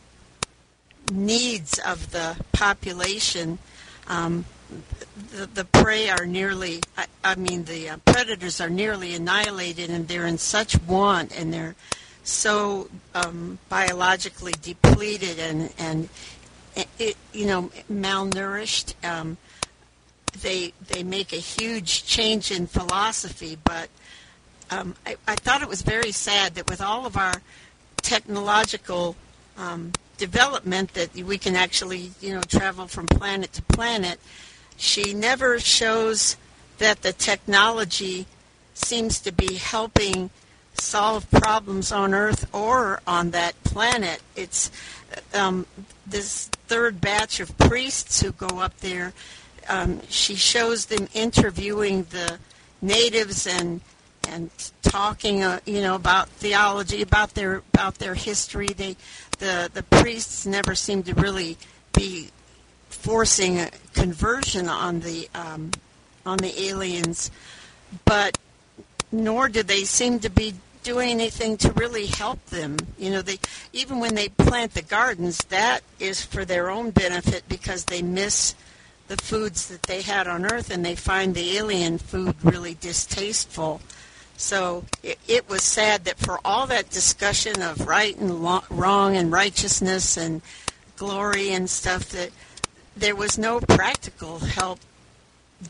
needs 1.11 1.79
of 1.79 2.11
the 2.11 2.37
population, 2.51 3.57
um, 4.07 4.45
the, 5.31 5.47
the 5.47 5.65
prey 5.65 6.09
are 6.09 6.25
nearly, 6.25 6.81
I, 6.97 7.05
I 7.23 7.35
mean, 7.35 7.65
the 7.65 7.89
uh, 7.89 7.97
predators 8.05 8.61
are 8.61 8.69
nearly 8.69 9.13
annihilated, 9.13 9.89
and 9.89 10.07
they're 10.07 10.27
in 10.27 10.37
such 10.37 10.79
want, 10.83 11.37
and 11.37 11.53
they're 11.53 11.75
so 12.23 12.89
um, 13.13 13.59
biologically 13.67 14.53
depleted 14.61 15.39
and 15.39 15.69
and 15.77 16.07
it, 16.97 17.17
you 17.33 17.45
know 17.45 17.69
malnourished. 17.91 18.93
Um, 19.03 19.37
they 20.41 20.73
they 20.87 21.03
make 21.03 21.33
a 21.33 21.37
huge 21.37 22.05
change 22.05 22.49
in 22.49 22.65
philosophy, 22.67 23.57
but 23.63 23.89
um, 24.73 24.95
I, 25.05 25.15
I, 25.27 25.35
thought 25.35 25.61
it 25.61 25.67
was 25.67 25.81
very 25.81 26.11
sad 26.11 26.55
that 26.55 26.69
with 26.69 26.81
all 26.81 27.05
of 27.05 27.17
our 27.17 27.41
technological 27.97 29.15
um, 29.57 29.91
development 30.17 30.93
that 30.93 31.13
we 31.15 31.37
can 31.37 31.55
actually 31.55 32.11
you 32.21 32.33
know 32.33 32.41
travel 32.41 32.87
from 32.87 33.07
planet 33.07 33.53
to 33.53 33.61
planet, 33.63 34.19
she 34.77 35.13
never 35.13 35.59
shows 35.59 36.37
that 36.79 37.01
the 37.01 37.13
technology 37.13 38.25
seems 38.73 39.19
to 39.21 39.31
be 39.31 39.55
helping 39.55 40.29
solve 40.73 41.29
problems 41.29 41.91
on 41.91 42.13
Earth 42.13 42.47
or 42.53 43.01
on 43.05 43.31
that 43.31 43.61
planet. 43.63 44.21
It's 44.35 44.71
um, 45.33 45.67
this 46.05 46.47
third 46.67 46.99
batch 46.99 47.39
of 47.39 47.55
priests 47.57 48.21
who 48.21 48.31
go 48.31 48.59
up 48.59 48.77
there. 48.79 49.13
Um, 49.69 50.01
she 50.09 50.35
shows 50.35 50.87
them 50.87 51.07
interviewing 51.13 52.03
the 52.09 52.39
natives 52.81 53.45
and 53.47 53.81
and 54.29 54.49
talking, 54.81 55.43
uh, 55.43 55.59
you 55.65 55.81
know, 55.81 55.95
about 55.95 56.29
theology, 56.29 57.01
about 57.01 57.33
their 57.33 57.57
about 57.73 57.95
their 57.95 58.15
history. 58.15 58.67
They, 58.67 58.95
the 59.39 59.69
the 59.73 59.83
priests 59.83 60.45
never 60.45 60.75
seem 60.75 61.03
to 61.03 61.13
really 61.13 61.57
be 61.93 62.29
forcing 62.89 63.59
a 63.59 63.69
conversion 63.93 64.69
on 64.69 65.01
the 65.01 65.29
um, 65.35 65.71
on 66.25 66.37
the 66.37 66.67
aliens, 66.67 67.31
but 68.05 68.37
nor 69.11 69.49
did 69.49 69.67
they 69.67 69.83
seem 69.83 70.19
to 70.19 70.29
be 70.29 70.55
doing 70.83 71.09
anything 71.09 71.55
to 71.57 71.71
really 71.73 72.05
help 72.05 72.43
them. 72.47 72.77
You 72.97 73.11
know, 73.11 73.21
they 73.21 73.39
even 73.71 73.99
when 73.99 74.15
they 74.15 74.29
plant 74.29 74.73
the 74.73 74.81
gardens, 74.81 75.37
that 75.45 75.81
is 75.99 76.23
for 76.23 76.45
their 76.45 76.69
own 76.69 76.91
benefit 76.91 77.43
because 77.47 77.85
they 77.85 78.01
miss 78.01 78.55
the 79.07 79.17
foods 79.17 79.67
that 79.67 79.83
they 79.83 80.01
had 80.01 80.27
on 80.27 80.45
Earth 80.45 80.69
and 80.69 80.85
they 80.85 80.95
find 80.95 81.35
the 81.35 81.57
alien 81.57 81.97
food 81.97 82.35
really 82.43 82.75
distasteful. 82.75 83.81
So 84.37 84.85
it, 85.01 85.19
it 85.27 85.49
was 85.49 85.63
sad 85.63 86.05
that 86.05 86.17
for 86.17 86.39
all 86.43 86.67
that 86.67 86.89
discussion 86.89 87.61
of 87.61 87.87
right 87.87 88.17
and 88.17 88.43
lo- 88.43 88.63
wrong 88.69 89.15
and 89.15 89.31
righteousness 89.31 90.17
and 90.17 90.41
glory 90.97 91.51
and 91.51 91.69
stuff, 91.69 92.09
that 92.09 92.31
there 92.95 93.15
was 93.15 93.37
no 93.37 93.59
practical 93.59 94.39
help 94.39 94.79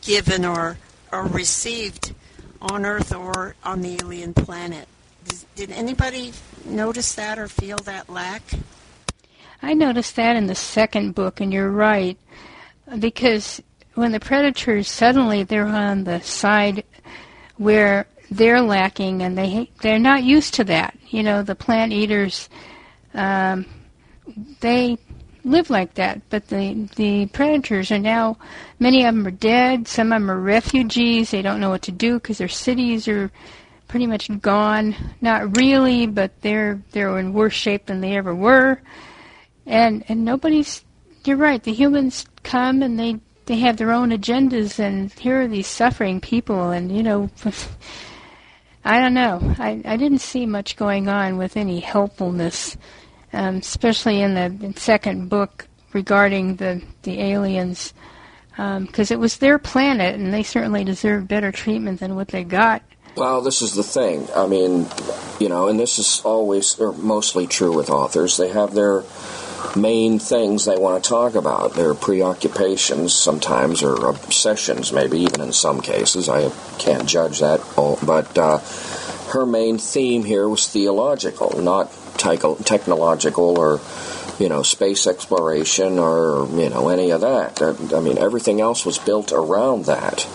given 0.01 0.45
or 0.45 0.77
or 1.11 1.25
received 1.27 2.13
on 2.61 2.85
Earth 2.85 3.13
or 3.13 3.55
on 3.63 3.81
the 3.81 3.95
alien 4.01 4.33
planet. 4.33 4.87
Did, 5.25 5.45
did 5.55 5.71
anybody 5.71 6.33
notice 6.65 7.13
that 7.15 7.37
or 7.37 7.47
feel 7.47 7.77
that 7.79 8.09
lack? 8.09 8.41
I 9.61 9.73
noticed 9.73 10.15
that 10.15 10.35
in 10.35 10.47
the 10.47 10.55
second 10.55 11.15
book, 11.15 11.39
and 11.39 11.53
you're 11.53 11.69
right, 11.69 12.17
because 12.99 13.61
when 13.93 14.11
the 14.11 14.19
predators 14.19 14.89
suddenly 14.89 15.43
they're 15.43 15.67
on 15.67 16.03
the 16.03 16.19
side 16.21 16.83
where 17.57 18.07
they're 18.31 18.61
lacking, 18.61 19.21
and 19.21 19.37
they 19.37 19.69
they're 19.81 19.99
not 19.99 20.23
used 20.23 20.55
to 20.55 20.63
that. 20.65 20.97
You 21.09 21.23
know, 21.23 21.43
the 21.43 21.55
plant 21.55 21.93
eaters, 21.93 22.49
um, 23.13 23.65
they 24.59 24.97
live 25.45 25.69
like 25.69 25.95
that, 25.95 26.21
but 26.29 26.47
the 26.47 26.89
the 26.95 27.25
predators 27.27 27.91
are 27.91 27.99
now 27.99 28.37
many 28.79 29.05
of 29.05 29.15
them 29.15 29.27
are 29.27 29.31
dead. 29.31 29.87
Some 29.87 30.11
of 30.11 30.21
them 30.21 30.31
are 30.31 30.39
refugees. 30.39 31.31
They 31.31 31.41
don't 31.41 31.59
know 31.59 31.69
what 31.69 31.83
to 31.83 31.91
do 31.91 32.15
because 32.15 32.37
their 32.37 32.47
cities 32.47 33.07
are 33.07 33.31
pretty 33.87 34.07
much 34.07 34.29
gone. 34.41 34.95
Not 35.21 35.57
really, 35.57 36.07
but 36.07 36.41
they're 36.41 36.81
they're 36.91 37.17
in 37.19 37.33
worse 37.33 37.53
shape 37.53 37.85
than 37.85 38.01
they 38.01 38.15
ever 38.15 38.33
were. 38.33 38.81
And 39.65 40.03
and 40.07 40.25
nobody's. 40.25 40.83
You're 41.25 41.37
right. 41.37 41.63
The 41.63 41.73
humans 41.73 42.25
come 42.43 42.83
and 42.83 42.99
they 42.99 43.19
they 43.45 43.57
have 43.59 43.77
their 43.77 43.91
own 43.91 44.09
agendas, 44.09 44.79
and 44.79 45.11
here 45.13 45.41
are 45.41 45.47
these 45.47 45.67
suffering 45.67 46.21
people, 46.21 46.71
and 46.71 46.95
you 46.95 47.03
know. 47.03 47.29
I 48.85 48.99
don't 48.99 49.13
know. 49.13 49.39
I, 49.59 49.81
I 49.85 49.97
didn't 49.97 50.19
see 50.19 50.45
much 50.45 50.75
going 50.75 51.07
on 51.07 51.37
with 51.37 51.55
any 51.55 51.79
helpfulness, 51.79 52.75
um, 53.31 53.57
especially 53.57 54.21
in 54.21 54.33
the 54.33 54.73
second 54.77 55.29
book 55.29 55.67
regarding 55.93 56.57
the, 56.57 56.81
the 57.03 57.21
aliens, 57.21 57.93
because 58.51 59.11
um, 59.11 59.15
it 59.15 59.19
was 59.19 59.37
their 59.37 59.57
planet 59.57 60.15
and 60.15 60.33
they 60.33 60.43
certainly 60.43 60.83
deserved 60.83 61.27
better 61.27 61.51
treatment 61.51 61.99
than 61.99 62.15
what 62.15 62.27
they 62.27 62.43
got. 62.43 62.83
Well, 63.15 63.41
this 63.41 63.61
is 63.61 63.73
the 63.75 63.83
thing. 63.83 64.27
I 64.35 64.47
mean, 64.47 64.87
you 65.39 65.47
know, 65.47 65.67
and 65.67 65.79
this 65.79 65.99
is 65.99 66.21
always 66.25 66.79
or 66.79 66.93
mostly 66.93 67.45
true 67.47 67.71
with 67.71 67.89
authors. 67.89 68.37
They 68.37 68.49
have 68.49 68.73
their 68.73 69.03
main 69.75 70.19
things 70.19 70.65
they 70.65 70.77
want 70.77 71.03
to 71.03 71.09
talk 71.09 71.35
about, 71.35 71.73
their 71.73 71.93
preoccupations 71.93 73.13
sometimes, 73.13 73.83
or 73.83 74.07
obsessions, 74.07 74.91
maybe 74.91 75.19
even 75.19 75.41
in 75.41 75.53
some 75.53 75.81
cases. 75.81 76.29
I 76.29 76.49
can't 76.77 77.07
judge 77.07 77.39
that, 77.39 77.61
but 77.75 78.37
uh, 78.37 78.59
her 79.31 79.45
main 79.45 79.77
theme 79.77 80.23
here 80.23 80.47
was 80.47 80.67
theological, 80.67 81.61
not 81.61 81.91
technological 82.17 83.59
or 83.59 83.81
you 84.39 84.49
know 84.49 84.63
space 84.63 85.07
exploration 85.07 85.99
or 85.99 86.47
you 86.51 86.69
know 86.69 86.89
any 86.89 87.11
of 87.11 87.21
that. 87.21 87.61
I 87.61 87.99
mean, 87.99 88.17
everything 88.17 88.61
else 88.61 88.85
was 88.85 88.97
built 88.97 89.31
around 89.31 89.85
that, 89.85 90.27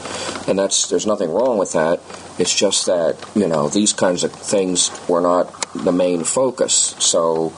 and 0.48 0.58
that's 0.58 0.88
there's 0.88 1.06
nothing 1.06 1.30
wrong 1.30 1.58
with 1.58 1.72
that. 1.72 2.00
It's 2.38 2.54
just 2.54 2.86
that 2.86 3.16
you 3.34 3.48
know 3.48 3.68
these 3.68 3.92
kinds 3.92 4.24
of 4.24 4.32
things 4.32 4.90
were 5.08 5.20
not 5.20 5.54
the 5.74 5.92
main 5.92 6.24
focus. 6.24 6.94
So 6.98 7.52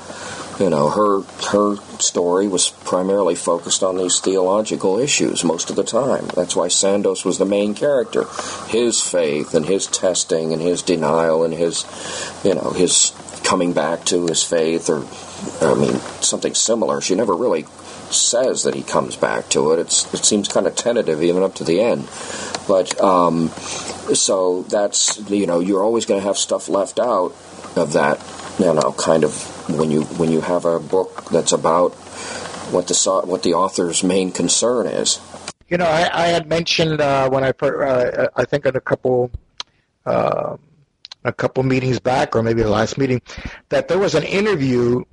you 0.60 0.68
know, 0.68 0.90
her 0.90 1.22
her 1.50 1.76
story 1.98 2.46
was 2.46 2.68
primarily 2.68 3.34
focused 3.34 3.82
on 3.82 3.96
these 3.96 4.20
theological 4.20 4.98
issues 4.98 5.42
most 5.42 5.70
of 5.70 5.76
the 5.76 5.84
time. 5.84 6.26
That's 6.34 6.54
why 6.54 6.68
Sandoz 6.68 7.24
was 7.24 7.38
the 7.38 7.46
main 7.46 7.74
character. 7.74 8.26
His 8.68 9.00
faith 9.00 9.54
and 9.54 9.64
his 9.64 9.86
testing 9.86 10.52
and 10.52 10.60
his 10.60 10.82
denial 10.82 11.44
and 11.44 11.54
his, 11.54 11.86
you 12.44 12.54
know, 12.54 12.70
his 12.70 13.12
coming 13.42 13.72
back 13.72 14.04
to 14.04 14.26
his 14.26 14.42
faith 14.42 14.90
or, 14.90 15.06
I 15.66 15.74
mean, 15.74 15.98
something 16.20 16.54
similar. 16.54 17.00
She 17.00 17.14
never 17.14 17.34
really 17.34 17.64
says 18.10 18.64
that 18.64 18.74
he 18.74 18.82
comes 18.82 19.16
back 19.16 19.48
to 19.50 19.72
it. 19.72 19.78
It's, 19.78 20.12
it 20.12 20.24
seems 20.24 20.46
kind 20.46 20.66
of 20.66 20.76
tentative 20.76 21.22
even 21.22 21.42
up 21.42 21.54
to 21.56 21.64
the 21.64 21.80
end. 21.80 22.06
But 22.68 23.00
um, 23.00 23.48
so 24.14 24.62
that's 24.64 25.18
you 25.30 25.46
know 25.46 25.60
you're 25.60 25.82
always 25.82 26.04
going 26.04 26.20
to 26.20 26.26
have 26.26 26.36
stuff 26.36 26.68
left 26.68 27.00
out 27.00 27.34
of 27.76 27.94
that 27.94 28.20
you 28.58 28.74
know 28.74 28.92
kind 28.92 29.24
of 29.24 29.59
when 29.76 29.90
you 29.90 30.02
when 30.02 30.30
you 30.30 30.40
have 30.40 30.64
a 30.64 30.78
book 30.78 31.30
that's 31.30 31.52
about 31.52 31.94
what 32.72 32.86
the 32.88 33.22
what 33.24 33.42
the 33.42 33.54
author's 33.54 34.02
main 34.02 34.32
concern 34.32 34.86
is. 34.86 35.20
You 35.68 35.78
know, 35.78 35.86
I, 35.86 36.10
I 36.12 36.26
had 36.28 36.48
mentioned 36.48 37.00
uh, 37.00 37.28
when 37.30 37.44
I 37.44 37.50
uh, 37.50 38.28
I 38.34 38.44
think 38.44 38.66
at 38.66 38.76
a 38.76 38.80
couple 38.80 39.30
uh, 40.06 40.56
a 41.24 41.32
couple 41.32 41.62
meetings 41.62 42.00
back, 42.00 42.34
or 42.34 42.42
maybe 42.42 42.62
the 42.62 42.70
last 42.70 42.98
meeting, 42.98 43.22
that 43.68 43.88
there 43.88 43.98
was 43.98 44.14
an 44.14 44.24
interview 44.24 45.04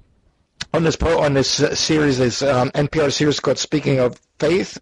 on 0.73 0.83
this 0.83 0.95
pro, 0.95 1.19
on 1.19 1.33
this 1.33 1.49
series, 1.49 2.17
this 2.17 2.41
um, 2.41 2.69
NPR 2.71 3.11
series 3.11 3.39
called 3.39 3.57
"Speaking 3.57 3.99
of 3.99 4.19
Faith." 4.39 4.77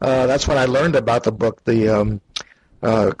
Uh, 0.00 0.26
that's 0.26 0.48
when 0.48 0.56
I 0.56 0.64
learned 0.64 0.96
about 0.96 1.24
the 1.24 1.32
book. 1.32 1.62
The 1.64 1.88
um, 1.88 2.20
uh, 2.82 3.12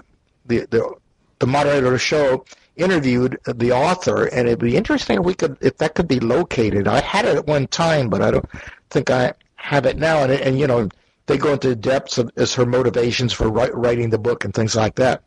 the 0.46 0.66
the 0.70 0.94
the 1.38 1.46
moderator 1.46 1.86
of 1.86 1.92
the 1.92 1.98
show 1.98 2.44
interviewed 2.76 3.38
the 3.46 3.72
author, 3.72 4.24
and 4.26 4.48
it'd 4.48 4.60
be 4.60 4.76
interesting 4.76 5.18
if 5.18 5.24
we 5.24 5.34
could, 5.34 5.56
if 5.60 5.78
that 5.78 5.94
could 5.94 6.08
be 6.08 6.20
located. 6.20 6.88
I 6.88 7.00
had 7.00 7.24
it 7.24 7.36
at 7.36 7.46
one 7.46 7.66
time, 7.66 8.08
but 8.08 8.22
I 8.22 8.30
don't 8.30 8.48
think 8.90 9.10
I 9.10 9.34
have 9.56 9.86
it 9.86 9.98
now. 9.98 10.22
And, 10.22 10.32
and 10.32 10.58
you 10.58 10.66
know, 10.66 10.88
they 11.26 11.38
go 11.38 11.52
into 11.52 11.76
depths 11.76 12.18
of, 12.18 12.30
as 12.36 12.54
her 12.54 12.66
motivations 12.66 13.32
for 13.32 13.48
write, 13.48 13.74
writing 13.74 14.10
the 14.10 14.18
book 14.18 14.44
and 14.44 14.52
things 14.52 14.74
like 14.74 14.96
that. 14.96 15.22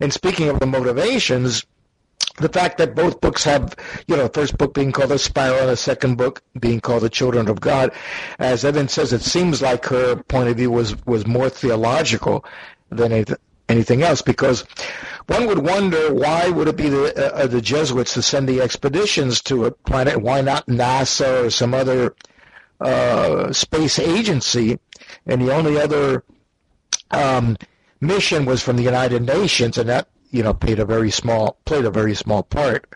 And 0.00 0.12
speaking 0.12 0.48
of 0.48 0.58
the 0.58 0.66
motivations, 0.66 1.64
the 2.38 2.48
fact 2.48 2.78
that 2.78 2.94
both 2.94 3.20
books 3.20 3.44
have, 3.44 3.74
you 4.08 4.16
know, 4.16 4.24
the 4.24 4.32
first 4.32 4.58
book 4.58 4.74
being 4.74 4.92
called 4.92 5.10
The 5.10 5.18
Sparrow 5.18 5.60
and 5.60 5.68
the 5.68 5.76
second 5.76 6.16
book 6.16 6.42
being 6.58 6.80
called 6.80 7.02
The 7.02 7.10
Children 7.10 7.48
of 7.48 7.60
God, 7.60 7.92
as 8.38 8.64
Evan 8.64 8.88
says, 8.88 9.12
it 9.12 9.22
seems 9.22 9.62
like 9.62 9.86
her 9.86 10.16
point 10.16 10.48
of 10.48 10.56
view 10.56 10.70
was, 10.70 11.02
was 11.06 11.26
more 11.26 11.48
theological 11.48 12.44
than 12.90 13.24
anything 13.68 14.02
else 14.02 14.22
because 14.22 14.64
one 15.26 15.46
would 15.46 15.58
wonder 15.58 16.14
why 16.14 16.48
would 16.48 16.68
it 16.68 16.76
be 16.76 16.88
the, 16.88 17.34
uh, 17.34 17.46
the 17.46 17.60
Jesuits 17.60 18.14
to 18.14 18.22
send 18.22 18.48
the 18.48 18.60
expeditions 18.60 19.40
to 19.42 19.66
a 19.66 19.70
planet? 19.72 20.22
Why 20.22 20.40
not 20.40 20.66
NASA 20.66 21.44
or 21.44 21.50
some 21.50 21.74
other 21.74 22.14
uh, 22.80 23.52
space 23.52 23.98
agency? 23.98 24.78
And 25.26 25.42
the 25.42 25.52
only 25.52 25.80
other 25.80 26.22
um, 27.10 27.56
mission 28.00 28.44
was 28.44 28.62
from 28.62 28.76
the 28.76 28.82
United 28.82 29.22
Nations, 29.22 29.78
and 29.78 29.88
that 29.88 30.08
you 30.30 30.42
know 30.42 30.54
played 30.54 30.78
a 30.78 30.84
very 30.84 31.10
small 31.10 31.58
played 31.64 31.84
a 31.84 31.90
very 31.90 32.14
small 32.14 32.42
part. 32.42 32.86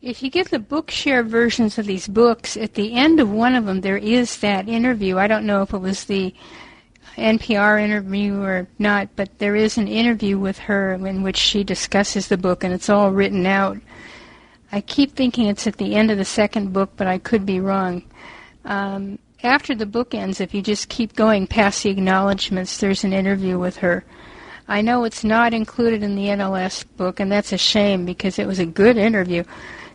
If 0.00 0.20
you 0.20 0.30
get 0.30 0.50
the 0.50 0.58
Bookshare 0.58 1.24
versions 1.24 1.78
of 1.78 1.86
these 1.86 2.08
books, 2.08 2.56
at 2.56 2.74
the 2.74 2.94
end 2.94 3.20
of 3.20 3.30
one 3.30 3.54
of 3.54 3.66
them 3.66 3.82
there 3.82 3.96
is 3.96 4.38
that 4.38 4.68
interview. 4.68 5.16
I 5.16 5.28
don't 5.28 5.46
know 5.46 5.62
if 5.62 5.72
it 5.72 5.78
was 5.78 6.04
the 6.04 6.34
NPR 7.16 7.82
interview 7.82 8.40
or 8.40 8.66
not, 8.78 9.08
but 9.16 9.38
there 9.38 9.56
is 9.56 9.76
an 9.76 9.88
interview 9.88 10.38
with 10.38 10.58
her 10.58 10.94
in 10.94 11.22
which 11.22 11.36
she 11.36 11.64
discusses 11.64 12.28
the 12.28 12.36
book, 12.36 12.64
and 12.64 12.72
it's 12.72 12.88
all 12.88 13.10
written 13.10 13.46
out. 13.46 13.78
I 14.70 14.80
keep 14.80 15.14
thinking 15.14 15.46
it's 15.46 15.66
at 15.66 15.76
the 15.76 15.94
end 15.94 16.10
of 16.10 16.18
the 16.18 16.24
second 16.24 16.72
book, 16.72 16.92
but 16.96 17.06
I 17.06 17.18
could 17.18 17.44
be 17.44 17.60
wrong. 17.60 18.02
Um, 18.64 19.18
after 19.42 19.74
the 19.74 19.86
book 19.86 20.14
ends, 20.14 20.40
if 20.40 20.54
you 20.54 20.62
just 20.62 20.88
keep 20.88 21.14
going 21.14 21.46
past 21.46 21.82
the 21.82 21.90
acknowledgments, 21.90 22.78
there's 22.78 23.04
an 23.04 23.12
interview 23.12 23.58
with 23.58 23.78
her. 23.78 24.04
I 24.68 24.80
know 24.80 25.04
it's 25.04 25.24
not 25.24 25.52
included 25.52 26.02
in 26.02 26.14
the 26.14 26.26
NLS 26.26 26.84
book, 26.96 27.20
and 27.20 27.30
that's 27.30 27.52
a 27.52 27.58
shame 27.58 28.06
because 28.06 28.38
it 28.38 28.46
was 28.46 28.58
a 28.60 28.66
good 28.66 28.96
interview. 28.96 29.44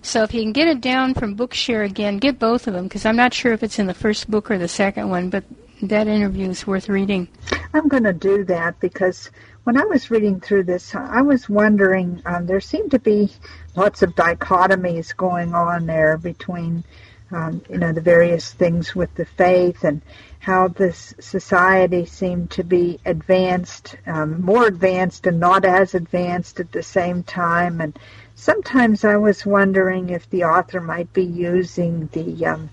So 0.02 0.24
if 0.24 0.34
you 0.34 0.42
can 0.42 0.52
get 0.52 0.68
it 0.68 0.82
down 0.82 1.14
from 1.14 1.36
Bookshare 1.36 1.86
again, 1.86 2.18
get 2.18 2.38
both 2.38 2.68
of 2.68 2.74
them 2.74 2.84
because 2.84 3.06
I'm 3.06 3.16
not 3.16 3.34
sure 3.34 3.54
if 3.54 3.64
it's 3.64 3.80
in 3.80 3.88
the 3.88 3.94
first 3.94 4.30
book 4.30 4.52
or 4.52 4.58
the 4.58 4.68
second 4.68 5.10
one, 5.10 5.30
but 5.30 5.44
that 5.82 6.08
interview 6.08 6.50
is 6.50 6.66
worth 6.66 6.90
reading. 6.90 7.28
I'm 7.74 7.88
going 7.88 8.04
to 8.04 8.14
do 8.14 8.44
that 8.46 8.80
because 8.80 9.30
when 9.64 9.78
I 9.78 9.84
was 9.84 10.10
reading 10.10 10.40
through 10.40 10.64
this, 10.64 10.96
I 10.96 11.22
was 11.22 11.50
wondering, 11.50 12.22
um, 12.26 12.46
there 12.48 12.62
seemed 12.62 12.92
to 12.92 13.00
be 13.00 13.32
lots 13.76 14.02
of 14.02 14.16
dichotomies 14.16 15.16
going 15.16 15.54
on 15.54 15.86
there 15.86 16.18
between, 16.18 16.84
um, 17.32 17.62
you 17.70 17.78
know, 17.78 17.92
the 17.92 18.02
various 18.02 18.52
things 18.54 18.96
with 18.96 19.14
the 19.16 19.26
faith 19.26 19.84
and 19.84 20.02
how 20.40 20.70
this 20.70 21.14
society 21.20 22.06
seemed 22.06 22.50
to 22.52 22.64
be 22.64 23.00
advanced, 23.06 23.98
um, 24.06 24.42
more 24.42 24.66
advanced 24.66 25.28
and 25.28 25.40
not 25.40 25.66
as 25.66 25.94
advanced 25.94 26.60
at 26.60 26.72
the 26.72 26.84
same 26.84 27.22
time. 27.24 27.82
And 27.82 28.00
sometimes 28.36 29.04
I 29.04 29.18
was 29.18 29.46
wondering 29.46 30.10
if 30.10 30.30
the 30.30 30.46
author 30.46 30.80
might 30.80 31.12
be 31.12 31.26
using 31.26 32.08
the 32.14 32.46
um, 32.46 32.70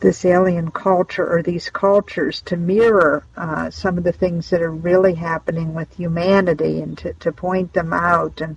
this 0.00 0.24
alien 0.24 0.70
culture 0.70 1.26
or 1.26 1.42
these 1.42 1.70
cultures 1.70 2.40
to 2.42 2.56
mirror 2.56 3.24
uh, 3.36 3.70
some 3.70 3.98
of 3.98 4.04
the 4.04 4.12
things 4.12 4.50
that 4.50 4.62
are 4.62 4.70
really 4.70 5.14
happening 5.14 5.74
with 5.74 5.92
humanity 5.94 6.80
and 6.80 6.96
to, 6.98 7.12
to 7.14 7.32
point 7.32 7.72
them 7.72 7.92
out. 7.92 8.40
And 8.40 8.56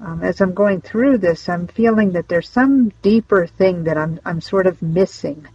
um, 0.00 0.22
as 0.22 0.40
I'm 0.40 0.54
going 0.54 0.80
through 0.80 1.18
this, 1.18 1.48
I'm 1.48 1.66
feeling 1.66 2.12
that 2.12 2.28
there's 2.28 2.48
some 2.48 2.92
deeper 3.02 3.46
thing 3.46 3.84
that 3.84 3.98
I'm 3.98 4.20
I'm 4.24 4.40
sort 4.40 4.66
of 4.66 4.80
missing, 4.80 5.46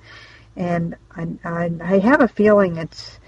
and 0.57 0.95
I, 1.15 1.27
I, 1.45 1.71
I 1.81 1.99
have 1.99 2.21
a 2.21 2.27
feeling 2.27 2.77
it's 2.77 3.19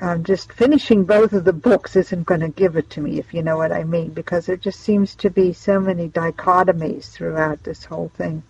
um, 0.00 0.24
just 0.24 0.52
finishing 0.52 1.04
both 1.04 1.32
of 1.32 1.44
the 1.44 1.52
books 1.52 1.96
isn't 1.96 2.26
going 2.26 2.40
to 2.40 2.48
give 2.48 2.76
it 2.76 2.90
to 2.90 3.00
me, 3.00 3.18
if 3.18 3.34
you 3.34 3.42
know 3.42 3.56
what 3.56 3.72
I 3.72 3.84
mean, 3.84 4.10
because 4.10 4.46
there 4.46 4.56
just 4.56 4.80
seems 4.80 5.14
to 5.16 5.30
be 5.30 5.52
so 5.52 5.78
many 5.78 6.08
dichotomies 6.08 7.10
throughout 7.10 7.62
this 7.64 7.84
whole 7.84 8.10
thing. 8.16 8.42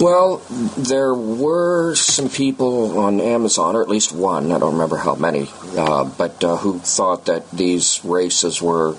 Well, 0.00 0.40
there 0.76 1.12
were 1.12 1.96
some 1.96 2.28
people 2.28 3.00
on 3.00 3.20
Amazon, 3.20 3.74
or 3.74 3.82
at 3.82 3.88
least 3.88 4.12
one, 4.12 4.52
I 4.52 4.58
don't 4.60 4.74
remember 4.74 4.96
how 4.96 5.16
many, 5.16 5.50
uh, 5.76 6.04
but 6.04 6.44
uh, 6.44 6.56
who 6.56 6.78
thought 6.78 7.26
that 7.26 7.50
these 7.50 8.04
races 8.04 8.62
were 8.62 8.94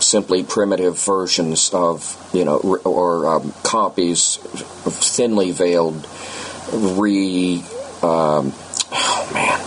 simply 0.00 0.44
primitive 0.44 1.02
versions 1.02 1.70
of, 1.72 2.30
you 2.34 2.44
know, 2.44 2.58
or 2.58 3.26
um, 3.36 3.54
copies 3.62 4.36
of 4.84 4.92
thinly 4.94 5.50
veiled 5.50 6.06
re. 6.72 7.64
Um, 8.02 8.52
oh 8.92 9.30
man 9.32 9.60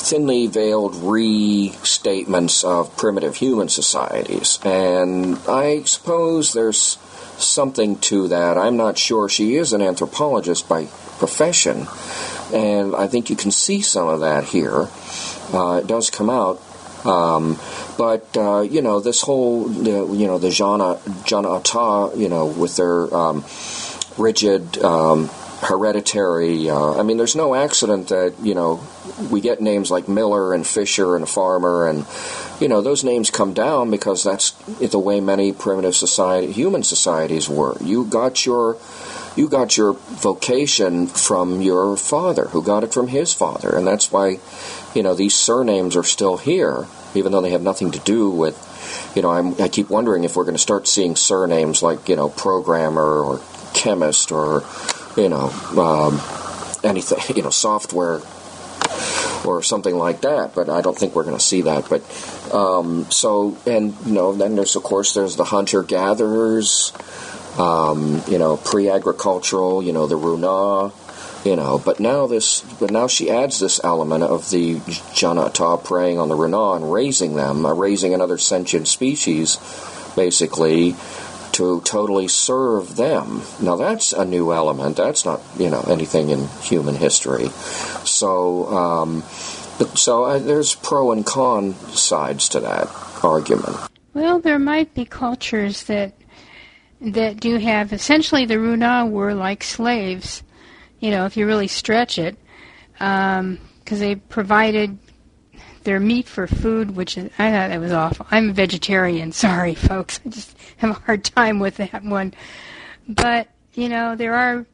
thinly 0.00 0.48
veiled 0.48 0.94
restatements 0.94 2.64
of 2.64 2.96
primitive 2.96 3.36
human 3.36 3.68
societies. 3.68 4.58
And 4.64 5.38
I 5.46 5.84
suppose 5.84 6.52
there's 6.52 6.98
something 7.42 7.98
to 7.98 8.28
that. 8.28 8.58
I'm 8.58 8.76
not 8.76 8.98
sure. 8.98 9.28
She 9.28 9.56
is 9.56 9.72
an 9.72 9.82
anthropologist 9.82 10.68
by 10.68 10.86
profession, 11.18 11.86
and 12.52 12.94
I 12.94 13.06
think 13.06 13.30
you 13.30 13.36
can 13.36 13.50
see 13.50 13.80
some 13.80 14.08
of 14.08 14.20
that 14.20 14.44
here. 14.44 14.88
Uh, 15.52 15.80
it 15.82 15.86
does 15.86 16.10
come 16.10 16.30
out. 16.30 16.60
Um, 17.04 17.58
but 17.96 18.36
uh, 18.36 18.60
you 18.60 18.82
know 18.82 19.00
this 19.00 19.22
whole 19.22 19.64
the, 19.64 20.06
you 20.12 20.26
know 20.26 20.38
the 20.38 20.50
Jana 20.50 20.98
Ata 21.32 22.12
you 22.14 22.28
know 22.28 22.44
with 22.44 22.76
their 22.76 23.14
um, 23.14 23.44
rigid 24.18 24.78
um, 24.84 25.30
hereditary. 25.60 26.70
Uh, 26.70 26.98
I 26.98 27.02
mean, 27.02 27.16
there's 27.16 27.36
no 27.36 27.54
accident 27.54 28.08
that 28.08 28.34
you 28.42 28.54
know 28.54 28.80
we 29.30 29.40
get 29.40 29.60
names 29.60 29.90
like 29.90 30.08
Miller 30.08 30.54
and 30.54 30.66
Fisher 30.66 31.16
and 31.16 31.28
Farmer, 31.28 31.86
and 31.86 32.06
you 32.60 32.68
know 32.68 32.80
those 32.80 33.04
names 33.04 33.30
come 33.30 33.52
down 33.52 33.90
because 33.90 34.24
that's 34.24 34.50
the 34.80 34.98
way 34.98 35.20
many 35.20 35.52
primitive 35.52 35.94
society, 35.94 36.52
human 36.52 36.82
societies 36.82 37.48
were. 37.48 37.76
You 37.82 38.04
got 38.04 38.46
your 38.46 38.78
you 39.36 39.48
got 39.48 39.76
your 39.76 39.92
vocation 39.92 41.06
from 41.06 41.60
your 41.60 41.96
father, 41.96 42.46
who 42.46 42.62
got 42.62 42.84
it 42.84 42.92
from 42.92 43.08
his 43.08 43.32
father, 43.32 43.76
and 43.76 43.86
that's 43.86 44.10
why 44.10 44.38
you 44.94 45.02
know 45.02 45.14
these 45.14 45.34
surnames 45.34 45.94
are 45.96 46.04
still 46.04 46.38
here, 46.38 46.86
even 47.14 47.32
though 47.32 47.42
they 47.42 47.50
have 47.50 47.62
nothing 47.62 47.90
to 47.92 47.98
do 48.00 48.30
with. 48.30 48.66
You 49.14 49.22
know, 49.22 49.30
I'm, 49.30 49.60
I 49.60 49.68
keep 49.68 49.90
wondering 49.90 50.24
if 50.24 50.36
we're 50.36 50.44
going 50.44 50.54
to 50.54 50.62
start 50.62 50.88
seeing 50.88 51.16
surnames 51.16 51.82
like 51.82 52.08
you 52.08 52.16
know 52.16 52.28
programmer 52.28 53.22
or 53.22 53.40
chemist 53.74 54.32
or 54.32 54.64
you 55.16 55.28
know 55.28 55.50
um, 55.76 56.20
anything 56.84 57.18
you 57.36 57.42
know 57.42 57.50
software 57.50 58.20
or 59.44 59.62
something 59.62 59.96
like 59.96 60.22
that. 60.22 60.54
But 60.54 60.68
I 60.68 60.80
don't 60.80 60.96
think 60.96 61.14
we're 61.14 61.24
going 61.24 61.36
to 61.36 61.42
see 61.42 61.62
that. 61.62 61.88
But 61.88 62.02
um, 62.54 63.10
so 63.10 63.56
and 63.66 63.94
you 64.04 64.12
know 64.12 64.32
then 64.32 64.56
there's 64.56 64.76
of 64.76 64.82
course 64.82 65.14
there's 65.14 65.36
the 65.36 65.44
hunter 65.44 65.82
gatherers, 65.82 66.92
um, 67.58 68.22
you 68.28 68.38
know 68.38 68.56
pre-agricultural, 68.56 69.82
you 69.82 69.92
know 69.92 70.06
the 70.06 70.16
Runa. 70.16 70.92
You 71.42 71.56
know, 71.56 71.78
but 71.78 72.00
now 72.00 72.26
this, 72.26 72.60
but 72.78 72.90
now 72.90 73.06
she 73.06 73.30
adds 73.30 73.60
this 73.60 73.82
element 73.82 74.22
of 74.22 74.50
the 74.50 74.74
Jana'ata 74.74 75.82
preying 75.82 76.18
on 76.18 76.28
the 76.28 76.34
Runa 76.34 76.72
and 76.72 76.92
raising 76.92 77.34
them, 77.34 77.64
uh, 77.64 77.72
raising 77.72 78.12
another 78.12 78.36
sentient 78.36 78.88
species, 78.88 79.56
basically, 80.14 80.96
to 81.60 81.82
totally 81.82 82.26
serve 82.26 82.96
them. 82.96 83.42
Now 83.60 83.76
that's 83.76 84.14
a 84.14 84.24
new 84.24 84.50
element. 84.50 84.96
That's 84.96 85.26
not 85.26 85.42
you 85.58 85.68
know 85.68 85.84
anything 85.88 86.30
in 86.30 86.48
human 86.62 86.94
history. 86.94 87.48
So 88.04 88.66
um, 88.68 89.22
so 89.94 90.24
uh, 90.24 90.38
there's 90.38 90.74
pro 90.74 91.12
and 91.12 91.24
con 91.24 91.74
sides 91.92 92.48
to 92.50 92.60
that 92.60 92.88
argument. 93.22 93.76
Well, 94.14 94.40
there 94.40 94.58
might 94.58 94.94
be 94.94 95.04
cultures 95.04 95.84
that 95.84 96.14
that 97.02 97.38
do 97.40 97.58
have 97.58 97.92
essentially 97.92 98.46
the 98.46 98.58
Runa 98.58 99.06
were 99.06 99.34
like 99.34 99.62
slaves. 99.62 100.42
You 101.00 101.10
know, 101.10 101.26
if 101.26 101.36
you 101.36 101.46
really 101.46 101.68
stretch 101.68 102.18
it, 102.18 102.36
because 102.92 103.40
um, 103.40 103.58
they 103.86 104.14
provided 104.14 104.98
their 105.90 105.98
meat 105.98 106.28
for 106.28 106.46
food, 106.46 106.94
which 106.94 107.18
is, 107.18 107.24
I 107.36 107.50
thought 107.50 107.70
that 107.70 107.80
was 107.80 107.90
awful. 107.90 108.24
I'm 108.30 108.50
a 108.50 108.52
vegetarian. 108.52 109.32
Sorry, 109.46 109.74
folks. 109.74 110.20
I 110.24 110.28
just 110.28 110.56
have 110.76 110.90
a 110.90 110.92
hard 110.92 111.24
time 111.24 111.58
with 111.58 111.78
that 111.78 112.04
one. 112.04 112.32
But 113.08 113.48
you 113.74 113.88
know, 113.88 114.14
there 114.14 114.34
are 114.34 114.66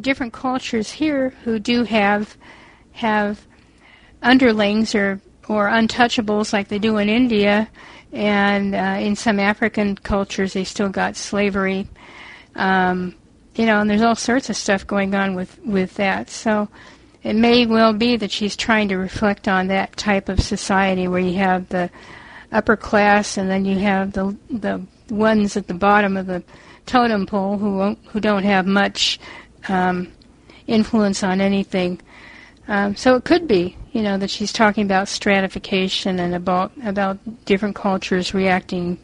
different 0.00 0.32
cultures 0.32 0.90
here 0.90 1.30
who 1.44 1.60
do 1.60 1.84
have 1.84 2.36
have 2.90 3.46
underlings 4.20 4.96
or 4.96 5.20
or 5.48 5.68
untouchables 5.68 6.52
like 6.52 6.66
they 6.66 6.80
do 6.80 6.98
in 6.98 7.08
India, 7.08 7.70
and 8.12 8.74
uh, 8.74 8.98
in 8.98 9.14
some 9.14 9.38
African 9.38 9.94
cultures 9.94 10.54
they 10.54 10.64
still 10.64 10.88
got 10.88 11.14
slavery. 11.14 11.86
Um, 12.56 13.14
you 13.54 13.64
know, 13.64 13.80
and 13.80 13.88
there's 13.88 14.02
all 14.02 14.16
sorts 14.16 14.50
of 14.50 14.56
stuff 14.56 14.88
going 14.88 15.14
on 15.14 15.36
with 15.36 15.56
with 15.64 15.94
that. 15.94 16.30
So 16.30 16.68
it 17.22 17.34
may 17.34 17.66
well 17.66 17.92
be 17.92 18.16
that 18.16 18.30
she's 18.30 18.56
trying 18.56 18.88
to 18.88 18.96
reflect 18.96 19.48
on 19.48 19.68
that 19.68 19.96
type 19.96 20.28
of 20.28 20.40
society 20.40 21.08
where 21.08 21.20
you 21.20 21.34
have 21.34 21.68
the 21.68 21.90
upper 22.52 22.76
class 22.76 23.36
and 23.36 23.50
then 23.50 23.64
you 23.64 23.78
have 23.78 24.12
the 24.12 24.36
the 24.50 24.80
ones 25.10 25.56
at 25.56 25.66
the 25.66 25.74
bottom 25.74 26.16
of 26.16 26.26
the 26.26 26.42
totem 26.86 27.26
pole 27.26 27.58
who 27.58 27.94
who 28.10 28.20
don't 28.20 28.44
have 28.44 28.66
much 28.66 29.18
um, 29.68 30.12
influence 30.66 31.22
on 31.22 31.40
anything. 31.40 32.00
Um, 32.68 32.94
so 32.96 33.16
it 33.16 33.24
could 33.24 33.48
be, 33.48 33.76
you 33.92 34.02
know, 34.02 34.18
that 34.18 34.30
she's 34.30 34.52
talking 34.52 34.84
about 34.84 35.08
stratification 35.08 36.18
and 36.20 36.34
about 36.34 36.72
about 36.84 37.18
different 37.44 37.74
cultures 37.74 38.34
reacting 38.34 38.98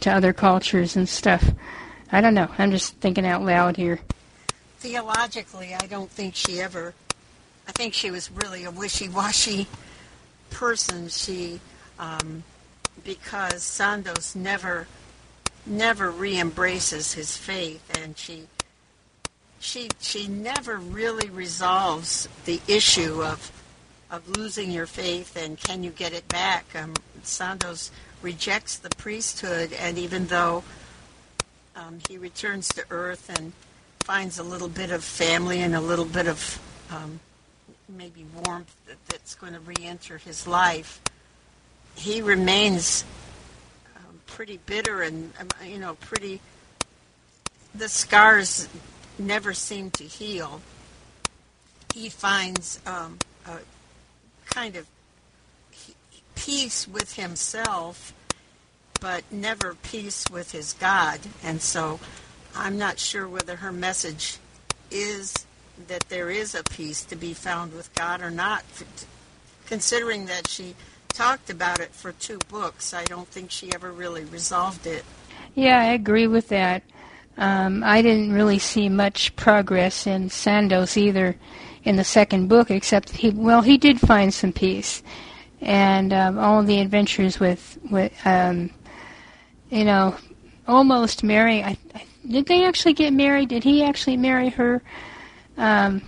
to 0.00 0.10
other 0.10 0.32
cultures 0.32 0.96
and 0.96 1.08
stuff. 1.08 1.50
I 2.12 2.20
don't 2.20 2.34
know. 2.34 2.50
I'm 2.58 2.70
just 2.70 2.96
thinking 2.96 3.26
out 3.26 3.42
loud 3.42 3.76
here. 3.76 4.00
Theologically, 4.78 5.74
I 5.74 5.86
don't 5.86 6.10
think 6.10 6.34
she 6.34 6.60
ever 6.60 6.94
I 7.68 7.72
think 7.72 7.94
she 7.94 8.10
was 8.10 8.30
really 8.30 8.64
a 8.64 8.70
wishy-washy 8.70 9.66
person. 10.50 11.08
She, 11.08 11.60
um, 11.98 12.44
because 13.04 13.62
Sandoz 13.62 14.36
never, 14.36 14.86
never 15.66 16.10
re-embraces 16.10 17.14
his 17.14 17.36
faith, 17.36 17.82
and 17.98 18.16
she, 18.16 18.46
she, 19.58 19.88
she 20.00 20.28
never 20.28 20.76
really 20.76 21.28
resolves 21.28 22.28
the 22.44 22.60
issue 22.68 23.22
of, 23.22 23.50
of 24.10 24.28
losing 24.28 24.70
your 24.70 24.86
faith 24.86 25.36
and 25.36 25.58
can 25.58 25.82
you 25.82 25.90
get 25.90 26.12
it 26.12 26.28
back. 26.28 26.64
Um, 26.74 26.94
Sandoz 27.22 27.90
rejects 28.22 28.76
the 28.78 28.90
priesthood, 28.90 29.72
and 29.72 29.98
even 29.98 30.26
though 30.26 30.62
um, 31.74 31.98
he 32.08 32.16
returns 32.16 32.68
to 32.68 32.84
Earth 32.90 33.28
and 33.38 33.52
finds 34.00 34.38
a 34.38 34.42
little 34.42 34.68
bit 34.68 34.90
of 34.90 35.02
family 35.02 35.60
and 35.60 35.74
a 35.74 35.80
little 35.80 36.04
bit 36.04 36.28
of 36.28 36.60
um, 36.90 37.18
maybe 37.88 38.24
warmth 38.44 38.74
that, 38.86 38.96
that's 39.08 39.34
going 39.34 39.52
to 39.52 39.60
re-enter 39.60 40.18
his 40.18 40.46
life, 40.46 41.00
he 41.94 42.22
remains 42.22 43.04
um, 43.96 44.20
pretty 44.26 44.58
bitter 44.66 45.02
and 45.02 45.32
um, 45.40 45.48
you 45.64 45.78
know 45.78 45.94
pretty. 45.94 46.40
The 47.74 47.88
scars 47.88 48.68
never 49.18 49.52
seem 49.52 49.90
to 49.92 50.04
heal. 50.04 50.60
He 51.94 52.08
finds 52.08 52.80
um, 52.86 53.18
a 53.46 53.58
kind 54.46 54.76
of 54.76 54.86
peace 56.34 56.86
with 56.86 57.16
himself, 57.16 58.12
but 59.00 59.24
never 59.30 59.74
peace 59.82 60.24
with 60.30 60.52
his 60.52 60.74
God, 60.74 61.20
and 61.42 61.60
so 61.60 61.98
I'm 62.54 62.78
not 62.78 62.98
sure 62.98 63.28
whether 63.28 63.56
her 63.56 63.72
message 63.72 64.38
is 64.90 65.45
that 65.88 66.08
there 66.08 66.30
is 66.30 66.54
a 66.54 66.62
peace 66.64 67.04
to 67.04 67.16
be 67.16 67.34
found 67.34 67.72
with 67.74 67.94
God 67.94 68.22
or 68.22 68.30
not. 68.30 68.64
Considering 69.66 70.26
that 70.26 70.48
she 70.48 70.74
talked 71.08 71.50
about 71.50 71.80
it 71.80 71.90
for 71.92 72.12
two 72.12 72.38
books, 72.48 72.94
I 72.94 73.04
don't 73.04 73.28
think 73.28 73.50
she 73.50 73.72
ever 73.74 73.90
really 73.90 74.24
resolved 74.24 74.86
it. 74.86 75.04
Yeah, 75.54 75.80
I 75.80 75.92
agree 75.92 76.26
with 76.26 76.48
that. 76.48 76.82
Um, 77.38 77.82
I 77.84 78.02
didn't 78.02 78.32
really 78.32 78.58
see 78.58 78.88
much 78.88 79.34
progress 79.36 80.06
in 80.06 80.30
Sandoz 80.30 80.96
either 80.96 81.36
in 81.84 81.96
the 81.96 82.04
second 82.04 82.48
book, 82.48 82.70
except 82.70 83.10
he 83.10 83.30
well 83.30 83.62
he 83.62 83.78
did 83.78 84.00
find 84.00 84.32
some 84.32 84.52
peace, 84.52 85.02
and 85.60 86.12
um, 86.12 86.38
all 86.38 86.62
the 86.62 86.80
adventures 86.80 87.38
with 87.38 87.78
with 87.90 88.12
um, 88.26 88.70
you 89.70 89.84
know 89.84 90.16
almost 90.66 91.22
marrying. 91.22 91.64
I, 91.64 91.78
I, 91.94 92.04
did 92.28 92.46
they 92.46 92.64
actually 92.64 92.94
get 92.94 93.12
married? 93.12 93.50
Did 93.50 93.64
he 93.64 93.84
actually 93.84 94.16
marry 94.16 94.48
her? 94.50 94.82
Um, 95.56 96.02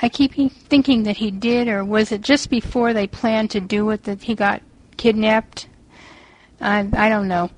I 0.00 0.08
keep 0.08 0.34
thinking 0.50 1.04
that 1.04 1.16
he 1.16 1.30
did, 1.30 1.68
or 1.68 1.84
was 1.84 2.12
it 2.12 2.22
just 2.22 2.50
before 2.50 2.92
they 2.92 3.06
planned 3.06 3.50
to 3.52 3.60
do 3.60 3.90
it 3.90 4.04
that 4.04 4.22
he 4.22 4.34
got 4.34 4.62
kidnapped? 4.96 5.68
I, 6.60 6.88
I 6.92 7.08
don't 7.08 7.28
know. 7.28 7.50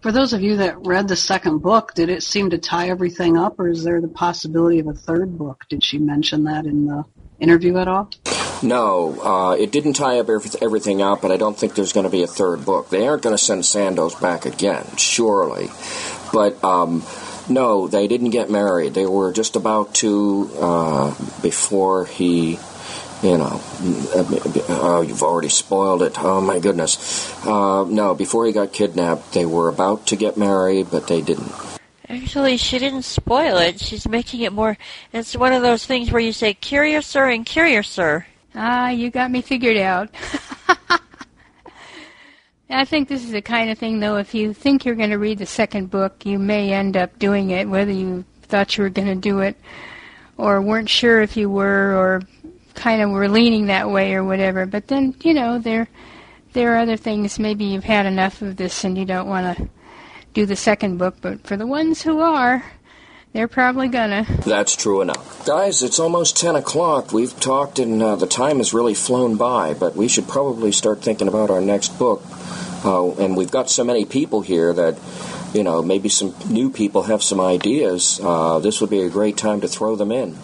For 0.00 0.12
those 0.12 0.32
of 0.32 0.40
you 0.40 0.58
that 0.58 0.86
read 0.86 1.08
the 1.08 1.16
second 1.16 1.58
book, 1.58 1.94
did 1.94 2.10
it 2.10 2.22
seem 2.22 2.50
to 2.50 2.58
tie 2.58 2.90
everything 2.90 3.36
up, 3.36 3.58
or 3.58 3.68
is 3.68 3.82
there 3.82 4.00
the 4.00 4.08
possibility 4.08 4.78
of 4.78 4.86
a 4.86 4.92
third 4.92 5.36
book? 5.36 5.64
Did 5.68 5.82
she 5.82 5.98
mention 5.98 6.44
that 6.44 6.64
in 6.64 6.86
the 6.86 7.04
interview 7.40 7.76
at 7.78 7.88
all? 7.88 8.10
No, 8.62 9.20
uh, 9.20 9.56
it 9.56 9.72
didn't 9.72 9.94
tie 9.94 10.18
up 10.20 10.28
everything 10.28 11.02
out, 11.02 11.22
but 11.22 11.32
I 11.32 11.36
don't 11.36 11.58
think 11.58 11.74
there's 11.74 11.92
going 11.92 12.04
to 12.04 12.10
be 12.10 12.22
a 12.22 12.28
third 12.28 12.64
book. 12.64 12.88
They 12.88 13.06
aren't 13.06 13.22
going 13.22 13.36
to 13.36 13.42
send 13.42 13.66
Sandoz 13.66 14.14
back 14.14 14.46
again, 14.46 14.86
surely. 14.96 15.68
But 16.32 16.62
um, 16.64 17.02
no, 17.48 17.88
they 17.88 18.08
didn't 18.08 18.30
get 18.30 18.50
married. 18.50 18.94
They 18.94 19.06
were 19.06 19.32
just 19.32 19.56
about 19.56 19.94
to 19.96 20.50
uh, 20.58 21.14
before 21.42 22.06
he 22.06 22.58
you 23.22 23.38
know, 23.38 23.60
oh, 24.68 25.00
you've 25.06 25.22
already 25.22 25.48
spoiled 25.48 26.02
it. 26.02 26.22
Oh 26.22 26.40
my 26.40 26.58
goodness. 26.58 27.32
Uh, 27.46 27.84
no, 27.84 28.14
before 28.14 28.44
he 28.46 28.52
got 28.52 28.72
kidnapped, 28.72 29.32
they 29.32 29.46
were 29.46 29.68
about 29.68 30.06
to 30.08 30.16
get 30.16 30.36
married, 30.36 30.88
but 30.90 31.06
they 31.06 31.22
didn't. 31.22 31.50
Actually, 32.08 32.56
she 32.56 32.78
didn't 32.78 33.02
spoil 33.02 33.56
it. 33.56 33.80
She's 33.80 34.06
making 34.06 34.42
it 34.42 34.52
more. 34.52 34.76
It's 35.12 35.34
one 35.34 35.52
of 35.52 35.62
those 35.62 35.84
things 35.84 36.12
where 36.12 36.20
you 36.20 36.32
say 36.32 36.54
"curiouser" 36.54 37.24
and 37.24 37.44
"curiouser." 37.44 38.26
Ah, 38.54 38.90
you 38.90 39.10
got 39.10 39.30
me 39.30 39.42
figured 39.42 39.76
out. 39.76 40.10
I 42.68 42.84
think 42.84 43.08
this 43.08 43.24
is 43.24 43.30
the 43.30 43.42
kind 43.42 43.70
of 43.70 43.78
thing, 43.78 44.00
though, 44.00 44.16
if 44.16 44.34
you 44.34 44.52
think 44.52 44.84
you're 44.84 44.96
going 44.96 45.10
to 45.10 45.18
read 45.18 45.38
the 45.38 45.46
second 45.46 45.90
book, 45.90 46.26
you 46.26 46.38
may 46.38 46.72
end 46.72 46.96
up 46.96 47.16
doing 47.18 47.50
it, 47.50 47.68
whether 47.68 47.92
you 47.92 48.24
thought 48.42 48.76
you 48.76 48.82
were 48.82 48.90
going 48.90 49.08
to 49.08 49.14
do 49.14 49.40
it 49.40 49.56
or 50.36 50.60
weren't 50.60 50.88
sure 50.88 51.22
if 51.22 51.36
you 51.36 51.48
were, 51.48 51.94
or 51.96 52.22
kind 52.74 53.02
of 53.02 53.10
were 53.10 53.28
leaning 53.28 53.66
that 53.66 53.88
way 53.88 54.14
or 54.14 54.24
whatever. 54.24 54.66
But 54.66 54.88
then, 54.88 55.14
you 55.22 55.32
know, 55.32 55.58
there 55.58 55.88
there 56.52 56.74
are 56.74 56.78
other 56.78 56.96
things. 56.96 57.38
Maybe 57.38 57.64
you've 57.64 57.84
had 57.84 58.06
enough 58.06 58.42
of 58.42 58.56
this 58.56 58.84
and 58.84 58.96
you 58.96 59.04
don't 59.04 59.28
want 59.28 59.56
to 59.56 59.68
do 60.34 60.46
the 60.46 60.56
second 60.56 60.98
book. 60.98 61.16
But 61.20 61.46
for 61.46 61.56
the 61.56 61.66
ones 61.66 62.02
who 62.02 62.20
are, 62.20 62.64
they're 63.32 63.48
probably 63.48 63.88
gonna. 63.88 64.26
That's 64.44 64.76
true 64.76 65.00
enough. 65.00 65.44
Guys, 65.46 65.82
it's 65.82 65.98
almost 65.98 66.36
10 66.36 66.56
o'clock. 66.56 67.12
We've 67.12 67.38
talked 67.38 67.78
and 67.78 68.02
uh, 68.02 68.16
the 68.16 68.26
time 68.26 68.58
has 68.58 68.72
really 68.72 68.94
flown 68.94 69.36
by, 69.36 69.74
but 69.74 69.94
we 69.94 70.08
should 70.08 70.28
probably 70.28 70.72
start 70.72 71.02
thinking 71.02 71.28
about 71.28 71.50
our 71.50 71.60
next 71.60 71.98
book. 71.98 72.22
Uh, 72.84 73.12
and 73.14 73.36
we've 73.36 73.50
got 73.50 73.68
so 73.68 73.84
many 73.84 74.04
people 74.04 74.40
here 74.40 74.72
that, 74.72 74.98
you 75.52 75.62
know, 75.62 75.82
maybe 75.82 76.08
some 76.08 76.34
new 76.48 76.70
people 76.70 77.04
have 77.04 77.22
some 77.22 77.40
ideas. 77.40 78.20
Uh, 78.22 78.58
this 78.58 78.80
would 78.80 78.90
be 78.90 79.00
a 79.00 79.10
great 79.10 79.36
time 79.36 79.60
to 79.60 79.68
throw 79.68 79.96
them 79.96 80.12
in. 80.12 80.36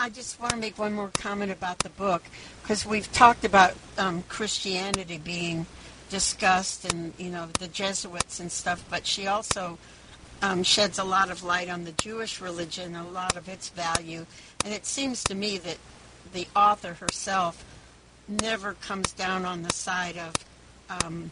I 0.00 0.10
just 0.10 0.40
want 0.40 0.52
to 0.52 0.58
make 0.58 0.78
one 0.78 0.92
more 0.92 1.10
comment 1.14 1.50
about 1.50 1.78
the 1.78 1.88
book 1.88 2.22
because 2.62 2.84
we've 2.84 3.10
talked 3.12 3.44
about 3.44 3.74
um, 3.96 4.22
Christianity 4.28 5.18
being 5.18 5.66
discussed 6.10 6.92
and 6.92 7.12
you 7.18 7.30
know 7.30 7.48
the 7.58 7.68
Jesuits 7.68 8.38
and 8.40 8.52
stuff, 8.52 8.84
but 8.90 9.06
she 9.06 9.26
also 9.26 9.78
um, 10.44 10.62
sheds 10.62 10.98
a 10.98 11.04
lot 11.04 11.30
of 11.30 11.42
light 11.42 11.70
on 11.70 11.84
the 11.84 11.92
Jewish 11.92 12.38
religion, 12.38 12.94
a 12.94 13.08
lot 13.08 13.34
of 13.34 13.48
its 13.48 13.70
value, 13.70 14.26
and 14.62 14.74
it 14.74 14.84
seems 14.84 15.24
to 15.24 15.34
me 15.34 15.56
that 15.56 15.78
the 16.34 16.46
author 16.54 16.94
herself 16.94 17.64
never 18.28 18.74
comes 18.74 19.12
down 19.12 19.46
on 19.46 19.62
the 19.62 19.72
side 19.72 20.18
of 20.18 20.34
um, 20.90 21.30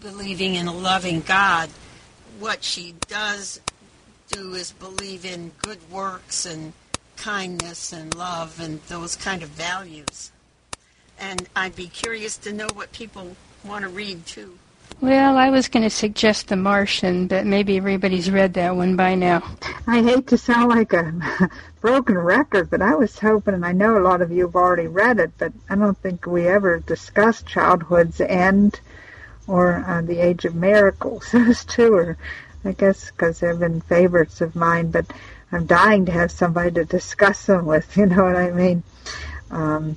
believing 0.00 0.56
in 0.56 0.66
a 0.66 0.74
loving 0.74 1.20
God. 1.20 1.70
What 2.40 2.64
she 2.64 2.96
does 3.06 3.60
do 4.28 4.54
is 4.54 4.72
believe 4.72 5.24
in 5.24 5.52
good 5.62 5.78
works 5.88 6.44
and 6.44 6.72
kindness 7.16 7.92
and 7.92 8.16
love 8.16 8.58
and 8.60 8.82
those 8.88 9.14
kind 9.14 9.44
of 9.44 9.48
values. 9.50 10.32
And 11.20 11.48
I'd 11.54 11.76
be 11.76 11.86
curious 11.86 12.36
to 12.38 12.52
know 12.52 12.68
what 12.74 12.90
people 12.90 13.36
want 13.64 13.84
to 13.84 13.88
read 13.88 14.26
too. 14.26 14.58
Well, 15.02 15.36
I 15.36 15.50
was 15.50 15.66
going 15.66 15.82
to 15.82 15.90
suggest 15.90 16.46
The 16.46 16.54
Martian, 16.54 17.26
but 17.26 17.44
maybe 17.44 17.76
everybody's 17.76 18.30
read 18.30 18.54
that 18.54 18.76
one 18.76 18.94
by 18.94 19.16
now. 19.16 19.42
I 19.84 20.00
hate 20.00 20.28
to 20.28 20.38
sound 20.38 20.68
like 20.68 20.92
a 20.92 21.50
broken 21.80 22.16
record, 22.16 22.70
but 22.70 22.80
I 22.80 22.94
was 22.94 23.18
hoping, 23.18 23.54
and 23.54 23.66
I 23.66 23.72
know 23.72 23.98
a 23.98 24.06
lot 24.06 24.22
of 24.22 24.30
you 24.30 24.46
have 24.46 24.54
already 24.54 24.86
read 24.86 25.18
it, 25.18 25.32
but 25.38 25.52
I 25.68 25.74
don't 25.74 25.98
think 25.98 26.24
we 26.24 26.46
ever 26.46 26.78
discussed 26.78 27.48
Childhood's 27.48 28.20
End 28.20 28.78
or 29.48 29.84
uh, 29.84 30.02
The 30.02 30.20
Age 30.20 30.44
of 30.44 30.54
Miracles. 30.54 31.28
Those 31.32 31.64
two 31.64 31.94
are, 31.94 32.16
I 32.64 32.70
guess, 32.70 33.10
because 33.10 33.40
they've 33.40 33.58
been 33.58 33.80
favorites 33.80 34.40
of 34.40 34.54
mine, 34.54 34.92
but 34.92 35.12
I'm 35.50 35.66
dying 35.66 36.06
to 36.06 36.12
have 36.12 36.30
somebody 36.30 36.70
to 36.74 36.84
discuss 36.84 37.46
them 37.46 37.66
with. 37.66 37.96
You 37.96 38.06
know 38.06 38.22
what 38.22 38.36
I 38.36 38.52
mean? 38.52 38.84
Um, 39.50 39.96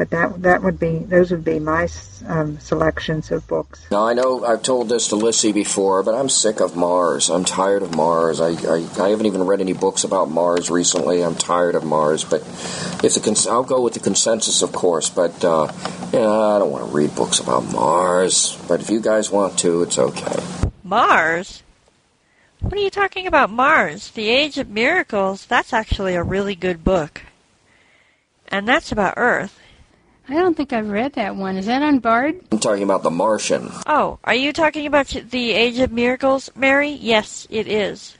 but 0.00 0.08
that 0.08 0.40
that 0.40 0.62
would 0.62 0.80
be 0.80 1.00
those 1.00 1.30
would 1.30 1.44
be 1.44 1.58
my 1.58 1.86
um, 2.26 2.58
selections 2.58 3.30
of 3.30 3.46
books. 3.46 3.84
Now 3.90 4.06
I 4.06 4.14
know 4.14 4.42
I've 4.42 4.62
told 4.62 4.88
this 4.88 5.08
to 5.08 5.16
Lissy 5.16 5.52
before, 5.52 6.02
but 6.02 6.14
I'm 6.14 6.30
sick 6.30 6.60
of 6.60 6.74
Mars. 6.74 7.28
I'm 7.28 7.44
tired 7.44 7.82
of 7.82 7.94
Mars. 7.94 8.40
I, 8.40 8.52
I, 8.52 8.88
I 8.98 9.10
haven't 9.10 9.26
even 9.26 9.44
read 9.44 9.60
any 9.60 9.74
books 9.74 10.02
about 10.02 10.30
Mars 10.30 10.70
recently. 10.70 11.22
I'm 11.22 11.34
tired 11.34 11.74
of 11.74 11.84
Mars. 11.84 12.24
But 12.24 12.40
if 13.04 13.12
the 13.12 13.20
cons- 13.22 13.46
I'll 13.46 13.62
go 13.62 13.82
with 13.82 13.92
the 13.92 14.00
consensus, 14.00 14.62
of 14.62 14.72
course. 14.72 15.10
But 15.10 15.44
uh, 15.44 15.70
yeah, 16.14 16.30
I 16.30 16.58
don't 16.58 16.70
want 16.70 16.86
to 16.86 16.96
read 16.96 17.14
books 17.14 17.38
about 17.38 17.70
Mars. 17.70 18.56
But 18.66 18.80
if 18.80 18.88
you 18.88 19.02
guys 19.02 19.30
want 19.30 19.58
to, 19.58 19.82
it's 19.82 19.98
okay. 19.98 20.42
Mars. 20.82 21.62
What 22.60 22.72
are 22.72 22.78
you 22.78 22.88
talking 22.88 23.26
about, 23.26 23.50
Mars? 23.50 24.10
The 24.12 24.30
Age 24.30 24.56
of 24.56 24.70
Miracles, 24.70 25.44
that's 25.44 25.74
actually 25.74 26.14
a 26.14 26.22
really 26.22 26.54
good 26.54 26.82
book. 26.84 27.20
And 28.48 28.66
that's 28.66 28.92
about 28.92 29.14
Earth. 29.18 29.59
I 30.30 30.34
don't 30.34 30.56
think 30.56 30.72
I've 30.72 30.88
read 30.88 31.14
that 31.14 31.34
one. 31.34 31.56
Is 31.56 31.66
that 31.66 31.82
on 31.82 31.98
Bard? 31.98 32.40
I'm 32.52 32.60
talking 32.60 32.84
about 32.84 33.02
The 33.02 33.10
Martian. 33.10 33.68
Oh, 33.86 34.20
are 34.22 34.34
you 34.34 34.52
talking 34.52 34.86
about 34.86 35.08
The 35.08 35.50
Age 35.50 35.80
of 35.80 35.90
Miracles, 35.90 36.50
Mary? 36.54 36.90
Yes, 36.90 37.48
it 37.50 37.66
is. 37.66 38.16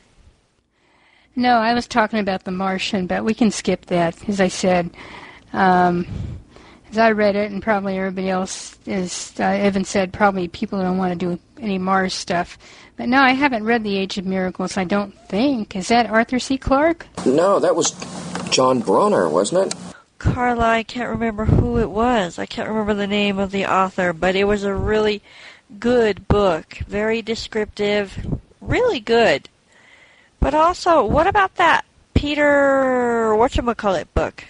No, 1.36 1.58
I 1.58 1.72
was 1.72 1.86
talking 1.86 2.18
about 2.18 2.42
The 2.42 2.50
Martian, 2.50 3.06
but 3.06 3.24
we 3.24 3.32
can 3.32 3.52
skip 3.52 3.86
that. 3.86 4.28
As 4.28 4.40
I 4.40 4.48
said, 4.48 4.90
um, 5.52 6.04
as 6.90 6.98
I 6.98 7.12
read 7.12 7.36
it, 7.36 7.52
and 7.52 7.62
probably 7.62 7.96
everybody 7.96 8.28
else, 8.28 8.76
as 8.88 9.32
uh, 9.38 9.44
Evan 9.44 9.84
said, 9.84 10.12
probably 10.12 10.48
people 10.48 10.80
don't 10.80 10.98
want 10.98 11.12
to 11.12 11.36
do 11.36 11.40
any 11.61 11.78
Mars 11.78 12.12
stuff. 12.12 12.58
But 12.96 13.08
no, 13.08 13.20
I 13.20 13.30
haven't 13.30 13.64
read 13.64 13.84
The 13.84 13.96
Age 13.96 14.18
of 14.18 14.26
Miracles, 14.26 14.76
I 14.76 14.82
don't 14.82 15.16
think. 15.28 15.76
Is 15.76 15.86
that 15.88 16.11
Arthur 16.11 16.40
C. 16.40 16.58
Clarke? 16.58 17.06
No, 17.24 17.61
that 17.61 17.76
was 17.76 17.92
John 18.50 18.80
Brunner, 18.80 19.28
wasn't 19.28 19.72
it? 19.72 19.89
Carla, 20.20 20.68
I 20.68 20.82
can't 20.82 21.08
remember 21.08 21.46
who 21.46 21.78
it 21.78 21.90
was. 21.90 22.38
I 22.38 22.44
can't 22.44 22.68
remember 22.68 22.92
the 22.92 23.06
name 23.06 23.38
of 23.38 23.50
the 23.50 23.64
author, 23.64 24.12
but 24.12 24.36
it 24.36 24.44
was 24.44 24.64
a 24.64 24.74
really 24.74 25.22
good 25.78 26.28
book. 26.28 26.76
Very 26.86 27.22
descriptive. 27.22 28.38
Really 28.60 29.00
good. 29.00 29.48
But 30.38 30.52
also, 30.52 31.02
what 31.02 31.26
about 31.26 31.54
that 31.56 31.86
Peter 32.12 33.32
whatchamacallit 33.34 34.08
book? 34.14 34.44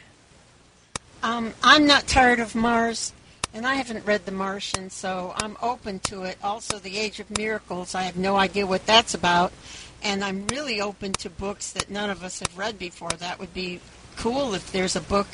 Um, 1.23 1.55
I'm 1.63 1.87
not 1.87 2.09
tired 2.09 2.41
of 2.41 2.57
Mars. 2.57 3.13
And 3.55 3.65
I 3.65 3.75
haven't 3.75 4.05
read 4.05 4.27
The 4.27 4.33
Martian, 4.33 4.91
so 4.91 5.35
I'm 5.37 5.57
open 5.63 6.01
to 6.01 6.23
it. 6.23 6.37
Also, 6.43 6.79
The 6.79 6.99
Age 6.99 7.21
of 7.21 7.37
Miracles, 7.39 7.95
I 7.95 8.03
have 8.03 8.17
no 8.17 8.37
idea 8.37 8.67
what 8.67 8.87
that's 8.87 9.15
about. 9.15 9.53
And 10.03 10.25
I'm 10.25 10.49
really 10.49 10.81
open 10.81 11.13
to 11.15 11.31
books 11.31 11.71
that 11.73 11.91
none 11.91 12.11
of 12.11 12.25
us 12.25 12.41
have 12.41 12.59
read 12.59 12.79
before. 12.79 13.11
That 13.11 13.39
would 13.39 13.55
be 13.55 13.81
cool 14.21 14.53
if 14.53 14.71
there's 14.71 14.97
a 14.97 15.01
book. 15.01 15.27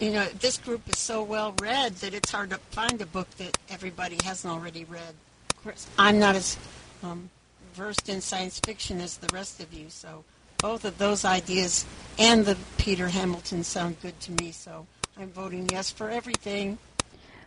You 0.00 0.10
know, 0.12 0.26
this 0.40 0.56
group 0.56 0.88
is 0.88 0.98
so 0.98 1.22
well 1.22 1.54
read 1.60 1.96
that 1.96 2.14
it's 2.14 2.30
hard 2.30 2.50
to 2.50 2.56
find 2.70 3.00
a 3.02 3.06
book 3.06 3.28
that 3.36 3.56
everybody 3.68 4.16
hasn't 4.24 4.52
already 4.52 4.84
read. 4.84 5.14
Of 5.50 5.62
course, 5.62 5.86
I'm 5.98 6.18
not 6.18 6.34
as 6.34 6.56
um, 7.02 7.28
versed 7.74 8.08
in 8.08 8.20
science 8.22 8.58
fiction 8.60 9.00
as 9.00 9.18
the 9.18 9.28
rest 9.34 9.60
of 9.60 9.72
you, 9.74 9.90
so 9.90 10.24
both 10.58 10.86
of 10.86 10.96
those 10.96 11.26
ideas 11.26 11.84
and 12.18 12.46
the 12.46 12.56
Peter 12.78 13.08
Hamilton 13.08 13.62
sound 13.62 14.00
good 14.00 14.18
to 14.20 14.32
me, 14.32 14.52
so 14.52 14.86
I'm 15.18 15.30
voting 15.30 15.68
yes 15.70 15.90
for 15.90 16.08
everything. 16.08 16.78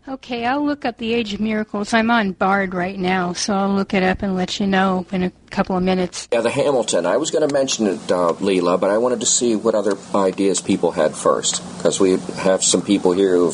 Okay, 0.09 0.45
I'll 0.45 0.65
look 0.65 0.85
up 0.85 0.97
the 0.99 1.13
Age 1.13 1.33
of 1.33 1.41
Miracles. 1.41 1.93
I'm 1.93 2.09
on 2.09 2.31
Bard 2.31 2.73
right 2.73 2.97
now, 2.97 3.33
so 3.33 3.53
I'll 3.53 3.73
look 3.73 3.93
it 3.93 4.03
up 4.03 4.21
and 4.21 4.37
let 4.37 4.57
you 4.57 4.65
know 4.65 5.05
in 5.11 5.21
a 5.21 5.31
couple 5.49 5.75
of 5.75 5.83
minutes. 5.83 6.29
Yeah, 6.31 6.39
the 6.39 6.49
Hamilton. 6.49 7.05
I 7.05 7.17
was 7.17 7.29
going 7.29 7.45
to 7.45 7.53
mention 7.53 7.87
it, 7.87 8.09
uh, 8.09 8.31
Leela, 8.39 8.79
but 8.79 8.89
I 8.89 8.99
wanted 8.99 9.19
to 9.19 9.25
see 9.25 9.57
what 9.57 9.75
other 9.75 9.97
ideas 10.15 10.61
people 10.61 10.91
had 10.91 11.13
first, 11.13 11.61
because 11.75 11.99
we 11.99 12.11
have 12.37 12.63
some 12.63 12.81
people 12.81 13.11
here 13.11 13.35
who 13.35 13.51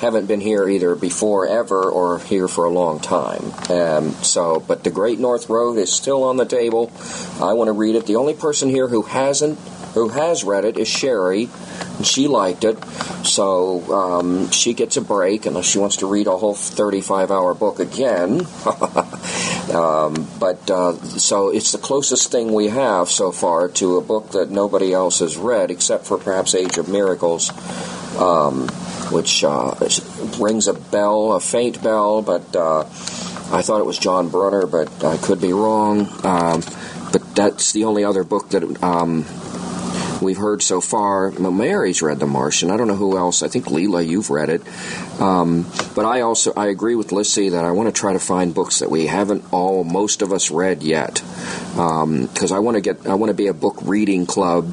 haven't 0.00 0.26
been 0.26 0.40
here 0.40 0.68
either 0.68 0.96
before 0.96 1.46
ever 1.46 1.88
or 1.88 2.18
here 2.18 2.48
for 2.48 2.64
a 2.64 2.70
long 2.70 2.98
time. 2.98 3.52
Um, 3.70 4.14
so, 4.14 4.58
but 4.58 4.82
the 4.82 4.90
Great 4.90 5.20
North 5.20 5.48
Road 5.48 5.78
is 5.78 5.92
still 5.92 6.24
on 6.24 6.38
the 6.38 6.44
table. 6.44 6.90
I 7.40 7.52
want 7.52 7.68
to 7.68 7.72
read 7.72 7.94
it. 7.94 8.06
The 8.06 8.16
only 8.16 8.34
person 8.34 8.68
here 8.68 8.88
who 8.88 9.02
hasn't, 9.02 9.60
who 9.94 10.08
has 10.08 10.44
read 10.44 10.64
it, 10.64 10.76
is 10.76 10.88
Sherry 10.88 11.48
and 11.96 12.06
she 12.06 12.28
liked 12.28 12.64
it. 12.64 12.82
So 13.24 13.92
um, 13.92 14.50
she 14.50 14.74
gets 14.74 14.96
a 14.96 15.00
break 15.00 15.46
unless 15.46 15.66
she 15.66 15.78
wants 15.78 15.96
to 15.98 16.06
read 16.06 16.26
a 16.26 16.36
whole 16.36 16.54
35 16.54 17.30
hour 17.30 17.54
book 17.54 17.78
again. 17.80 18.40
um, 19.72 20.28
but 20.38 20.70
uh, 20.70 20.94
so 20.94 21.50
it's 21.50 21.72
the 21.72 21.78
closest 21.78 22.30
thing 22.30 22.52
we 22.52 22.68
have 22.68 23.08
so 23.08 23.32
far 23.32 23.68
to 23.68 23.96
a 23.96 24.02
book 24.02 24.32
that 24.32 24.50
nobody 24.50 24.92
else 24.92 25.20
has 25.20 25.36
read, 25.36 25.70
except 25.70 26.06
for 26.06 26.18
perhaps 26.18 26.54
Age 26.54 26.78
of 26.78 26.88
Miracles. 26.88 27.50
Um, 28.18 28.68
which 29.10 29.44
uh, 29.44 29.74
rings 30.38 30.66
a 30.68 30.72
bell, 30.72 31.32
a 31.32 31.40
faint 31.40 31.82
bell, 31.82 32.22
but 32.22 32.54
uh, 32.56 32.80
I 32.80 33.62
thought 33.62 33.80
it 33.80 33.86
was 33.86 33.98
John 33.98 34.28
Brunner, 34.28 34.66
but 34.66 35.04
I 35.04 35.16
could 35.16 35.40
be 35.40 35.52
wrong. 35.52 36.08
Um, 36.24 36.62
but 37.12 37.34
that's 37.34 37.72
the 37.72 37.84
only 37.84 38.04
other 38.04 38.24
book 38.24 38.50
that 38.50 38.82
um, 38.82 39.24
we've 40.20 40.36
heard 40.36 40.62
so 40.62 40.80
far. 40.80 41.30
Mary's 41.30 42.02
read 42.02 42.20
The 42.20 42.26
Martian. 42.26 42.70
I 42.70 42.76
don't 42.76 42.88
know 42.88 42.96
who 42.96 43.16
else. 43.16 43.42
I 43.42 43.48
think 43.48 43.66
Leela, 43.66 44.06
you've 44.06 44.30
read 44.30 44.48
it. 44.48 44.62
Um, 45.20 45.70
but 45.94 46.04
I 46.04 46.22
also 46.22 46.52
I 46.56 46.66
agree 46.68 46.94
with 46.94 47.12
Lissy 47.12 47.50
that 47.50 47.64
I 47.64 47.70
want 47.72 47.88
to 47.88 47.98
try 47.98 48.12
to 48.12 48.18
find 48.18 48.54
books 48.54 48.80
that 48.80 48.90
we 48.90 49.06
haven't 49.06 49.44
all 49.52 49.84
most 49.84 50.22
of 50.22 50.32
us 50.32 50.50
read 50.50 50.82
yet, 50.82 51.14
because 51.14 52.52
um, 52.52 52.56
I 52.56 52.58
want 52.58 52.76
to 52.76 52.80
get 52.80 53.06
I 53.06 53.14
want 53.14 53.30
to 53.30 53.34
be 53.34 53.46
a 53.46 53.54
book 53.54 53.78
reading 53.82 54.26
club, 54.26 54.72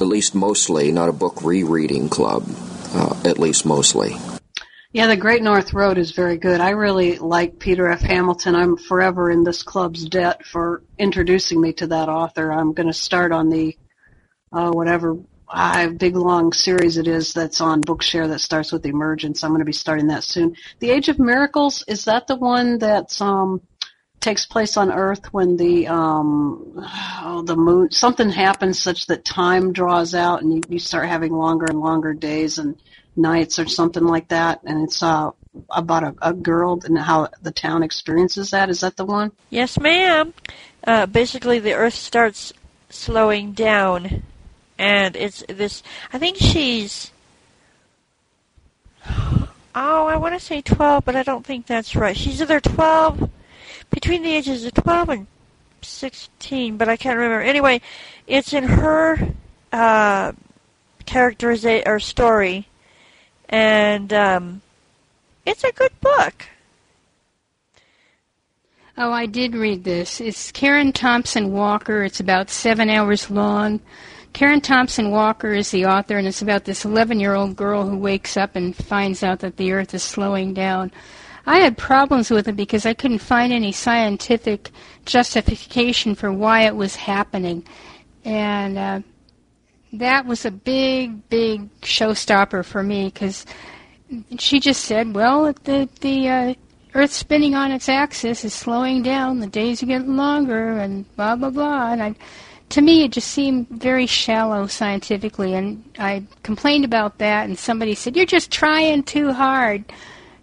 at 0.00 0.06
least 0.06 0.34
mostly, 0.34 0.92
not 0.92 1.08
a 1.08 1.12
book 1.12 1.42
rereading 1.42 2.08
club, 2.08 2.44
uh, 2.94 3.20
at 3.24 3.38
least 3.38 3.64
mostly. 3.64 4.16
Yeah, 4.92 5.06
the 5.06 5.16
Great 5.16 5.42
North 5.42 5.72
Road 5.72 5.98
is 5.98 6.10
very 6.10 6.36
good. 6.36 6.60
I 6.60 6.70
really 6.70 7.16
like 7.18 7.60
Peter 7.60 7.88
F. 7.88 8.00
Hamilton. 8.00 8.56
I'm 8.56 8.76
forever 8.76 9.30
in 9.30 9.44
this 9.44 9.62
club's 9.62 10.04
debt 10.04 10.44
for 10.44 10.82
introducing 10.98 11.60
me 11.60 11.72
to 11.74 11.86
that 11.88 12.08
author. 12.08 12.50
I'm 12.50 12.72
going 12.72 12.88
to 12.88 12.92
start 12.92 13.30
on 13.30 13.50
the 13.50 13.76
uh, 14.52 14.70
whatever 14.70 15.16
uh, 15.48 15.88
big 15.88 16.16
long 16.16 16.52
series 16.52 16.96
it 16.96 17.08
is 17.08 17.32
that's 17.32 17.60
on 17.60 17.82
Bookshare 17.82 18.28
that 18.28 18.40
starts 18.40 18.72
with 18.72 18.82
the 18.82 18.88
Emergence. 18.88 19.42
I'm 19.42 19.50
going 19.50 19.60
to 19.60 19.64
be 19.64 19.72
starting 19.72 20.08
that 20.08 20.24
soon. 20.24 20.56
The 20.78 20.90
Age 20.90 21.08
of 21.08 21.18
Miracles 21.18 21.84
is 21.88 22.04
that 22.04 22.26
the 22.26 22.36
one 22.36 22.78
that 22.78 23.20
um, 23.20 23.60
takes 24.20 24.46
place 24.46 24.76
on 24.76 24.92
Earth 24.92 25.32
when 25.32 25.56
the 25.56 25.88
um, 25.88 26.72
oh, 27.22 27.42
the 27.44 27.56
moon 27.56 27.90
something 27.90 28.30
happens 28.30 28.80
such 28.80 29.06
that 29.06 29.24
time 29.24 29.72
draws 29.72 30.14
out 30.14 30.42
and 30.42 30.54
you, 30.54 30.60
you 30.68 30.78
start 30.78 31.08
having 31.08 31.32
longer 31.32 31.66
and 31.66 31.80
longer 31.80 32.12
days 32.12 32.58
and 32.58 32.76
nights 33.16 33.58
or 33.58 33.66
something 33.66 34.04
like 34.04 34.28
that, 34.28 34.60
and 34.64 34.84
it's 34.84 35.02
uh, 35.02 35.30
about 35.68 36.04
a, 36.04 36.14
a 36.22 36.32
girl 36.32 36.80
and 36.84 36.96
how 36.96 37.28
the 37.42 37.50
town 37.50 37.82
experiences 37.82 38.50
that. 38.50 38.70
Is 38.70 38.80
that 38.80 38.96
the 38.96 39.04
one? 39.04 39.32
Yes, 39.50 39.80
ma'am. 39.80 40.32
Uh, 40.86 41.06
basically, 41.06 41.58
the 41.58 41.74
Earth 41.74 41.94
starts 41.94 42.52
slowing 42.88 43.52
down 43.52 44.22
and 44.80 45.14
it's 45.14 45.44
this. 45.46 45.82
I 46.10 46.18
think 46.18 46.38
she's. 46.38 47.12
Oh, 49.72 50.06
I 50.06 50.16
want 50.16 50.34
to 50.34 50.44
say 50.44 50.62
12, 50.62 51.04
but 51.04 51.14
I 51.14 51.22
don't 51.22 51.46
think 51.46 51.66
that's 51.66 51.94
right. 51.94 52.16
She's 52.16 52.42
either 52.42 52.58
12, 52.58 53.30
between 53.90 54.22
the 54.24 54.34
ages 54.34 54.64
of 54.64 54.74
12 54.74 55.08
and 55.10 55.26
16, 55.82 56.76
but 56.76 56.88
I 56.88 56.96
can't 56.96 57.16
remember. 57.16 57.40
Anyway, 57.40 57.80
it's 58.26 58.52
in 58.52 58.64
her 58.64 59.28
uh, 59.72 60.32
characterization 61.06 61.86
or 61.86 62.00
story, 62.00 62.66
and 63.48 64.12
um, 64.12 64.62
it's 65.46 65.62
a 65.62 65.70
good 65.70 65.92
book. 66.00 66.46
Oh, 68.98 69.12
I 69.12 69.26
did 69.26 69.54
read 69.54 69.84
this. 69.84 70.20
It's 70.20 70.50
Karen 70.50 70.92
Thompson 70.92 71.52
Walker. 71.52 72.02
It's 72.02 72.18
about 72.18 72.50
seven 72.50 72.90
hours 72.90 73.30
long. 73.30 73.80
Karen 74.32 74.60
Thompson 74.60 75.10
Walker 75.10 75.52
is 75.52 75.70
the 75.70 75.86
author, 75.86 76.16
and 76.16 76.26
it's 76.26 76.42
about 76.42 76.64
this 76.64 76.84
11 76.84 77.20
year 77.20 77.34
old 77.34 77.56
girl 77.56 77.88
who 77.88 77.96
wakes 77.96 78.36
up 78.36 78.56
and 78.56 78.74
finds 78.74 79.22
out 79.22 79.40
that 79.40 79.56
the 79.56 79.72
earth 79.72 79.94
is 79.94 80.02
slowing 80.02 80.54
down. 80.54 80.92
I 81.46 81.58
had 81.58 81.76
problems 81.76 82.30
with 82.30 82.48
it 82.48 82.56
because 82.56 82.86
I 82.86 82.94
couldn't 82.94 83.18
find 83.18 83.52
any 83.52 83.72
scientific 83.72 84.70
justification 85.04 86.14
for 86.14 86.32
why 86.32 86.62
it 86.62 86.76
was 86.76 86.96
happening. 86.96 87.66
And 88.24 88.78
uh, 88.78 89.00
that 89.94 90.26
was 90.26 90.44
a 90.44 90.50
big, 90.50 91.28
big 91.28 91.68
showstopper 91.80 92.64
for 92.64 92.82
me 92.82 93.06
because 93.06 93.46
she 94.38 94.60
just 94.60 94.84
said, 94.84 95.14
well, 95.14 95.52
the, 95.64 95.88
the 96.00 96.28
uh, 96.28 96.54
Earth 96.94 97.12
spinning 97.12 97.54
on 97.54 97.70
its 97.70 97.88
axis 97.88 98.44
is 98.44 98.52
slowing 98.52 99.02
down, 99.02 99.40
the 99.40 99.46
days 99.46 99.82
are 99.82 99.86
getting 99.86 100.16
longer, 100.16 100.78
and 100.78 101.04
blah, 101.16 101.36
blah, 101.36 101.50
blah. 101.50 101.92
And 101.92 102.02
I 102.02 102.14
to 102.70 102.80
me, 102.80 103.04
it 103.04 103.12
just 103.12 103.28
seemed 103.28 103.68
very 103.68 104.06
shallow 104.06 104.66
scientifically, 104.68 105.54
and 105.54 105.84
I 105.98 106.24
complained 106.42 106.84
about 106.84 107.18
that, 107.18 107.48
and 107.48 107.58
somebody 107.58 107.94
said, 107.94 108.16
You're 108.16 108.26
just 108.26 108.50
trying 108.50 109.02
too 109.02 109.32
hard. 109.32 109.84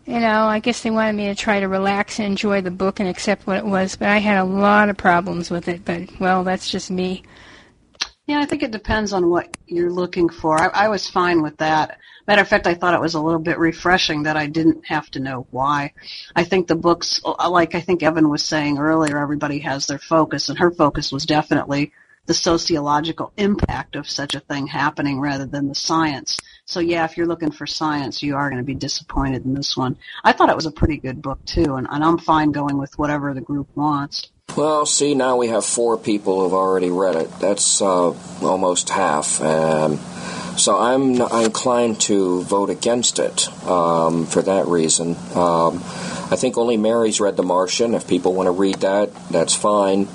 You 0.05 0.19
know, 0.19 0.43
I 0.43 0.59
guess 0.59 0.83
they 0.83 0.91
wanted 0.91 1.15
me 1.15 1.25
to 1.27 1.35
try 1.35 1.59
to 1.59 1.67
relax 1.67 2.19
and 2.19 2.27
enjoy 2.27 2.61
the 2.61 2.71
book 2.71 2.99
and 2.99 3.09
accept 3.09 3.47
what 3.47 3.57
it 3.57 3.65
was, 3.65 3.95
but 3.95 4.09
I 4.09 4.17
had 4.19 4.39
a 4.39 4.43
lot 4.45 4.89
of 4.89 4.97
problems 4.97 5.49
with 5.49 5.67
it, 5.67 5.83
but, 5.83 6.19
well, 6.19 6.43
that's 6.43 6.69
just 6.69 6.91
me. 6.91 7.23
Yeah, 8.25 8.39
I 8.39 8.45
think 8.45 8.61
it 8.61 8.71
depends 8.71 9.13
on 9.13 9.29
what 9.29 9.55
you're 9.65 9.91
looking 9.91 10.27
for. 10.27 10.59
I, 10.61 10.85
I 10.85 10.87
was 10.89 11.09
fine 11.09 11.41
with 11.41 11.57
that. 11.57 11.97
Matter 12.27 12.41
of 12.41 12.47
fact, 12.49 12.67
I 12.67 12.73
thought 12.73 12.93
it 12.93 12.99
was 12.99 13.15
a 13.15 13.21
little 13.21 13.39
bit 13.39 13.57
refreshing 13.57 14.23
that 14.23 14.35
I 14.35 14.47
didn't 14.47 14.85
have 14.85 15.09
to 15.11 15.21
know 15.21 15.47
why. 15.51 15.93
I 16.35 16.43
think 16.43 16.67
the 16.67 16.75
books, 16.75 17.21
like 17.23 17.73
I 17.73 17.79
think 17.79 18.03
Evan 18.03 18.29
was 18.29 18.43
saying 18.43 18.79
earlier, 18.79 19.17
everybody 19.17 19.59
has 19.59 19.87
their 19.87 19.99
focus, 19.99 20.49
and 20.49 20.57
her 20.59 20.71
focus 20.71 21.09
was 21.09 21.25
definitely 21.25 21.93
the 22.27 22.33
sociological 22.33 23.31
impact 23.37 23.95
of 23.95 24.09
such 24.09 24.35
a 24.35 24.39
thing 24.39 24.67
happening 24.67 25.19
rather 25.19 25.45
than 25.45 25.67
the 25.69 25.75
science. 25.75 26.37
So 26.65 26.81
yeah, 26.81 27.05
if 27.05 27.17
you're 27.17 27.25
looking 27.25 27.51
for 27.51 27.65
science, 27.65 28.21
you 28.21 28.35
are 28.35 28.49
going 28.49 28.61
to 28.61 28.65
be 28.65 28.75
disappointed 28.75 29.45
in 29.45 29.53
this 29.53 29.75
one. 29.75 29.97
I 30.23 30.33
thought 30.33 30.49
it 30.49 30.55
was 30.55 30.65
a 30.65 30.71
pretty 30.71 30.97
good 30.97 31.21
book 31.21 31.43
too, 31.45 31.75
and, 31.75 31.87
and 31.89 32.03
I'm 32.03 32.17
fine 32.17 32.51
going 32.51 32.77
with 32.77 32.97
whatever 32.99 33.33
the 33.33 33.41
group 33.41 33.69
wants. 33.75 34.29
Well, 34.55 34.85
see, 34.85 35.13
now 35.13 35.37
we 35.37 35.47
have 35.47 35.65
four 35.65 35.97
people 35.97 36.41
who've 36.41 36.53
already 36.53 36.89
read 36.89 37.15
it. 37.15 37.29
That's 37.39 37.81
uh, 37.81 38.13
almost 38.41 38.89
half. 38.89 39.41
Um, 39.41 39.97
so 40.57 40.77
I'm 40.77 41.21
inclined 41.43 42.01
to 42.01 42.41
vote 42.41 42.69
against 42.69 43.19
it 43.19 43.47
um, 43.65 44.25
for 44.25 44.41
that 44.41 44.67
reason. 44.67 45.15
Um, 45.35 45.77
I 46.29 46.35
think 46.35 46.57
only 46.57 46.75
Mary's 46.75 47.21
read 47.21 47.37
The 47.37 47.43
Martian. 47.43 47.93
If 47.93 48.07
people 48.07 48.33
want 48.33 48.47
to 48.47 48.51
read 48.51 48.75
that, 48.81 49.13
that's 49.29 49.55
fine. 49.55 50.07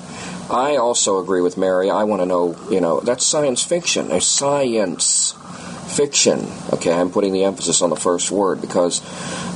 I 0.49 0.75
also 0.75 1.19
agree 1.19 1.41
with 1.41 1.57
Mary. 1.57 1.89
I 1.89 2.03
want 2.03 2.21
to 2.21 2.25
know, 2.25 2.55
you 2.69 2.81
know, 2.81 2.99
that's 2.99 3.25
science 3.25 3.63
fiction. 3.63 4.11
It's 4.11 4.27
science 4.27 5.33
fiction. 5.95 6.47
Okay, 6.71 6.91
I'm 6.91 7.11
putting 7.11 7.33
the 7.33 7.43
emphasis 7.43 7.81
on 7.81 7.89
the 7.89 7.95
first 7.95 8.31
word 8.31 8.61
because, 8.61 9.01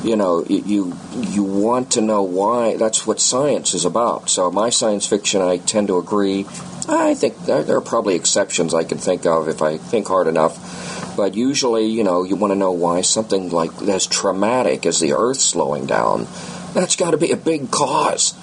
you 0.03 0.15
know, 0.15 0.43
you 0.45 0.95
you 1.13 1.43
want 1.43 1.91
to 1.91 2.01
know 2.01 2.23
why. 2.23 2.77
That's 2.77 3.05
what 3.05 3.19
science 3.19 3.73
is 3.73 3.85
about. 3.85 4.29
So 4.29 4.49
my 4.51 4.69
science 4.69 5.05
fiction, 5.05 5.41
I 5.41 5.57
tend 5.57 5.87
to 5.87 5.97
agree. 5.97 6.45
I 6.87 7.15
think 7.15 7.37
there 7.45 7.75
are 7.75 7.81
probably 7.81 8.15
exceptions 8.15 8.73
I 8.73 8.83
can 8.83 8.97
think 8.97 9.25
of 9.25 9.49
if 9.49 9.61
I 9.61 9.77
think 9.77 10.07
hard 10.07 10.27
enough. 10.27 11.15
But 11.17 11.35
usually, 11.35 11.87
you 11.87 12.03
know, 12.03 12.23
you 12.23 12.35
want 12.35 12.51
to 12.51 12.55
know 12.55 12.71
why 12.71 13.01
something 13.01 13.49
like 13.49 13.81
as 13.81 14.05
traumatic 14.05 14.85
as 14.85 14.99
the 14.99 15.13
Earth 15.13 15.39
slowing 15.39 15.85
down. 15.85 16.27
That's 16.73 16.95
got 16.95 17.11
to 17.11 17.17
be 17.17 17.31
a 17.31 17.37
big 17.37 17.71
cause. 17.71 18.35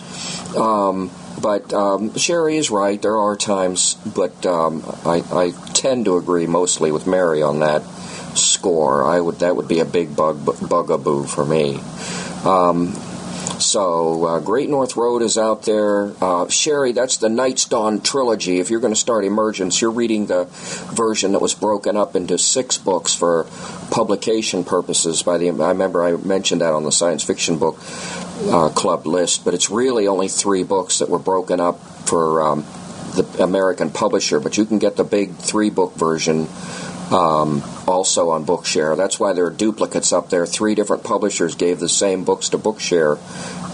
Um, 0.56 1.10
but 1.44 1.74
um, 1.74 2.16
Sherry 2.16 2.56
is 2.56 2.70
right. 2.70 3.00
There 3.02 3.18
are 3.18 3.36
times, 3.36 3.96
but 4.16 4.46
um, 4.46 4.82
I, 5.04 5.22
I, 5.30 5.50
tend 5.74 6.06
to 6.06 6.16
agree 6.16 6.46
mostly 6.46 6.90
with 6.90 7.06
Mary 7.06 7.42
on 7.42 7.60
that 7.60 7.82
score. 8.34 9.04
I 9.04 9.20
would 9.20 9.40
that 9.40 9.54
would 9.54 9.68
be 9.68 9.80
a 9.80 9.84
big 9.84 10.16
bug 10.16 10.42
bugaboo 10.42 11.24
for 11.24 11.44
me. 11.44 11.80
Um, 12.46 12.94
so, 13.60 14.26
uh, 14.26 14.40
Great 14.40 14.68
North 14.68 14.96
Road 14.96 15.22
is 15.22 15.38
out 15.38 15.62
there. 15.62 16.12
Uh, 16.20 16.48
Sherry, 16.48 16.92
that's 16.92 17.18
the 17.18 17.28
Night's 17.28 17.64
Dawn 17.64 18.00
trilogy. 18.00 18.60
If 18.60 18.70
you're 18.70 18.80
going 18.80 18.92
to 18.92 18.98
start 18.98 19.24
Emergence, 19.24 19.80
you're 19.80 19.90
reading 19.90 20.26
the 20.26 20.46
version 20.94 21.32
that 21.32 21.40
was 21.40 21.54
broken 21.54 21.96
up 21.96 22.16
into 22.16 22.36
six 22.38 22.78
books 22.78 23.14
for 23.14 23.46
publication 23.90 24.64
purposes. 24.64 25.22
By 25.22 25.38
the, 25.38 25.50
I 25.50 25.68
remember 25.68 26.02
I 26.02 26.16
mentioned 26.16 26.60
that 26.60 26.72
on 26.72 26.84
the 26.84 26.92
science 26.92 27.24
fiction 27.24 27.58
book 27.58 27.78
uh, 28.50 28.70
club 28.70 29.06
list, 29.06 29.44
but 29.44 29.54
it's 29.54 29.70
really 29.70 30.08
only 30.08 30.28
three 30.28 30.64
books 30.64 30.98
that 30.98 31.08
were 31.08 31.18
broken 31.18 31.60
up 31.60 31.80
for 32.06 32.42
um, 32.42 32.64
the 33.14 33.42
American 33.42 33.90
publisher. 33.90 34.40
But 34.40 34.58
you 34.58 34.64
can 34.64 34.78
get 34.78 34.96
the 34.96 35.04
big 35.04 35.36
three 35.36 35.70
book 35.70 35.94
version 35.94 36.48
um, 37.14 37.62
also 37.86 38.30
on 38.30 38.44
Bookshare. 38.44 38.96
That's 38.96 39.20
why 39.20 39.32
there 39.32 39.46
are 39.46 39.50
duplicates 39.50 40.12
up 40.12 40.30
there. 40.30 40.46
Three 40.46 40.74
different 40.74 41.04
publishers 41.04 41.54
gave 41.54 41.78
the 41.78 41.88
same 41.88 42.24
books 42.24 42.48
to 42.50 42.58
Bookshare, 42.58 43.18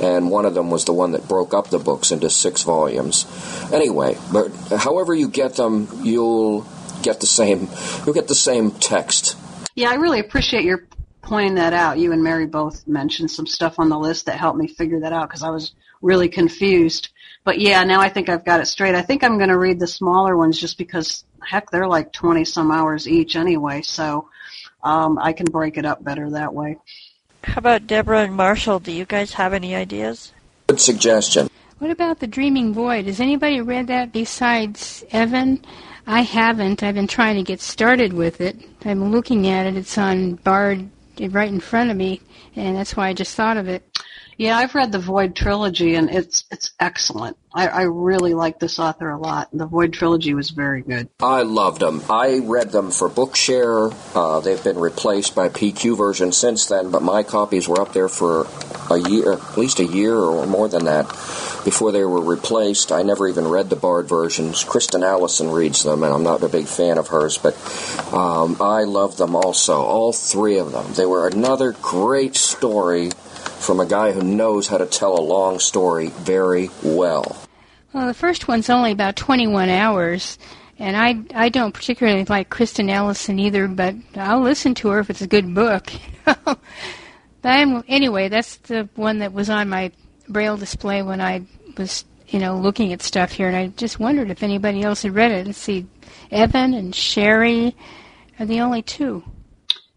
and 0.03 0.30
one 0.30 0.45
of 0.45 0.55
them 0.55 0.70
was 0.70 0.84
the 0.84 0.93
one 0.93 1.12
that 1.12 1.26
broke 1.26 1.55
up 1.55 1.70
the 1.70 1.78
books 1.78 2.11
into 2.11 2.28
six 2.28 2.62
volumes. 2.62 3.26
Anyway, 3.72 4.16
but 4.32 4.51
however 4.76 5.14
you 5.14 5.28
get 5.28 5.55
them, 5.55 5.88
you'll 6.03 6.66
get 7.03 7.20
the 7.20 7.26
same. 7.26 7.68
You'll 8.05 8.14
get 8.14 8.28
the 8.28 8.34
same 8.34 8.72
text. 8.72 9.36
Yeah, 9.74 9.91
I 9.91 9.95
really 9.95 10.20
appreciate 10.20 10.64
your 10.64 10.86
pointing 11.22 11.55
that 11.55 11.72
out. 11.72 11.99
You 11.99 12.12
and 12.12 12.22
Mary 12.22 12.47
both 12.47 12.86
mentioned 12.86 13.30
some 13.30 13.47
stuff 13.47 13.78
on 13.78 13.88
the 13.88 13.99
list 13.99 14.26
that 14.26 14.36
helped 14.36 14.59
me 14.59 14.66
figure 14.66 15.01
that 15.01 15.12
out 15.12 15.28
because 15.28 15.43
I 15.43 15.51
was 15.51 15.72
really 16.03 16.28
confused. 16.28 17.09
But 17.45 17.59
yeah, 17.59 17.84
now 17.84 18.01
I 18.01 18.09
think 18.09 18.28
I've 18.28 18.45
got 18.45 18.61
it 18.61 18.66
straight. 18.66 18.95
I 18.95 19.03
think 19.03 19.24
I'm 19.24 19.38
going 19.38 19.49
to 19.49 19.59
read 19.59 19.78
the 19.78 19.86
smaller 19.86 20.36
ones 20.36 20.61
just 20.61 20.76
because, 20.76 21.24
heck, 21.47 21.70
they're 21.70 21.86
like 21.86 22.12
20 22.12 22.45
some 22.45 22.70
hours 22.70 23.09
each 23.09 23.36
anyway, 23.36 23.82
so 23.82 24.28
um, 24.82 25.18
I 25.18 25.32
can 25.32 25.47
break 25.47 25.76
it 25.76 25.84
up 25.84 26.03
better 26.03 26.30
that 26.30 26.55
way. 26.55 26.76
How 27.45 27.59
about 27.59 27.86
Deborah 27.86 28.22
and 28.22 28.34
Marshall? 28.34 28.80
Do 28.80 28.93
you 28.93 29.05
guys 29.05 29.32
have 29.34 29.53
any 29.53 29.74
ideas? 29.74 30.32
Good 30.66 30.80
suggestion. 30.80 31.49
What 31.78 31.91
about 31.91 32.18
The 32.20 32.26
Dreaming 32.26 32.74
Void? 32.74 33.07
Has 33.07 33.20
anybody 33.20 33.61
read 33.61 33.86
that 33.86 34.12
besides 34.12 35.03
Evan? 35.11 35.64
I 36.07 36.20
haven't. 36.20 36.82
I've 36.82 36.95
been 36.95 37.07
trying 37.07 37.36
to 37.36 37.43
get 37.43 37.61
started 37.61 38.12
with 38.12 38.41
it. 38.41 38.57
I'm 38.84 39.11
looking 39.11 39.49
at 39.49 39.66
it. 39.66 39.76
It's 39.76 39.97
on 39.97 40.34
Bard 40.34 40.91
right 41.18 41.49
in 41.49 41.61
front 41.61 41.91
of 41.91 41.97
me, 41.97 42.20
and 42.57 42.76
that's 42.76 42.97
why 42.97 43.09
I 43.09 43.14
just 43.14 43.34
thought 43.34 43.57
of 43.57 43.68
it. 43.68 43.82
Yeah, 44.41 44.57
I've 44.57 44.74
read 44.74 44.91
the 44.91 44.99
Void 44.99 45.36
trilogy, 45.36 45.97
and 45.97 46.09
it's 46.09 46.45
it's 46.51 46.70
excellent. 46.80 47.36
I, 47.53 47.68
I 47.68 47.82
really 47.82 48.32
like 48.32 48.59
this 48.59 48.78
author 48.78 49.11
a 49.11 49.18
lot. 49.18 49.51
The 49.53 49.66
Void 49.66 49.93
trilogy 49.93 50.32
was 50.32 50.49
very 50.49 50.80
good. 50.80 51.11
I 51.20 51.43
loved 51.43 51.82
them. 51.82 52.01
I 52.09 52.38
read 52.38 52.72
them 52.72 52.91
for 52.91 53.11
Bookshare. 53.11 53.95
Uh, 54.16 54.41
they've 54.41 54.64
been 54.64 54.78
replaced 54.78 55.34
by 55.34 55.51
PQ 55.51 55.95
versions 55.95 56.38
since 56.38 56.64
then, 56.64 56.91
but 56.91 57.03
my 57.03 57.22
copies 57.22 57.68
were 57.68 57.82
up 57.82 57.93
there 57.93 58.09
for 58.09 58.47
a 58.91 58.97
year, 59.11 59.34
at 59.34 59.59
least 59.59 59.78
a 59.78 59.84
year 59.84 60.16
or 60.16 60.47
more 60.47 60.70
than 60.70 60.86
that, 60.86 61.07
before 61.62 61.93
they 61.93 62.03
were 62.03 62.22
replaced. 62.22 62.93
I 62.93 63.03
never 63.03 63.28
even 63.28 63.47
read 63.47 63.68
the 63.68 63.76
Bard 63.76 64.09
versions. 64.09 64.64
Kristen 64.64 65.03
Allison 65.03 65.51
reads 65.51 65.82
them, 65.82 66.03
and 66.03 66.14
I'm 66.14 66.22
not 66.22 66.43
a 66.43 66.49
big 66.49 66.66
fan 66.66 66.97
of 66.97 67.09
hers, 67.09 67.36
but 67.36 67.55
um, 68.11 68.57
I 68.59 68.84
love 68.84 69.18
them 69.18 69.36
also. 69.36 69.82
All 69.82 70.14
three 70.14 70.57
of 70.57 70.72
them. 70.72 70.95
They 70.95 71.05
were 71.05 71.28
another 71.28 71.72
great 71.72 72.36
story 72.36 73.11
from 73.61 73.79
a 73.79 73.87
guy 73.87 74.13
who 74.13 74.23
knows 74.23 74.67
how 74.67 74.79
to 74.79 74.87
tell 74.87 75.19
a 75.19 75.21
long 75.21 75.59
story 75.59 76.09
very 76.09 76.71
well. 76.83 77.37
Well, 77.93 78.07
the 78.07 78.15
first 78.15 78.49
one's 78.49 78.71
only 78.71 78.93
about 78.93 79.17
21 79.17 79.69
hours, 79.69 80.39
and 80.79 80.97
I 80.97 81.21
I 81.35 81.49
don't 81.49 81.73
particularly 81.75 82.25
like 82.25 82.49
Kristen 82.49 82.89
Allison 82.89 83.39
either, 83.39 83.69
but 83.69 83.95
I'll 84.17 84.41
listen 84.41 84.75
to 84.77 84.89
her 84.89 85.01
if 85.01 85.11
it's 85.11 85.23
a 85.23 85.27
good 85.27 85.55
book. 85.55 85.93
I'm, 87.45 87.83
anyway, 87.89 88.29
that's 88.29 88.57
the 88.57 88.89
one 88.95 89.19
that 89.21 89.33
was 89.33 89.51
on 89.51 89.69
my 89.69 89.93
braille 90.29 90.57
display 90.57 91.03
when 91.03 91.21
I 91.21 91.43
was 91.77 92.05
you 92.29 92.39
know 92.39 92.57
looking 92.57 92.93
at 92.93 93.03
stuff 93.03 93.33
here, 93.33 93.49
and 93.49 93.57
I 93.57 93.67
just 93.69 93.99
wondered 93.99 94.31
if 94.31 94.43
anybody 94.43 94.83
else 94.83 95.03
had 95.03 95.15
read 95.15 95.33
it. 95.33 95.47
Let's 95.47 95.59
see, 95.59 95.87
Evan 96.31 96.75
and 96.75 96.95
Sherry 96.95 97.75
are 98.39 98.47
the 98.47 98.61
only 98.61 98.83
two. 98.83 99.25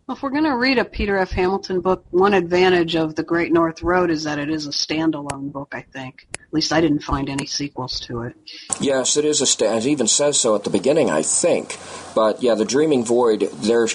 Well, 0.05 0.17
if 0.17 0.23
we're 0.23 0.31
going 0.31 0.43
to 0.43 0.57
read 0.57 0.79
a 0.79 0.83
Peter 0.83 1.17
F. 1.17 1.31
Hamilton 1.31 1.79
book, 1.79 2.05
one 2.11 2.33
advantage 2.33 2.95
of 2.95 3.15
The 3.15 3.23
Great 3.23 3.53
North 3.53 3.81
Road 3.81 4.11
is 4.11 4.25
that 4.25 4.37
it 4.37 4.49
is 4.49 4.67
a 4.67 4.71
standalone 4.71 5.49
book, 5.49 5.71
I 5.73 5.81
think. 5.81 6.27
At 6.33 6.53
least 6.53 6.73
I 6.73 6.81
didn't 6.81 7.03
find 7.03 7.29
any 7.29 7.45
sequels 7.45 8.01
to 8.01 8.23
it. 8.23 8.35
Yes, 8.81 9.15
it 9.15 9.23
is 9.23 9.39
a 9.39 9.45
sta- 9.45 9.77
it 9.77 9.85
even 9.85 10.07
says 10.07 10.37
so 10.37 10.55
at 10.55 10.65
the 10.65 10.69
beginning, 10.69 11.09
I 11.09 11.21
think. 11.21 11.77
But 12.13 12.43
yeah, 12.43 12.55
the 12.55 12.65
Dreaming 12.65 13.05
Void, 13.05 13.49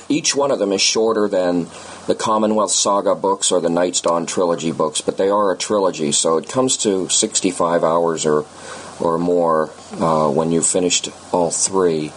each 0.08 0.34
one 0.34 0.50
of 0.50 0.58
them 0.58 0.72
is 0.72 0.80
shorter 0.80 1.28
than 1.28 1.66
the 2.06 2.16
Commonwealth 2.18 2.70
Saga 2.70 3.14
books 3.14 3.52
or 3.52 3.60
the 3.60 3.68
Night's 3.68 4.00
Dawn 4.00 4.24
trilogy 4.24 4.72
books, 4.72 5.02
but 5.02 5.18
they 5.18 5.28
are 5.28 5.52
a 5.52 5.58
trilogy, 5.58 6.12
so 6.12 6.38
it 6.38 6.48
comes 6.48 6.78
to 6.78 7.10
65 7.10 7.84
hours 7.84 8.24
or 8.24 8.46
or 9.00 9.18
more 9.18 9.70
uh, 10.00 10.28
when 10.28 10.50
you've 10.50 10.66
finished 10.66 11.08
all 11.32 11.50
three. 11.50 12.12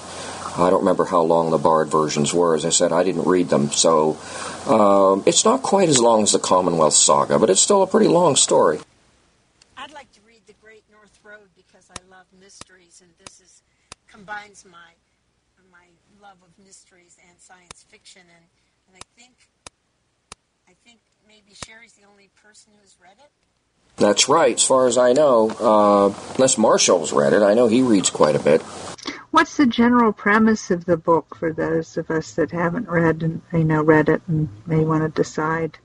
I 0.58 0.70
don't 0.70 0.80
remember 0.80 1.06
how 1.06 1.22
long 1.22 1.49
the 1.52 1.58
Bard 1.58 1.88
versions 1.88 2.34
were. 2.34 2.56
As 2.56 2.66
I 2.66 2.70
said, 2.70 2.91
I 2.91 3.04
didn't 3.04 3.26
read 3.26 3.49
them, 3.49 3.72
so 3.72 4.18
um, 4.68 5.24
it's 5.26 5.45
not 5.45 5.62
quite 5.62 5.89
as 5.89 5.99
long 5.99 6.24
as 6.24 6.34
the 6.34 6.39
Commonwealth 6.39 6.93
Saga, 6.93 7.39
but 7.39 7.49
it's 7.49 7.62
still 7.62 7.82
a 7.84 7.88
pretty 7.88 8.08
long 8.08 8.36
story. 8.36 8.80
I'd 9.78 9.93
like 9.93 10.12
to 10.14 10.20
read 10.28 10.41
The 10.47 10.54
Great 10.62 10.84
North 10.91 11.18
Road 11.24 11.47
because 11.56 11.89
I 11.89 11.99
love 12.10 12.26
mysteries, 12.39 13.02
and 13.02 13.10
this 13.18 13.39
is 13.39 13.62
combines 14.08 14.66
my 14.70 14.91
my 15.72 15.88
love 16.22 16.38
of 16.43 16.52
mysteries 16.66 17.18
and 17.30 17.39
science 17.39 17.86
fiction, 17.88 18.22
and, 18.22 18.45
and 18.88 18.97
I 18.97 19.04
think 19.20 19.34
I 20.68 20.74
think 20.84 20.99
maybe 21.28 21.56
Sherry's 21.66 21.93
the 21.93 22.08
only 22.10 22.30
person 22.36 22.74
who's 22.82 22.95
read 23.02 23.18
it. 23.20 23.32
That's 24.02 24.28
right, 24.28 24.56
as 24.56 24.64
far 24.64 24.88
as 24.88 24.97
I 24.97 25.14
know. 25.14 25.49
Uh, 25.52 26.14
unless 26.36 26.58
Marshall's 26.58 27.14
read 27.14 27.34
it, 27.34 27.43
I 27.43 27.54
know 27.54 27.68
he 27.68 27.84
reads 27.84 28.10
quite 28.10 28.36
a 28.36 28.39
bit. 28.39 28.62
What's 29.30 29.56
the 29.58 29.68
general 29.68 30.12
premise 30.12 30.72
of 30.72 30.86
the 30.86 30.97
book 30.97 31.36
for 31.36 31.54
those 31.54 31.95
of 31.97 32.10
us 32.10 32.34
that 32.34 32.52
haven't 32.52 32.89
read 32.89 33.24
and 33.24 33.41
you 33.54 33.64
know 33.64 33.82
read 33.84 34.10
it 34.10 34.22
and 34.28 34.49
may 34.66 34.84
want 34.84 35.04
to 35.04 35.10
decide? 35.10 35.78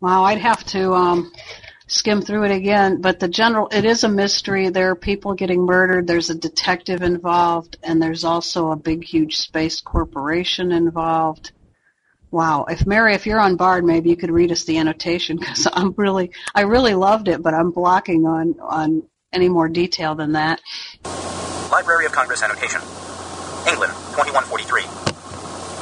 Wow, 0.00 0.24
I'd 0.24 0.38
have 0.38 0.62
to 0.66 0.92
um, 0.92 1.32
skim 1.86 2.20
through 2.20 2.44
it 2.44 2.52
again. 2.52 3.00
But 3.00 3.18
the 3.18 3.28
general, 3.28 3.68
it 3.72 3.84
is 3.84 4.04
a 4.04 4.08
mystery. 4.08 4.68
There 4.68 4.90
are 4.90 4.96
people 4.96 5.34
getting 5.34 5.64
murdered. 5.64 6.06
There's 6.06 6.30
a 6.30 6.34
detective 6.34 7.02
involved, 7.02 7.78
and 7.82 8.02
there's 8.02 8.24
also 8.24 8.70
a 8.70 8.76
big, 8.76 9.04
huge 9.04 9.38
space 9.38 9.80
corporation 9.80 10.70
involved. 10.70 11.52
Wow, 12.34 12.64
if 12.68 12.84
Mary, 12.84 13.14
if 13.14 13.26
you're 13.26 13.38
on 13.38 13.54
Bard, 13.54 13.84
maybe 13.84 14.10
you 14.10 14.16
could 14.16 14.32
read 14.32 14.50
us 14.50 14.64
the 14.64 14.78
annotation 14.78 15.36
because 15.38 15.68
I'm 15.72 15.94
really, 15.96 16.32
I 16.52 16.62
really 16.62 16.94
loved 16.94 17.28
it, 17.28 17.40
but 17.40 17.54
I'm 17.54 17.70
blocking 17.70 18.26
on 18.26 18.58
on 18.58 19.04
any 19.32 19.48
more 19.48 19.68
detail 19.68 20.16
than 20.16 20.32
that. 20.32 20.60
Library 21.70 22.06
of 22.06 22.12
Congress 22.12 22.42
annotation. 22.42 22.80
England, 23.70 23.94
2143. 24.18 24.82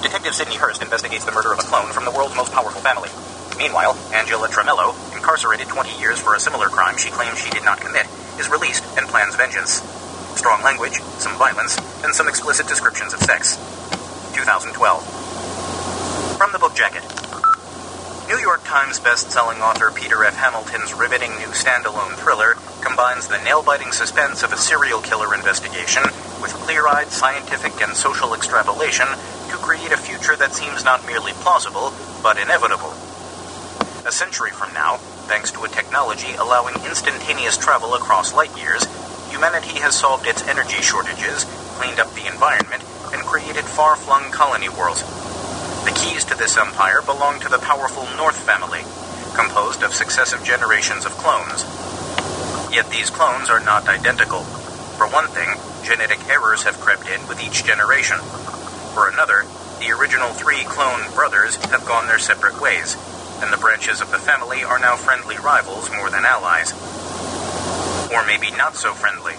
Detective 0.04 0.34
Sidney 0.34 0.56
Hurst 0.56 0.82
investigates 0.82 1.24
the 1.24 1.32
murder 1.32 1.54
of 1.54 1.58
a 1.58 1.62
clone 1.62 1.90
from 1.90 2.04
the 2.04 2.10
world's 2.10 2.36
most 2.36 2.52
powerful 2.52 2.82
family. 2.82 3.08
Meanwhile, 3.56 3.96
Angela 4.12 4.48
Tramelo, 4.48 4.92
incarcerated 5.16 5.68
20 5.68 5.98
years 6.04 6.20
for 6.20 6.34
a 6.34 6.38
similar 6.38 6.68
crime 6.68 6.98
she 6.98 7.08
claims 7.08 7.38
she 7.38 7.48
did 7.48 7.64
not 7.64 7.80
commit, 7.80 8.04
is 8.38 8.50
released 8.50 8.84
and 8.98 9.08
plans 9.08 9.34
vengeance. 9.36 9.80
Strong 10.36 10.62
language, 10.62 11.00
some 11.16 11.32
violence, 11.38 11.78
and 12.04 12.14
some 12.14 12.28
explicit 12.28 12.68
descriptions 12.68 13.14
of 13.14 13.20
sex. 13.20 13.56
2012. 14.36 15.22
From 16.38 16.52
the 16.52 16.58
book 16.58 16.74
jacket. 16.74 17.02
New 18.28 18.38
York 18.38 18.64
Times 18.64 18.98
best-selling 18.98 19.60
author 19.60 19.90
Peter 19.90 20.24
F. 20.24 20.34
Hamilton's 20.36 20.94
riveting 20.94 21.30
new 21.36 21.52
standalone 21.52 22.14
thriller 22.16 22.54
combines 22.80 23.28
the 23.28 23.42
nail-biting 23.44 23.92
suspense 23.92 24.42
of 24.42 24.52
a 24.52 24.56
serial 24.56 25.00
killer 25.00 25.34
investigation 25.34 26.02
with 26.40 26.52
clear-eyed 26.64 27.08
scientific 27.08 27.80
and 27.82 27.94
social 27.94 28.34
extrapolation 28.34 29.06
to 29.50 29.56
create 29.58 29.92
a 29.92 29.96
future 29.96 30.34
that 30.36 30.54
seems 30.54 30.84
not 30.84 31.06
merely 31.06 31.32
plausible, 31.44 31.92
but 32.22 32.38
inevitable. 32.38 32.92
A 34.06 34.12
century 34.12 34.50
from 34.50 34.72
now, 34.74 34.96
thanks 35.28 35.52
to 35.52 35.62
a 35.64 35.68
technology 35.68 36.34
allowing 36.34 36.74
instantaneous 36.86 37.56
travel 37.56 37.94
across 37.94 38.34
light 38.34 38.56
years, 38.58 38.84
humanity 39.30 39.78
has 39.78 39.94
solved 39.94 40.26
its 40.26 40.42
energy 40.48 40.82
shortages, 40.82 41.44
cleaned 41.76 42.00
up 42.00 42.12
the 42.14 42.26
environment, 42.26 42.82
and 43.12 43.22
created 43.22 43.64
far-flung 43.64 44.30
colony 44.30 44.68
worlds. 44.68 45.04
The 45.84 45.92
keys 45.94 46.24
to 46.26 46.36
this 46.36 46.56
empire 46.56 47.02
belong 47.02 47.40
to 47.40 47.48
the 47.48 47.58
powerful 47.58 48.06
North 48.16 48.38
family, 48.38 48.82
composed 49.34 49.82
of 49.82 49.94
successive 49.94 50.44
generations 50.44 51.04
of 51.04 51.12
clones. 51.12 51.64
Yet 52.72 52.90
these 52.90 53.10
clones 53.10 53.50
are 53.50 53.60
not 53.60 53.88
identical. 53.88 54.42
For 54.96 55.06
one 55.06 55.28
thing, 55.28 55.48
genetic 55.84 56.26
errors 56.28 56.64
have 56.64 56.80
crept 56.80 57.08
in 57.08 57.26
with 57.28 57.42
each 57.42 57.64
generation. 57.64 58.18
For 58.94 59.08
another, 59.08 59.44
the 59.80 59.92
original 59.92 60.32
three 60.32 60.64
clone 60.64 61.10
brothers 61.14 61.56
have 61.56 61.84
gone 61.84 62.06
their 62.06 62.18
separate 62.18 62.60
ways, 62.60 62.96
and 63.42 63.52
the 63.52 63.58
branches 63.58 64.00
of 64.00 64.10
the 64.10 64.18
family 64.18 64.64
are 64.64 64.78
now 64.78 64.96
friendly 64.96 65.36
rivals 65.36 65.90
more 65.90 66.10
than 66.10 66.24
allies. 66.24 66.72
Or 68.12 68.24
maybe 68.24 68.50
not 68.56 68.76
so 68.76 68.94
friendly. 68.94 69.34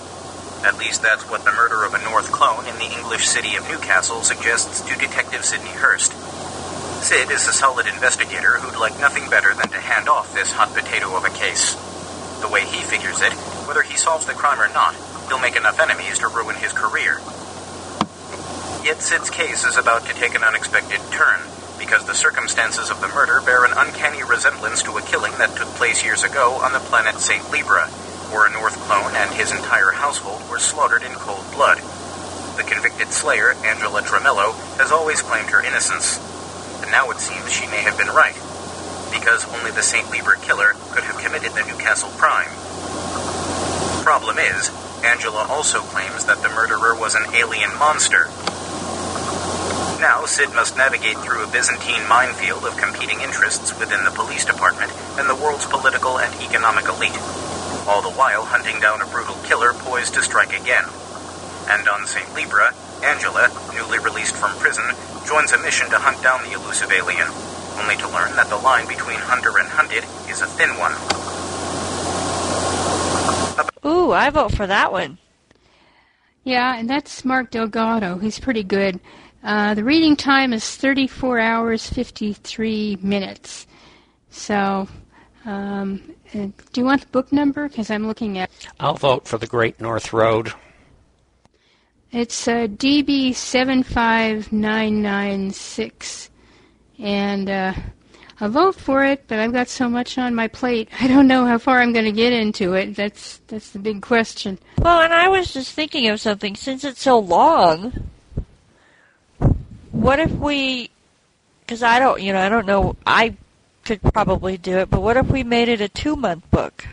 At 0.66 0.78
least 0.78 1.02
that's 1.02 1.30
what 1.30 1.44
the 1.44 1.52
murder 1.52 1.84
of 1.84 1.94
a 1.94 2.04
North 2.04 2.32
clone 2.32 2.66
in 2.66 2.76
the 2.78 2.90
English 2.90 3.28
city 3.28 3.56
of 3.56 3.68
Newcastle 3.68 4.22
suggests 4.22 4.80
to 4.82 4.96
Detective 4.98 5.44
Sidney 5.44 5.70
Hurst. 5.72 6.13
Sid 7.04 7.32
is 7.32 7.50
a 7.50 7.52
solid 7.52 7.86
investigator 7.86 8.56
who'd 8.56 8.80
like 8.80 8.98
nothing 8.98 9.30
better 9.30 9.54
than 9.54 9.68
to 9.76 9.78
hand 9.78 10.08
off 10.08 10.34
this 10.34 10.54
hot 10.54 10.72
potato 10.72 11.12
of 11.18 11.26
a 11.26 11.36
case. 11.36 11.76
The 12.40 12.48
way 12.48 12.64
he 12.64 12.80
figures 12.80 13.20
it, 13.20 13.34
whether 13.68 13.82
he 13.82 13.98
solves 13.98 14.26
the 14.26 14.32
crime 14.32 14.56
or 14.56 14.72
not, 14.72 14.96
he'll 15.28 15.44
make 15.44 15.58
enough 15.58 15.82
enemies 15.82 16.20
to 16.20 16.30
ruin 16.30 16.56
his 16.56 16.72
career. 16.72 17.20
Yet 18.88 19.04
Sid's 19.04 19.30
case 19.30 19.68
is 19.68 19.76
about 19.76 20.08
to 20.08 20.16
take 20.16 20.34
an 20.34 20.48
unexpected 20.48 21.02
turn, 21.12 21.44
because 21.78 22.08
the 22.08 22.16
circumstances 22.16 22.90
of 22.90 23.02
the 23.02 23.12
murder 23.12 23.42
bear 23.44 23.66
an 23.66 23.76
uncanny 23.76 24.24
resemblance 24.24 24.82
to 24.84 24.96
a 24.96 25.02
killing 25.02 25.36
that 25.44 25.58
took 25.58 25.68
place 25.76 26.06
years 26.06 26.24
ago 26.24 26.56
on 26.64 26.72
the 26.72 26.80
planet 26.88 27.20
St. 27.20 27.52
Libra, 27.52 27.88
where 28.32 28.48
a 28.48 28.54
North 28.54 28.80
clone 28.88 29.12
and 29.12 29.30
his 29.36 29.52
entire 29.52 29.92
household 29.92 30.40
were 30.50 30.58
slaughtered 30.58 31.04
in 31.04 31.12
cold 31.20 31.44
blood. 31.52 31.84
The 32.56 32.64
convicted 32.64 33.12
slayer, 33.12 33.60
Angela 33.68 34.04
Tramelo, 34.04 34.56
has 34.80 34.94
always 34.94 35.22
claimed 35.22 35.50
her 35.50 35.60
innocence. 35.60 36.32
But 36.84 36.92
now 36.92 37.10
it 37.12 37.20
seems 37.24 37.48
she 37.48 37.66
may 37.68 37.80
have 37.88 37.98
been 37.98 38.12
right, 38.12 38.36
because 39.08 39.48
only 39.56 39.72
the 39.72 39.82
St. 39.82 40.12
Libra 40.12 40.38
killer 40.38 40.76
could 40.92 41.08
have 41.08 41.16
committed 41.24 41.56
the 41.56 41.64
Newcastle 41.64 42.12
crime. 42.20 42.52
Problem 44.04 44.36
is, 44.38 44.68
Angela 45.00 45.48
also 45.48 45.80
claims 45.80 46.26
that 46.26 46.44
the 46.44 46.50
murderer 46.50 46.94
was 46.94 47.16
an 47.16 47.24
alien 47.34 47.72
monster. 47.80 48.28
Now, 50.04 50.28
Sid 50.28 50.52
must 50.52 50.76
navigate 50.76 51.16
through 51.20 51.48
a 51.48 51.48
Byzantine 51.48 52.06
minefield 52.10 52.66
of 52.66 52.76
competing 52.76 53.22
interests 53.22 53.72
within 53.80 54.04
the 54.04 54.12
police 54.12 54.44
department 54.44 54.92
and 55.16 55.30
the 55.30 55.40
world's 55.40 55.66
political 55.66 56.20
and 56.20 56.36
economic 56.44 56.92
elite, 56.92 57.16
all 57.88 58.04
the 58.04 58.12
while 58.12 58.44
hunting 58.44 58.82
down 58.82 59.00
a 59.00 59.08
brutal 59.08 59.40
killer 59.48 59.72
poised 59.72 60.16
to 60.16 60.22
strike 60.22 60.52
again. 60.52 60.84
And 61.72 61.88
on 61.88 62.06
St. 62.08 62.28
Libra, 62.36 62.76
Angela, 63.04 63.50
newly 63.74 64.00
released 64.00 64.36
from 64.36 64.52
prison, 64.58 64.84
joins 65.28 65.52
a 65.52 65.58
mission 65.60 65.90
to 65.90 65.98
hunt 65.98 66.22
down 66.24 66.42
the 66.44 66.54
elusive 66.54 66.92
alien, 66.92 67.28
only 67.82 67.96
to 67.98 68.08
learn 68.10 68.36
that 68.36 68.50
the 68.50 68.58
line 68.58 68.88
between 68.88 69.18
hunter 69.18 69.58
and 69.60 69.68
hunted 69.68 70.04
is 70.30 70.42
a 70.42 70.48
thin 70.48 70.70
one. 70.80 70.94
Ooh, 73.86 74.12
I 74.12 74.30
vote 74.30 74.54
for 74.54 74.66
that 74.68 74.92
one. 74.92 75.18
Yeah, 76.44 76.76
and 76.78 76.90
that's 76.90 77.24
Mark 77.26 77.52
Delgado. 77.52 78.18
He's 78.18 78.40
pretty 78.40 78.64
good. 78.64 79.00
Uh, 79.44 79.74
the 79.74 79.84
reading 79.84 80.16
time 80.16 80.54
is 80.54 80.76
34 80.78 81.40
hours 81.40 81.90
53 81.90 82.98
minutes. 83.02 83.68
So 84.30 84.88
Um, 85.46 86.16
uh, 86.34 86.48
do 86.72 86.82
you 86.82 86.86
want 86.86 87.02
the 87.02 87.08
book 87.08 87.34
number? 87.34 87.68
Because 87.68 87.92
I'm 87.92 88.08
looking 88.08 88.38
at. 88.38 88.50
I'll 88.80 88.94
vote 88.96 89.28
for 89.28 89.38
the 89.38 89.48
Great 89.48 89.82
North 89.82 90.14
Road. 90.14 90.54
It's 92.14 92.48
uh, 92.48 92.68
DB 92.68 93.34
seven 93.34 93.82
five 93.82 94.54
nine 94.54 95.02
nine 95.02 95.50
six, 95.50 96.30
and 97.00 97.50
uh, 97.50 97.74
I'll 98.40 98.50
vote 98.50 98.76
for 98.76 99.04
it. 99.04 99.24
But 99.28 99.40
I've 99.40 99.52
got 99.52 99.68
so 99.68 99.90
much 99.90 100.20
on 100.20 100.36
my 100.36 100.48
plate. 100.48 100.90
I 101.02 101.08
don't 101.08 101.28
know 101.28 101.48
how 101.48 101.58
far 101.58 101.82
I'm 101.82 101.92
going 101.92 102.06
to 102.06 102.12
get 102.12 102.32
into 102.32 102.74
it. 102.74 102.96
That's 102.96 103.42
that's 103.48 103.72
the 103.72 103.80
big 103.80 104.04
question. 104.04 104.60
Well, 104.78 105.02
and 105.02 105.12
I 105.12 105.28
was 105.28 105.52
just 105.52 105.72
thinking 105.74 106.08
of 106.10 106.22
something. 106.22 106.56
Since 106.56 106.84
it's 106.84 107.02
so 107.02 107.18
long, 107.18 108.12
what 109.92 110.20
if 110.20 110.32
we? 110.34 110.92
Because 111.62 111.82
I 111.82 111.98
don't, 111.98 112.22
you 112.22 112.32
know, 112.32 112.42
I 112.42 112.50
don't 112.50 112.68
know. 112.68 112.96
I 113.08 113.36
could 113.86 114.04
probably 114.04 114.60
do 114.60 114.78
it, 114.78 114.92
but 114.92 115.02
what 115.02 115.18
if 115.18 115.26
we 115.30 115.44
made 115.44 115.68
it 115.68 115.82
a 115.82 115.90
two-month 115.90 116.52
book? 116.52 116.86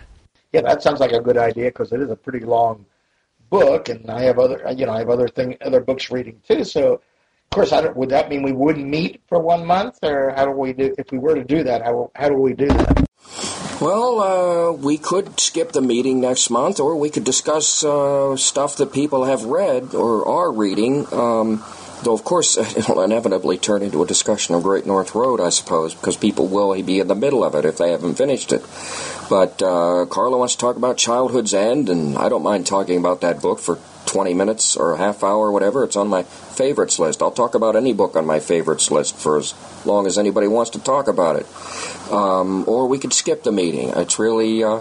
Yeah, 0.53 0.63
that 0.63 0.83
sounds 0.83 0.99
like 0.99 1.13
a 1.13 1.21
good 1.21 1.37
idea 1.37 1.67
because 1.67 1.93
it 1.93 2.01
is 2.01 2.11
a 2.11 2.17
pretty 2.17 2.41
long 2.41 2.87
book, 3.51 3.89
and 3.89 4.11
I 4.11 4.23
have 4.23 4.39
other, 4.39 4.65
you 4.75 4.87
know, 4.87 4.93
I 4.93 5.01
have 5.01 5.11
other 5.11 5.29
thing, 5.29 5.57
other 5.61 5.81
books 5.81 6.11
reading 6.11 6.41
too. 6.49 6.65
So, 6.65 6.95
of 6.95 7.51
course, 7.51 7.73
I 7.73 7.83
don't, 7.83 7.97
would 7.97 8.11
that 8.11 8.29
mean 8.31 8.43
we 8.43 8.53
wouldn't 8.53 8.87
meet 8.87 9.21
for 9.29 9.41
one 9.41 9.67
month, 9.67 9.99
or 10.03 10.33
how 10.35 10.47
do 10.47 10.53
we 10.53 10.73
do? 10.73 10.95
If 10.97 11.11
we 11.13 11.19
were 11.19 11.35
to 11.35 11.45
do 11.45 11.65
that, 11.65 11.83
how 11.83 12.11
how 12.15 12.29
do 12.29 12.37
we 12.37 12.55
do 12.55 12.69
that? 12.69 13.07
Well, 13.81 14.21
uh, 14.21 14.73
we 14.73 14.99
could 14.99 15.41
skip 15.41 15.73
the 15.73 15.81
meeting 15.81 16.21
next 16.21 16.51
month, 16.51 16.81
or 16.81 16.97
we 16.97 17.09
could 17.09 17.25
discuss 17.25 17.83
uh, 17.83 18.37
stuff 18.37 18.77
that 18.77 18.93
people 18.93 19.25
have 19.25 19.45
read 19.45 19.95
or 19.95 20.29
are 20.29 20.53
reading. 20.53 21.07
Um, 21.13 21.65
though, 22.03 22.13
of 22.13 22.23
course, 22.23 22.57
it'll 22.77 23.03
inevitably 23.03 23.57
turn 23.57 23.83
into 23.83 24.03
a 24.03 24.07
discussion 24.07 24.55
of 24.55 24.63
Great 24.63 24.85
North 24.85 25.15
Road, 25.15 25.41
I 25.41 25.49
suppose, 25.49 25.95
because 25.95 26.19
people 26.19 26.47
will 26.47 26.75
be 26.83 27.01
in 27.01 27.09
the 27.09 27.15
middle 27.15 27.43
of 27.43 27.55
it 27.55 27.65
if 27.65 27.79
they 27.79 27.93
haven't 27.93 28.17
finished 28.17 28.53
it. 28.53 28.63
But 29.31 29.63
uh, 29.63 30.07
Carla 30.11 30.37
wants 30.37 30.57
to 30.57 30.61
talk 30.61 30.75
about 30.75 30.97
Childhood's 30.97 31.55
End, 31.55 31.89
and 31.89 32.19
I 32.19 32.29
don't 32.29 32.43
mind 32.43 32.67
talking 32.67 32.99
about 32.99 33.21
that 33.21 33.41
book 33.41 33.61
for 33.61 33.79
20 34.07 34.35
minutes 34.35 34.77
or 34.77 34.95
a 34.95 34.99
half 34.99 35.23
hour 35.23 35.47
or 35.47 35.53
whatever. 35.53 35.85
It's 35.85 35.95
on 35.95 36.09
my 36.09 36.25
favorites 36.25 36.99
list. 36.99 37.23
I'll 37.23 37.31
talk 37.31 37.55
about 37.55 37.77
any 37.77 37.93
book 37.93 38.17
on 38.17 38.27
my 38.27 38.41
favorites 38.41 38.91
list 38.91 39.17
for 39.17 39.39
as 39.39 39.55
long 39.87 40.09
as 40.09 40.19
anybody 40.19 40.49
wants 40.49 40.71
to 40.71 40.81
talk 40.81 41.07
about 41.07 41.37
it. 41.37 41.47
Um, 42.11 42.69
or 42.69 42.89
we 42.89 42.99
could 42.99 43.13
skip 43.13 43.45
the 43.45 43.53
meeting. 43.53 43.91
It's 43.91 44.19
really, 44.19 44.65
uh, 44.65 44.81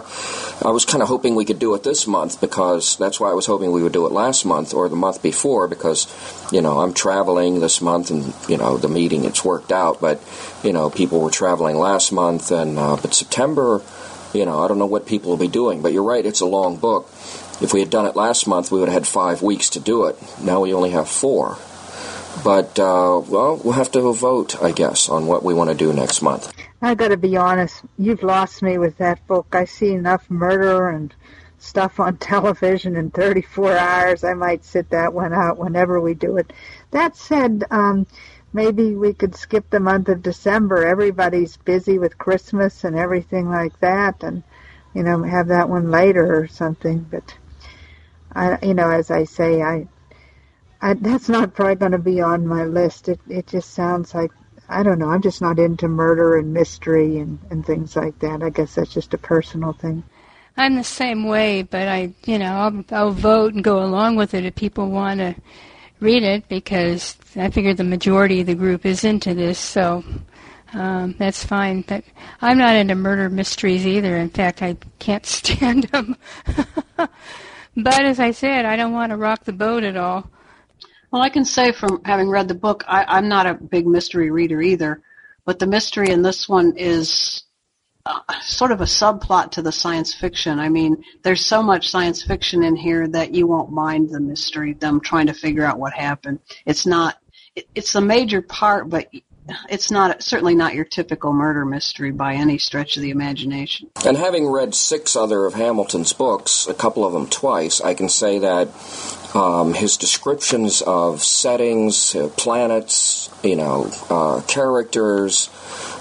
I 0.64 0.70
was 0.72 0.84
kind 0.84 1.00
of 1.00 1.08
hoping 1.08 1.36
we 1.36 1.44
could 1.44 1.60
do 1.60 1.72
it 1.76 1.84
this 1.84 2.08
month 2.08 2.40
because 2.40 2.96
that's 2.96 3.20
why 3.20 3.30
I 3.30 3.34
was 3.34 3.46
hoping 3.46 3.70
we 3.70 3.84
would 3.84 3.92
do 3.92 4.04
it 4.06 4.12
last 4.12 4.44
month 4.44 4.74
or 4.74 4.88
the 4.88 4.96
month 4.96 5.22
before 5.22 5.68
because, 5.68 6.08
you 6.50 6.60
know, 6.60 6.80
I'm 6.80 6.92
traveling 6.92 7.60
this 7.60 7.80
month 7.80 8.10
and, 8.10 8.34
you 8.48 8.56
know, 8.56 8.78
the 8.78 8.88
meeting, 8.88 9.24
it's 9.26 9.44
worked 9.44 9.70
out. 9.70 10.00
But, 10.00 10.20
you 10.64 10.72
know, 10.72 10.90
people 10.90 11.20
were 11.20 11.30
traveling 11.30 11.76
last 11.76 12.10
month 12.10 12.50
and, 12.50 12.76
uh, 12.80 12.96
but 12.96 13.14
September, 13.14 13.80
you 14.32 14.44
know, 14.44 14.62
I 14.62 14.68
don't 14.68 14.78
know 14.78 14.86
what 14.86 15.06
people 15.06 15.30
will 15.30 15.38
be 15.38 15.48
doing. 15.48 15.82
But 15.82 15.92
you're 15.92 16.02
right, 16.02 16.24
it's 16.24 16.40
a 16.40 16.46
long 16.46 16.76
book. 16.76 17.08
If 17.60 17.72
we 17.74 17.80
had 17.80 17.90
done 17.90 18.06
it 18.06 18.16
last 18.16 18.46
month, 18.46 18.70
we 18.70 18.80
would 18.80 18.88
have 18.88 19.02
had 19.02 19.06
five 19.06 19.42
weeks 19.42 19.70
to 19.70 19.80
do 19.80 20.06
it. 20.06 20.16
Now 20.40 20.60
we 20.60 20.72
only 20.72 20.90
have 20.90 21.08
four. 21.08 21.58
But, 22.42 22.78
uh, 22.78 23.20
well, 23.26 23.60
we'll 23.62 23.74
have 23.74 23.90
to 23.92 24.12
vote, 24.12 24.62
I 24.62 24.72
guess, 24.72 25.08
on 25.08 25.26
what 25.26 25.42
we 25.42 25.52
want 25.52 25.70
to 25.70 25.76
do 25.76 25.92
next 25.92 26.22
month. 26.22 26.52
I 26.80 26.94
got 26.94 27.08
to 27.08 27.16
be 27.16 27.36
honest. 27.36 27.82
You've 27.98 28.22
lost 28.22 28.62
me 28.62 28.78
with 28.78 28.96
that 28.98 29.26
book. 29.26 29.48
I 29.52 29.66
see 29.66 29.92
enough 29.92 30.30
murder 30.30 30.88
and 30.88 31.14
stuff 31.58 32.00
on 32.00 32.16
television 32.18 32.96
in 32.96 33.10
34 33.10 33.76
hours. 33.76 34.24
I 34.24 34.34
might 34.34 34.64
sit 34.64 34.90
that 34.90 35.12
one 35.12 35.34
out 35.34 35.58
whenever 35.58 36.00
we 36.00 36.14
do 36.14 36.38
it. 36.38 36.52
That 36.92 37.16
said, 37.16 37.64
um, 37.70 38.06
maybe 38.52 38.94
we 38.94 39.12
could 39.12 39.34
skip 39.34 39.68
the 39.70 39.80
month 39.80 40.08
of 40.08 40.22
December. 40.22 40.86
Everybody's 40.86 41.56
busy 41.56 41.98
with 41.98 42.18
Christmas 42.18 42.84
and 42.84 42.96
everything 42.96 43.48
like 43.48 43.78
that, 43.80 44.22
and 44.22 44.42
you 44.94 45.02
know, 45.02 45.22
have 45.22 45.48
that 45.48 45.68
one 45.68 45.90
later 45.90 46.36
or 46.36 46.48
something. 46.48 47.06
But 47.10 47.36
I, 48.32 48.58
you 48.64 48.74
know, 48.74 48.90
as 48.90 49.10
I 49.10 49.24
say, 49.24 49.62
I, 49.62 49.86
I 50.80 50.94
that's 50.94 51.28
not 51.28 51.54
probably 51.54 51.76
going 51.76 51.92
to 51.92 51.98
be 51.98 52.20
on 52.20 52.46
my 52.46 52.64
list. 52.64 53.08
It 53.08 53.20
it 53.28 53.46
just 53.46 53.70
sounds 53.70 54.14
like 54.14 54.32
I 54.68 54.82
don't 54.82 54.98
know. 54.98 55.10
I'm 55.10 55.22
just 55.22 55.40
not 55.40 55.58
into 55.58 55.88
murder 55.88 56.36
and 56.38 56.52
mystery 56.52 57.18
and 57.18 57.38
and 57.50 57.64
things 57.64 57.96
like 57.96 58.18
that. 58.20 58.42
I 58.42 58.50
guess 58.50 58.74
that's 58.74 58.92
just 58.92 59.14
a 59.14 59.18
personal 59.18 59.72
thing. 59.72 60.02
I'm 60.56 60.74
the 60.74 60.84
same 60.84 61.24
way, 61.24 61.62
but 61.62 61.88
I, 61.88 62.12
you 62.26 62.38
know, 62.38 62.52
I'll, 62.52 62.84
I'll 62.90 63.10
vote 63.12 63.54
and 63.54 63.64
go 63.64 63.82
along 63.82 64.16
with 64.16 64.34
it 64.34 64.44
if 64.44 64.54
people 64.56 64.90
want 64.90 65.20
to 65.20 65.34
read 66.00 66.22
it 66.22 66.48
because 66.48 67.16
I 67.36 67.50
figure 67.50 67.74
the 67.74 67.84
majority 67.84 68.40
of 68.40 68.46
the 68.46 68.54
group 68.54 68.84
is 68.84 69.04
into 69.04 69.34
this, 69.34 69.58
so 69.58 70.04
um, 70.72 71.14
that's 71.18 71.44
fine. 71.44 71.82
But 71.82 72.04
I'm 72.40 72.58
not 72.58 72.76
into 72.76 72.94
murder 72.94 73.28
mysteries 73.28 73.86
either. 73.86 74.16
In 74.16 74.30
fact, 74.30 74.62
I 74.62 74.76
can't 74.98 75.26
stand 75.26 75.84
them. 75.84 76.16
but 76.96 78.04
as 78.04 78.20
I 78.20 78.30
said, 78.32 78.64
I 78.64 78.76
don't 78.76 78.92
want 78.92 79.10
to 79.10 79.16
rock 79.16 79.44
the 79.44 79.52
boat 79.52 79.84
at 79.84 79.96
all. 79.96 80.30
Well, 81.10 81.22
I 81.22 81.28
can 81.28 81.44
say 81.44 81.72
from 81.72 82.02
having 82.04 82.28
read 82.28 82.48
the 82.48 82.54
book, 82.54 82.84
I, 82.86 83.04
I'm 83.04 83.28
not 83.28 83.46
a 83.46 83.54
big 83.54 83.86
mystery 83.86 84.30
reader 84.30 84.62
either, 84.62 85.02
but 85.44 85.58
the 85.58 85.66
mystery 85.66 86.10
in 86.10 86.22
this 86.22 86.48
one 86.48 86.74
is 86.76 87.42
uh, 88.06 88.20
sort 88.42 88.72
of 88.72 88.80
a 88.80 88.84
subplot 88.84 89.50
to 89.52 89.62
the 89.62 89.72
science 89.72 90.14
fiction. 90.14 90.58
I 90.58 90.68
mean, 90.68 91.02
there's 91.22 91.44
so 91.44 91.62
much 91.62 91.90
science 91.90 92.22
fiction 92.22 92.62
in 92.62 92.76
here 92.76 93.06
that 93.08 93.34
you 93.34 93.46
won't 93.46 93.72
mind 93.72 94.10
the 94.10 94.20
mystery, 94.20 94.72
them 94.74 95.00
trying 95.00 95.26
to 95.26 95.34
figure 95.34 95.64
out 95.64 95.78
what 95.78 95.92
happened. 95.92 96.40
It's 96.64 96.86
not, 96.86 97.18
it, 97.54 97.66
it's 97.74 97.94
a 97.94 98.00
major 98.00 98.42
part, 98.42 98.88
but 98.88 99.08
it's 99.68 99.90
not 99.90 100.22
certainly 100.22 100.54
not 100.54 100.74
your 100.74 100.84
typical 100.84 101.32
murder 101.32 101.64
mystery 101.64 102.10
by 102.10 102.34
any 102.34 102.58
stretch 102.58 102.96
of 102.96 103.02
the 103.02 103.10
imagination. 103.10 103.90
And 104.04 104.16
having 104.16 104.46
read 104.48 104.74
six 104.74 105.16
other 105.16 105.46
of 105.46 105.54
Hamilton's 105.54 106.12
books, 106.12 106.66
a 106.66 106.74
couple 106.74 107.04
of 107.04 107.12
them 107.12 107.26
twice, 107.26 107.80
I 107.80 107.94
can 107.94 108.08
say 108.08 108.38
that 108.40 108.68
um, 109.34 109.74
his 109.74 109.96
descriptions 109.96 110.82
of 110.82 111.22
settings, 111.22 112.14
uh, 112.16 112.28
planets, 112.36 113.30
you 113.42 113.56
know, 113.56 113.90
uh, 114.08 114.40
characters, 114.42 115.48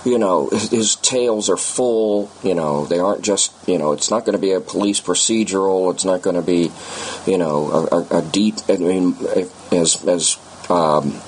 you 0.05 0.17
know, 0.17 0.49
his, 0.49 0.69
his, 0.69 0.95
tales 0.95 1.49
are 1.49 1.57
full. 1.57 2.31
You 2.43 2.55
know, 2.55 2.85
they 2.85 2.99
aren't 2.99 3.21
just, 3.21 3.53
you 3.67 3.77
know, 3.77 3.91
it's 3.91 4.09
not 4.09 4.25
going 4.25 4.33
to 4.33 4.41
be 4.41 4.53
a 4.53 4.61
police 4.61 4.99
procedural. 4.99 5.93
It's 5.93 6.05
not 6.05 6.21
going 6.21 6.37
to 6.37 6.41
be, 6.41 6.71
you 7.27 7.37
know, 7.37 7.87
a, 7.91 8.17
a, 8.17 8.21
deep. 8.21 8.55
I 8.67 8.77
mean, 8.77 9.15
as 9.71 10.03
as 10.07 10.37
um, 10.69 11.19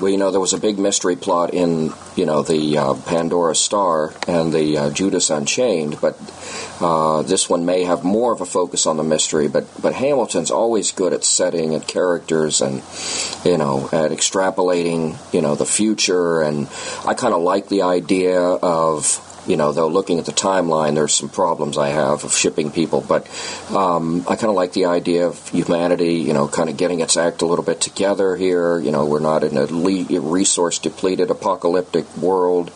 well, 0.00 0.10
you 0.10 0.18
know, 0.18 0.30
there 0.30 0.40
was 0.40 0.52
a 0.52 0.58
big 0.58 0.78
mystery 0.78 1.16
plot 1.16 1.54
in, 1.54 1.92
you 2.16 2.26
know, 2.26 2.42
the 2.42 2.78
uh, 2.78 2.94
Pandora 3.06 3.54
Star 3.54 4.12
and 4.28 4.52
the 4.52 4.76
uh, 4.76 4.90
Judas 4.90 5.30
Unchained, 5.30 6.00
but 6.00 6.18
uh, 6.80 7.22
this 7.22 7.48
one 7.48 7.64
may 7.64 7.84
have 7.84 8.04
more 8.04 8.32
of 8.32 8.40
a 8.40 8.46
focus 8.46 8.86
on 8.86 8.98
the 8.98 9.02
mystery. 9.02 9.48
But 9.48 9.64
but 9.80 9.94
Hamilton's 9.94 10.50
always 10.50 10.92
good 10.92 11.12
at 11.12 11.24
setting 11.24 11.74
and 11.74 11.86
characters 11.86 12.60
and, 12.60 12.82
you 13.44 13.56
know, 13.56 13.88
at 13.92 14.10
extrapolating, 14.10 15.16
you 15.32 15.40
know, 15.40 15.54
the 15.54 15.66
future. 15.66 16.42
And 16.42 16.68
I 17.06 17.14
kind 17.14 17.32
of 17.32 17.40
like 17.40 17.68
the 17.68 17.82
idea 17.82 18.40
of 18.40 19.22
you 19.46 19.56
know, 19.56 19.72
though 19.72 19.88
looking 19.88 20.18
at 20.18 20.26
the 20.26 20.32
timeline, 20.32 20.94
there's 20.94 21.14
some 21.14 21.28
problems 21.28 21.78
I 21.78 21.88
have 21.88 22.24
of 22.24 22.32
shipping 22.32 22.70
people. 22.70 23.00
But 23.00 23.28
um, 23.70 24.24
I 24.28 24.36
kind 24.36 24.50
of 24.50 24.54
like 24.54 24.72
the 24.72 24.86
idea 24.86 25.26
of 25.26 25.48
humanity, 25.48 26.14
you 26.14 26.32
know, 26.32 26.48
kind 26.48 26.68
of 26.68 26.76
getting 26.76 27.00
its 27.00 27.16
act 27.16 27.42
a 27.42 27.46
little 27.46 27.64
bit 27.64 27.80
together 27.80 28.36
here. 28.36 28.78
You 28.78 28.90
know, 28.90 29.04
we're 29.06 29.20
not 29.20 29.44
in 29.44 29.56
a 29.56 29.66
resource 29.66 30.78
depleted 30.78 31.30
apocalyptic 31.30 32.16
world. 32.16 32.72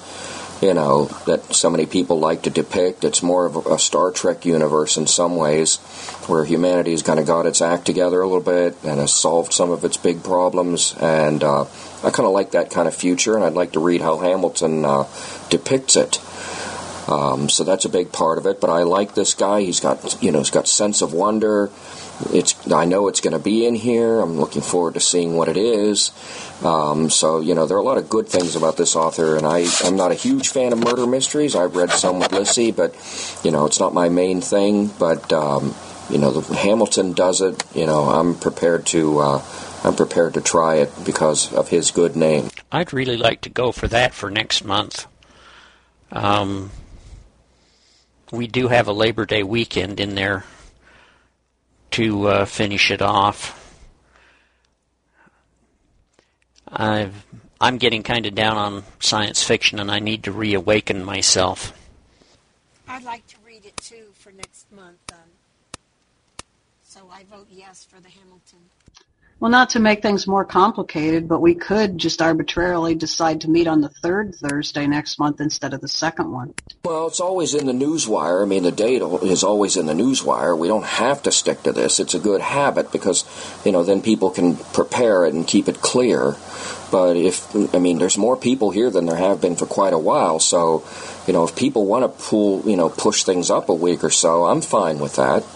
You 0.63 0.75
know 0.75 1.07
that 1.25 1.55
so 1.55 1.71
many 1.71 1.87
people 1.87 2.21
like 2.21 2.43
to 2.43 2.51
depict. 2.51 3.03
It's 3.05 3.23
more 3.23 3.47
of 3.47 3.67
a 3.67 3.79
Star 3.79 4.11
Trek 4.11 4.45
universe 4.45 4.99
in 4.99 5.07
some 5.07 5.37
ways, 5.37 5.79
where 6.27 6.45
humanity 6.45 6.91
has 6.91 7.03
kind 7.03 7.19
of 7.19 7.27
got 7.27 7.47
its 7.47 7.63
act 7.63 7.87
together 7.87 8.21
a 8.21 8.29
little 8.29 8.43
bit 8.43 8.77
and 8.85 9.01
has 9.01 9.15
solved 9.15 9.55
some 9.55 9.71
of 9.71 9.87
its 9.87 9.97
big 9.97 10.23
problems. 10.23 10.95
And 11.01 11.43
uh, 11.43 11.65
I 12.05 12.11
kind 12.11 12.27
of 12.27 12.33
like 12.33 12.51
that 12.51 12.71
kind 12.71 12.87
of 12.87 12.95
future, 12.95 13.37
and 13.37 13.43
I'd 13.43 13.55
like 13.55 13.73
to 13.73 13.81
read 13.81 14.03
how 14.03 14.19
Hamilton 14.19 14.85
uh, 14.85 15.09
depicts 15.49 15.97
it. 15.97 16.21
Um, 17.11 17.49
so 17.49 17.65
that's 17.65 17.85
a 17.85 17.89
big 17.89 18.13
part 18.13 18.39
of 18.39 18.47
it. 18.47 18.61
But 18.61 18.71
I 18.71 18.83
like 18.83 19.15
this 19.15 19.35
guy. 19.35 19.63
He's 19.63 19.81
got 19.81 20.23
you 20.23 20.33
know 20.33 20.39
he's 20.39 20.51
got 20.51 20.69
sense 20.69 21.03
of 21.03 21.13
wonder. 21.13 21.71
It's 22.33 22.71
I 22.71 22.85
know 22.85 23.09
it's 23.09 23.21
going 23.21 23.33
to 23.33 23.43
be 23.43 23.67
in 23.67 23.75
here. 23.75 24.21
I'm 24.21 24.39
looking 24.39 24.63
forward 24.63 24.95
to 24.95 25.01
seeing 25.01 25.37
what 25.37 25.49
it 25.49 25.57
is. 25.57 26.13
Um, 26.63 27.09
so 27.11 27.41
you 27.41 27.55
know 27.55 27.67
there 27.67 27.77
are 27.77 27.81
a 27.81 27.85
lot 27.85 27.99
of 27.99 28.09
good 28.09 28.29
things 28.29 28.57
about 28.57 28.77
this 28.77 28.95
author, 28.95 29.37
and 29.37 29.47
I 29.47 29.67
I'm 29.85 29.97
not 29.97 30.13
a 30.13 30.15
huge 30.15 30.49
fan 30.49 30.73
of 30.73 30.79
murder 30.79 31.07
mysteries. 31.07 31.57
I've 31.57 31.77
read 31.77 31.91
some 31.91 32.19
with 32.19 32.33
Lissy, 32.33 32.71
but 32.71 32.95
you 33.43 33.51
know 33.51 33.67
it's 33.67 33.81
not 33.81 33.95
my 33.95 34.09
main 34.09 34.41
thing. 34.41 34.89
But 34.99 35.33
um, 35.33 35.75
you 36.11 36.19
know 36.19 36.31
the, 36.31 36.55
Hamilton 36.55 37.13
does 37.13 37.41
it. 37.41 37.65
You 37.75 37.87
know 37.87 38.05
I'm 38.05 38.35
prepared 38.35 38.87
to. 38.87 39.19
Uh, 39.19 39.43
I'm 39.83 39.97
prepared 39.97 40.35
to 40.35 40.43
try 40.43 40.77
it 40.77 40.93
because 41.07 41.53
of 41.55 41.69
his 41.69 41.91
good 41.91 42.15
name. 42.15 42.51
I'd 42.71 42.93
really 42.93 43.17
like 43.17 43.41
to 43.43 43.49
go 43.49 43.73
for 43.73 43.89
that 43.89 44.13
for 44.13 44.31
next 44.31 44.63
month. 44.63 45.07
Um, 46.13 46.71
we 48.33 48.47
do 48.47 48.69
have 48.69 48.89
a 48.89 48.93
Labor 48.93 49.27
Day 49.27 49.43
weekend 49.43 50.01
in 50.01 50.15
there 50.15 50.45
to 51.93 52.29
uh, 52.29 52.45
finish 52.45 52.91
it 52.91 53.03
off. 53.03 53.57
I've, 56.69 57.27
I'm 57.61 57.79
getting 57.79 58.03
kind 58.03 58.27
of 58.27 58.35
down 58.35 58.57
on 58.57 58.85
science 59.01 59.43
fiction, 59.43 59.81
and 59.81 59.91
I 59.91 59.99
need 59.99 60.25
to 60.25 60.33
reawaken 60.33 61.05
myself. 61.05 61.73
I'd 62.87 63.03
like 63.03 63.27
to 63.29 63.37
read 63.45 63.65
it 63.65 63.77
too 63.77 64.13
for 64.15 64.31
next 64.31 64.71
month. 64.73 64.99
Um, 65.13 65.19
so 66.85 67.01
I 67.13 67.25
vote 67.25 67.49
yes 67.51 67.85
for 67.85 68.01
the 68.01 68.09
Hamilton. 68.09 68.30
Well, 69.41 69.51
not 69.51 69.71
to 69.71 69.81
make 69.81 70.03
things 70.03 70.27
more 70.27 70.45
complicated, 70.45 71.27
but 71.27 71.41
we 71.41 71.55
could 71.55 71.97
just 71.97 72.21
arbitrarily 72.21 72.95
decide 72.95 73.41
to 73.41 73.51
meet 73.51 73.67
on 73.67 73.81
the 73.81 73.89
third 73.89 74.35
Thursday 74.35 74.87
next 74.87 75.19
month 75.19 75.41
instead 75.41 75.73
of 75.73 75.81
the 75.81 75.89
second 75.89 76.31
one. 76.31 76.53
Well, 76.85 77.07
it's 77.07 77.21
always 77.21 77.55
in 77.55 77.67
the 77.67 77.73
newswire. 77.73 78.43
I 78.43 78.45
mean, 78.45 78.65
the 78.65 78.71
date 78.71 79.01
is 79.01 79.43
always 79.43 79.79
in 79.79 79.87
the 79.87 79.95
newswire. 79.95 80.57
We 80.59 80.69
don't 80.69 80.85
have 80.85 81.23
to 81.23 81.33
stick 81.33 81.63
to 81.63 81.73
this. 81.73 82.01
It's 82.01 82.13
a 82.13 82.19
good 82.19 82.43
habit 82.43 82.93
because, 82.93 83.25
you 83.65 83.73
know, 83.73 83.83
then 83.83 84.03
people 84.03 84.31
can 84.31 84.57
prepare 84.57 85.25
it 85.25 85.33
and 85.33 85.47
keep 85.47 85.69
it 85.69 85.81
clear. 85.81 86.37
But 86.91 87.17
if, 87.17 87.75
I 87.75 87.79
mean, 87.79 87.97
there's 87.97 88.19
more 88.19 88.37
people 88.37 88.71
here 88.71 88.91
than 88.91 89.07
there 89.07 89.17
have 89.17 89.41
been 89.41 89.57
for 89.57 89.65
quite 89.65 89.95
a 89.95 89.99
while. 89.99 90.39
So, 90.39 90.85
you 91.27 91.33
know, 91.33 91.45
if 91.45 91.57
people 91.57 91.87
want 91.87 92.05
to 92.05 92.25
pull, 92.29 92.69
you 92.69 92.77
know, 92.77 92.91
push 92.91 93.25
things 93.25 93.51
up 93.51 93.71
a 93.71 93.75
week 93.75 94.05
or 94.05 94.11
so, 94.11 94.45
I'm 94.45 94.61
fine 94.61 94.99
with 94.99 95.17
that. 95.17 95.47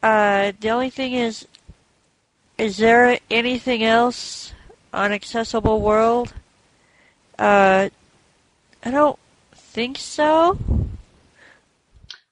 Uh, 0.00 0.52
the 0.60 0.70
only 0.70 0.90
thing 0.90 1.12
is, 1.12 1.46
is 2.62 2.76
there 2.76 3.18
anything 3.28 3.82
else 3.82 4.52
on 4.92 5.10
Accessible 5.10 5.80
World? 5.80 6.32
Uh, 7.36 7.88
I 8.84 8.90
don't 8.90 9.18
think 9.52 9.98
so. 9.98 10.56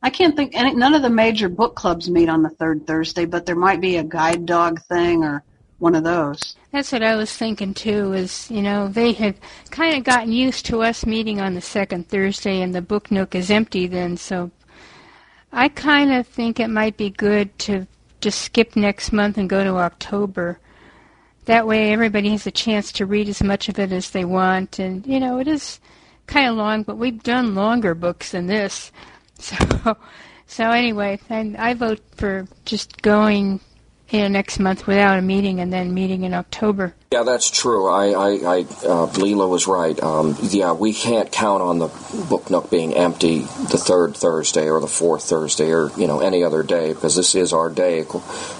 I 0.03 0.11
can't 0.11 0.37
think 0.37 0.55
any, 0.55 0.73
none 0.73 0.95
of 0.95 1.03
the 1.03 1.11
major 1.11 1.49
book 1.49 1.75
clubs 1.75 2.09
meet 2.09 2.29
on 2.29 2.45
the 2.45 2.49
third 2.49 2.87
Thursday, 2.87 3.25
but 3.25 3.45
there 3.45 3.57
might 3.57 3.81
be 3.81 3.97
a 3.97 4.05
guide 4.05 4.47
dog 4.47 4.81
thing 4.83 5.25
or 5.25 5.43
one 5.81 5.97
of 5.97 6.05
those. 6.05 6.55
That's 6.71 6.93
what 6.93 7.03
I 7.03 7.17
was 7.17 7.37
thinking 7.37 7.75
too. 7.75 8.13
Is 8.13 8.49
you 8.51 8.63
know 8.63 8.87
they 8.87 9.13
have 9.13 9.35
kind 9.71 9.97
of 9.97 10.05
gotten 10.05 10.33
used 10.33 10.65
to 10.67 10.83
us 10.83 11.05
meeting 11.05 11.41
on 11.41 11.55
the 11.55 11.61
second 11.61 12.09
Thursday, 12.09 12.63
and 12.63 12.73
the 12.73 12.83
book 12.83 13.11
nook 13.11 13.35
is 13.35 13.51
empty 13.51 13.89
then. 13.89 14.17
So 14.17 14.53
I 15.53 15.69
kind 15.69 16.13
of 16.13 16.27
think 16.29 16.61
it 16.61 16.69
might 16.69 16.97
be 16.97 17.11
good 17.11 17.59
to 17.61 17.89
just 18.21 18.41
skip 18.41 18.77
next 18.77 19.13
month 19.13 19.39
and 19.39 19.49
go 19.49 19.65
to 19.65 19.77
October. 19.77 20.59
That 21.47 21.67
way, 21.67 21.93
everybody 21.93 22.31
has 22.31 22.47
a 22.47 22.51
chance 22.51 22.93
to 22.93 23.07
read 23.07 23.29
as 23.29 23.43
much 23.43 23.69
of 23.69 23.79
it 23.79 23.93
as 23.93 24.11
they 24.11 24.25
want, 24.25 24.79
and 24.79 25.07
you 25.07 25.19
know 25.19 25.39
it 25.39 25.49
is 25.49 25.81
kind 26.27 26.49
of 26.49 26.57
long, 26.57 26.83
but 26.83 26.97
we've 26.97 27.23
done 27.23 27.55
longer 27.55 27.95
books 27.95 28.33
than 28.33 28.47
this. 28.47 28.93
So, 29.41 29.97
so 30.47 30.71
anyway, 30.71 31.19
I, 31.31 31.55
I 31.59 31.73
vote 31.73 32.03
for 32.15 32.47
just 32.67 33.01
going 33.01 33.59
you 34.11 34.21
know, 34.21 34.29
next 34.29 34.59
month 34.59 34.87
without 34.87 35.19
a 35.19 35.23
meeting 35.23 35.61
and 35.61 35.73
then 35.73 35.95
meeting 35.95 36.25
in 36.25 36.35
October. 36.35 36.95
Yeah, 37.13 37.23
that's 37.23 37.51
true. 37.51 37.89
I, 37.89 38.09
I, 38.09 38.29
I 38.29 38.59
uh, 38.61 39.07
Leela 39.15 39.49
was 39.49 39.67
right. 39.67 40.01
Um, 40.03 40.37
yeah, 40.43 40.73
we 40.73 40.93
can't 40.93 41.31
count 41.31 41.63
on 41.63 41.79
the 41.79 41.89
book 42.29 42.51
nook 42.51 42.71
being 42.71 42.95
empty 42.95 43.41
the 43.41 43.79
third 43.79 44.17
Thursday 44.17 44.69
or 44.69 44.81
the 44.81 44.87
fourth 44.87 45.25
Thursday 45.25 45.73
or 45.73 45.91
you 45.97 46.07
know 46.07 46.21
any 46.21 46.45
other 46.45 46.63
day 46.63 46.93
because 46.93 47.17
this 47.17 47.35
is 47.35 47.53
our 47.53 47.71
day. 47.71 48.05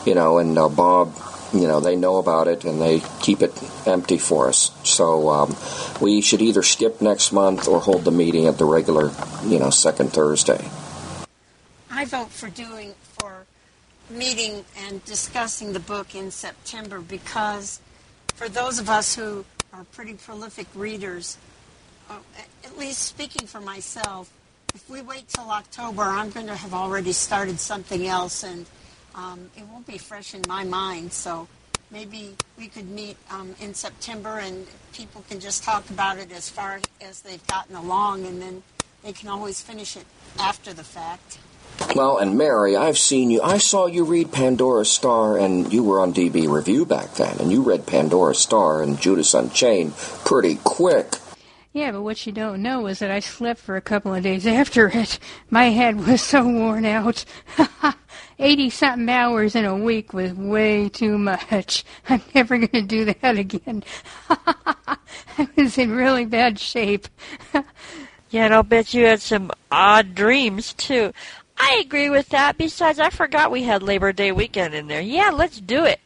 You 0.07 0.15
know, 0.15 0.39
and 0.39 0.59
uh, 0.59 0.69
Bob, 0.69 1.15
you 1.53 1.67
know, 1.67 1.81
they 1.81 1.97
know 1.97 2.17
about 2.17 2.49
it 2.49 2.65
and 2.65 2.81
they 2.81 3.03
keep 3.21 3.43
it 3.43 3.53
empty 3.87 4.19
for 4.19 4.49
us. 4.49 4.71
So 4.85 5.29
um, 5.31 5.57
we 6.01 6.21
should 6.21 6.43
either 6.43 6.63
skip 6.63 7.01
next 7.01 7.33
month 7.33 7.69
or 7.69 7.81
hold 7.81 8.05
the 8.05 8.11
meeting 8.11 8.47
at 8.47 8.59
the 8.59 8.65
regular, 8.65 9.11
you 9.45 9.59
know, 9.59 9.71
second 9.71 10.13
Thursday. 10.13 10.65
I 11.91 12.05
vote 12.05 12.31
for 12.31 12.49
doing 12.49 12.95
for 13.03 13.10
meeting 14.11 14.65
and 14.77 15.05
discussing 15.05 15.73
the 15.73 15.81
book 15.81 16.15
in 16.15 16.31
September 16.31 17.01
because 17.01 17.81
for 18.35 18.49
those 18.49 18.79
of 18.79 18.91
us 18.91 19.15
who 19.15 19.45
are 19.73 19.85
pretty 19.93 20.15
prolific 20.15 20.67
readers, 20.75 21.39
uh, 22.09 22.19
at 22.65 22.77
least 22.77 23.03
speaking 23.03 23.47
for 23.47 23.61
myself, 23.61 24.33
if 24.75 24.89
we 24.89 25.03
wait 25.03 25.29
till 25.29 25.51
October, 25.51 26.03
I'm 26.03 26.31
going 26.31 26.47
to 26.47 26.57
have 26.57 26.75
already 26.75 27.13
started 27.13 27.59
something 27.59 28.07
else 28.07 28.43
and 28.43 28.67
um, 29.15 29.51
it 29.57 29.65
won't 29.67 29.87
be 29.87 29.99
fresh 29.99 30.35
in 30.35 30.43
my 30.49 30.65
mind. 30.65 31.13
So 31.13 31.49
maybe 31.91 32.37
we 32.59 32.69
could 32.69 32.89
meet 32.89 33.17
um, 33.31 33.55
in 33.61 33.75
September 33.75 34.39
and 34.39 34.67
people 34.93 35.25
can 35.29 35.41
just 35.41 35.65
talk 35.65 35.89
about 35.91 36.19
it 36.19 36.33
as 36.33 36.49
far 36.49 36.81
as 37.01 37.21
they've 37.23 37.45
gotten 37.47 37.77
along 37.77 38.27
and 38.27 38.41
then 38.41 38.63
they 39.03 39.13
can 39.13 39.29
always 39.29 39.61
finish 39.61 39.97
it 39.97 40.05
after 40.39 40.73
the 40.73 40.85
fact. 40.85 41.39
Well, 41.95 42.19
and 42.19 42.39
Mary, 42.39 42.77
I've 42.77 42.99
seen 42.99 43.31
you. 43.31 43.43
I 43.43 43.59
saw 43.59 43.87
you 43.87 44.05
read 44.05 44.33
Pandora 44.33 44.85
Star, 44.85 45.37
and 45.39 45.73
you 45.73 45.83
were 45.83 46.01
on 46.01 46.15
DB 46.15 46.49
Review 46.49 46.87
back 46.87 47.15
then, 47.15 47.39
and 47.39 47.51
you 47.51 47.63
read 47.63 47.87
Pandora 47.87 48.35
Star 48.35 48.83
and 48.83 49.01
Judas 49.01 49.35
Unchained 49.35 49.95
pretty 50.25 50.57
quick. 50.63 51.17
Yeah, 51.73 51.93
but 51.93 52.03
what 52.03 52.27
you 52.27 52.33
don't 52.33 52.63
know 52.63 52.87
is 52.89 52.99
that 52.99 53.13
I 53.13 53.21
slept 53.21 53.61
for 53.61 53.77
a 53.77 53.81
couple 53.81 54.13
of 54.15 54.23
days 54.25 54.47
after 54.47 54.89
it. 54.89 55.19
My 55.51 55.67
head 55.67 56.05
was 56.05 56.21
so 56.21 56.45
worn 56.45 56.85
out. 56.85 57.25
80 58.41 58.71
something 58.71 59.09
hours 59.09 59.55
in 59.55 59.67
a 59.67 59.77
week 59.77 60.13
was 60.13 60.33
way 60.33 60.89
too 60.89 61.19
much. 61.19 61.85
I'm 62.09 62.23
never 62.35 62.57
going 62.57 62.69
to 62.71 62.83
do 62.83 63.05
that 63.05 63.37
again. 63.37 63.85
I 64.31 65.49
was 65.57 65.77
in 65.77 65.93
really 65.93 66.25
bad 66.25 66.59
shape. 66.59 67.07
yeah, 68.31 68.47
and 68.47 68.55
I'll 68.55 68.63
bet 68.63 68.95
you 68.95 69.05
had 69.05 69.21
some 69.21 69.53
odd 69.71 70.15
dreams, 70.15 70.73
too. 70.73 71.13
I 71.63 71.83
agree 71.85 72.11
with 72.11 72.31
that. 72.31 72.57
Besides, 72.57 72.99
I 72.99 73.11
forgot 73.11 73.51
we 73.51 73.63
had 73.63 73.83
Labor 73.83 74.13
Day 74.13 74.33
weekend 74.33 74.75
in 74.75 74.87
there. 74.87 75.01
Yeah, 75.01 75.31
let's 75.31 75.61
do 75.61 75.85
it. 75.85 76.01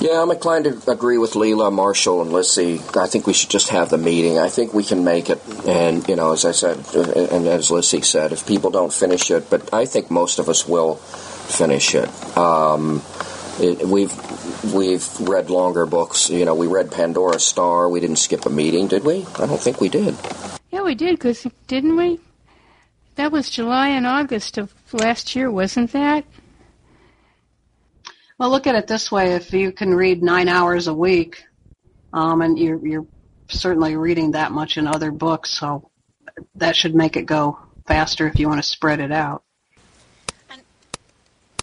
Yeah, 0.00 0.22
I'm 0.22 0.30
inclined 0.30 0.64
to 0.64 0.90
agree 0.90 1.18
with 1.18 1.32
Leela, 1.32 1.72
Marshall, 1.72 2.22
and 2.22 2.32
Lissy. 2.32 2.80
I 2.96 3.06
think 3.06 3.26
we 3.26 3.32
should 3.32 3.50
just 3.50 3.68
have 3.68 3.90
the 3.90 3.98
meeting. 3.98 4.38
I 4.38 4.48
think 4.48 4.72
we 4.72 4.84
can 4.84 5.04
make 5.04 5.28
it. 5.28 5.40
And, 5.66 6.06
you 6.08 6.16
know, 6.16 6.32
as 6.32 6.44
I 6.44 6.52
said, 6.52 6.78
and 6.94 7.46
as 7.46 7.70
Lissy 7.70 8.00
said, 8.00 8.32
if 8.32 8.46
people 8.46 8.70
don't 8.70 8.92
finish 8.92 9.30
it, 9.30 9.50
but 9.50 9.74
I 9.74 9.84
think 9.84 10.10
most 10.10 10.38
of 10.38 10.48
us 10.48 10.66
will 10.66 10.96
finish 10.96 11.94
it. 11.94 12.08
Um, 12.36 13.02
it 13.60 13.86
we've 13.86 14.12
we've 14.72 15.20
read 15.20 15.50
longer 15.50 15.84
books. 15.84 16.30
You 16.30 16.44
know, 16.44 16.54
we 16.54 16.66
read 16.66 16.90
Pandora 16.90 17.38
Star. 17.38 17.88
We 17.88 18.00
didn't 18.00 18.16
skip 18.16 18.46
a 18.46 18.50
meeting, 18.50 18.88
did 18.88 19.04
we? 19.04 19.26
I 19.36 19.46
don't 19.46 19.60
think 19.60 19.80
we 19.80 19.88
did. 19.88 20.16
Yeah, 20.70 20.82
we 20.82 20.94
did, 20.94 21.16
because 21.16 21.46
didn't 21.66 21.96
we? 21.96 22.18
That 23.16 23.30
was 23.30 23.50
July 23.50 23.88
and 23.88 24.06
August 24.06 24.56
of 24.58 24.74
last 24.92 25.36
year, 25.36 25.50
wasn't 25.50 25.92
that? 25.92 26.24
Well, 28.38 28.50
look 28.50 28.66
at 28.66 28.74
it 28.74 28.86
this 28.86 29.12
way: 29.12 29.34
if 29.34 29.52
you 29.52 29.70
can 29.70 29.94
read 29.94 30.22
nine 30.22 30.48
hours 30.48 30.88
a 30.88 30.94
week, 30.94 31.44
um, 32.12 32.40
and 32.40 32.58
you're 32.58 32.84
you're 32.84 33.06
certainly 33.48 33.96
reading 33.96 34.32
that 34.32 34.50
much 34.50 34.78
in 34.78 34.86
other 34.86 35.10
books, 35.10 35.50
so 35.50 35.90
that 36.54 36.74
should 36.74 36.94
make 36.94 37.16
it 37.16 37.26
go 37.26 37.58
faster 37.86 38.26
if 38.26 38.38
you 38.38 38.48
want 38.48 38.62
to 38.62 38.68
spread 38.68 39.00
it 39.00 39.12
out. 39.12 39.44
And 40.50 40.62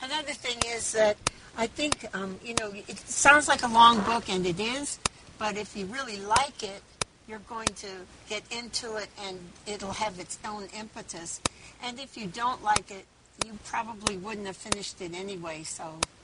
another 0.03 0.33
thing 0.33 0.57
is 0.67 0.91
that 0.93 1.17
I 1.57 1.65
think 1.67 2.05
um, 2.13 2.39
you 2.43 2.53
know 2.59 2.71
it 2.73 2.97
sounds 2.99 3.47
like 3.47 3.63
a 3.63 3.67
long 3.67 4.01
book, 4.01 4.29
and 4.29 4.45
it 4.45 4.59
is, 4.59 4.99
but 5.39 5.57
if 5.57 5.75
you 5.75 5.87
really 5.87 6.19
like 6.21 6.61
it, 6.61 6.83
you're 7.29 7.39
going 7.39 7.67
to 7.67 7.87
get 8.27 8.41
into 8.51 8.95
it 8.95 9.07
and 9.23 9.37
it'll 9.67 9.91
have 9.91 10.19
its 10.19 10.39
own 10.43 10.67
impetus. 10.77 11.39
And 11.83 11.99
if 11.99 12.17
you 12.17 12.25
don't 12.27 12.63
like 12.63 12.89
it, 12.89 13.05
you 13.45 13.57
probably 13.65 14.17
wouldn't 14.17 14.47
have 14.47 14.57
finished 14.57 14.99
it 15.01 15.13
anyway. 15.13 15.63
So 15.63 15.83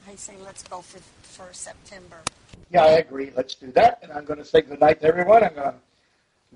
I 0.09 0.15
say 0.15 0.33
let's 0.43 0.63
go 0.63 0.81
for, 0.81 0.99
for 1.21 1.53
September. 1.53 2.17
Yeah, 2.71 2.85
I 2.85 2.91
agree. 2.93 3.31
Let's 3.35 3.53
do 3.53 3.71
that. 3.73 3.99
And 4.01 4.11
I'm 4.11 4.25
going 4.25 4.39
to 4.39 4.45
say 4.45 4.61
goodnight 4.61 5.01
to 5.01 5.07
everyone. 5.07 5.43
I'm 5.43 5.53
going 5.53 5.71
to 5.71 5.75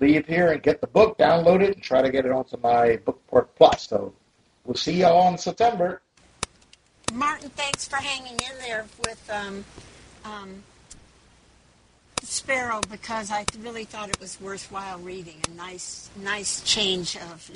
leave 0.00 0.26
here 0.26 0.50
and 0.50 0.62
get 0.62 0.80
the 0.80 0.88
book, 0.88 1.16
download 1.16 1.62
it, 1.62 1.74
and 1.74 1.82
try 1.82 2.02
to 2.02 2.10
get 2.10 2.26
it 2.26 2.32
onto 2.32 2.56
my 2.58 2.96
Bookport 2.96 3.54
Plus. 3.54 3.86
So 3.88 4.12
we'll 4.64 4.74
see 4.74 4.94
you 4.94 5.06
all 5.06 5.30
in 5.30 5.38
September. 5.38 6.02
Martin, 7.12 7.50
thanks 7.50 7.86
for 7.86 7.96
hanging 7.96 8.32
in 8.32 8.58
there 8.60 8.86
with 9.04 9.30
um, 9.30 9.64
um, 10.24 10.62
Sparrow 12.22 12.80
because 12.90 13.30
I 13.30 13.44
really 13.60 13.84
thought 13.84 14.08
it 14.08 14.20
was 14.20 14.40
worthwhile 14.40 14.98
reading. 14.98 15.36
A 15.50 15.54
nice, 15.54 16.10
nice 16.22 16.62
change 16.62 17.16
of, 17.16 17.50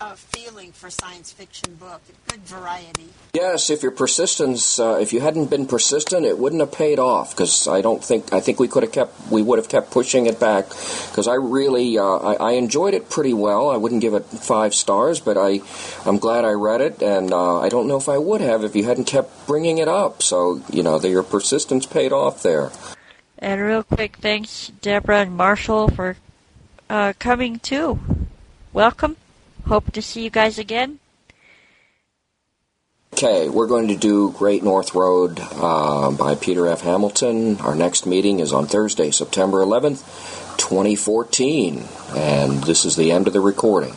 of 0.00 0.18
feeling 0.18 0.72
for 0.72 0.90
science 0.90 1.32
fiction 1.32 1.74
book. 1.74 2.00
Good 2.28 2.40
variety. 2.40 3.08
Yes, 3.34 3.70
if 3.70 3.82
your 3.82 3.92
persistence, 3.92 4.78
uh, 4.78 4.98
if 5.00 5.12
you 5.12 5.20
hadn't 5.20 5.50
been 5.50 5.66
persistent, 5.66 6.26
it 6.26 6.38
wouldn't 6.38 6.60
have 6.60 6.72
paid 6.72 6.98
off. 6.98 7.30
Because 7.30 7.66
I 7.68 7.80
don't 7.80 8.02
think 8.02 8.32
I 8.32 8.40
think 8.40 8.60
we 8.60 8.68
could 8.68 8.82
have 8.82 8.92
kept, 8.92 9.30
we 9.30 9.42
would 9.42 9.58
have 9.58 9.68
kept 9.68 9.90
pushing 9.90 10.26
it 10.26 10.38
back. 10.38 10.68
Because 10.68 11.28
I 11.28 11.34
really, 11.34 11.98
uh, 11.98 12.04
I, 12.04 12.34
I, 12.34 12.50
enjoyed 12.52 12.94
it 12.94 13.10
pretty 13.10 13.34
well. 13.34 13.70
I 13.70 13.76
wouldn't 13.76 14.00
give 14.00 14.14
it 14.14 14.24
five 14.24 14.74
stars, 14.74 15.20
but 15.20 15.36
I, 15.38 15.60
I'm 16.04 16.18
glad 16.18 16.44
I 16.44 16.52
read 16.52 16.80
it, 16.80 17.02
and 17.02 17.32
uh, 17.32 17.60
I 17.60 17.68
don't 17.68 17.88
know 17.88 17.96
if 17.96 18.08
I 18.08 18.18
would 18.18 18.40
have 18.40 18.64
if 18.64 18.76
you 18.76 18.84
hadn't 18.84 19.06
kept 19.06 19.46
bringing 19.46 19.78
it 19.78 19.88
up. 19.88 20.22
So 20.22 20.62
you 20.70 20.82
know, 20.82 20.98
the, 20.98 21.08
your 21.08 21.22
persistence 21.22 21.86
paid 21.86 22.12
off 22.12 22.42
there. 22.42 22.70
And 23.38 23.60
real 23.60 23.82
quick, 23.82 24.16
thanks 24.16 24.72
Deborah 24.80 25.20
and 25.20 25.36
Marshall 25.36 25.88
for 25.88 26.16
uh, 26.88 27.12
coming 27.18 27.58
too. 27.58 27.98
Welcome. 28.72 29.16
Hope 29.66 29.92
to 29.92 30.02
see 30.02 30.22
you 30.22 30.30
guys 30.30 30.58
again. 30.58 31.00
Okay, 33.12 33.48
we're 33.48 33.66
going 33.66 33.88
to 33.88 33.96
do 33.96 34.30
Great 34.32 34.62
North 34.62 34.94
Road 34.94 35.40
uh, 35.40 36.10
by 36.10 36.34
Peter 36.34 36.68
F. 36.68 36.82
Hamilton. 36.82 37.58
Our 37.60 37.74
next 37.74 38.04
meeting 38.04 38.40
is 38.40 38.52
on 38.52 38.66
Thursday, 38.66 39.10
September 39.10 39.58
11th, 39.64 40.04
2014. 40.58 41.84
And 42.14 42.62
this 42.64 42.84
is 42.84 42.96
the 42.96 43.12
end 43.12 43.26
of 43.26 43.32
the 43.32 43.40
recording. 43.40 43.94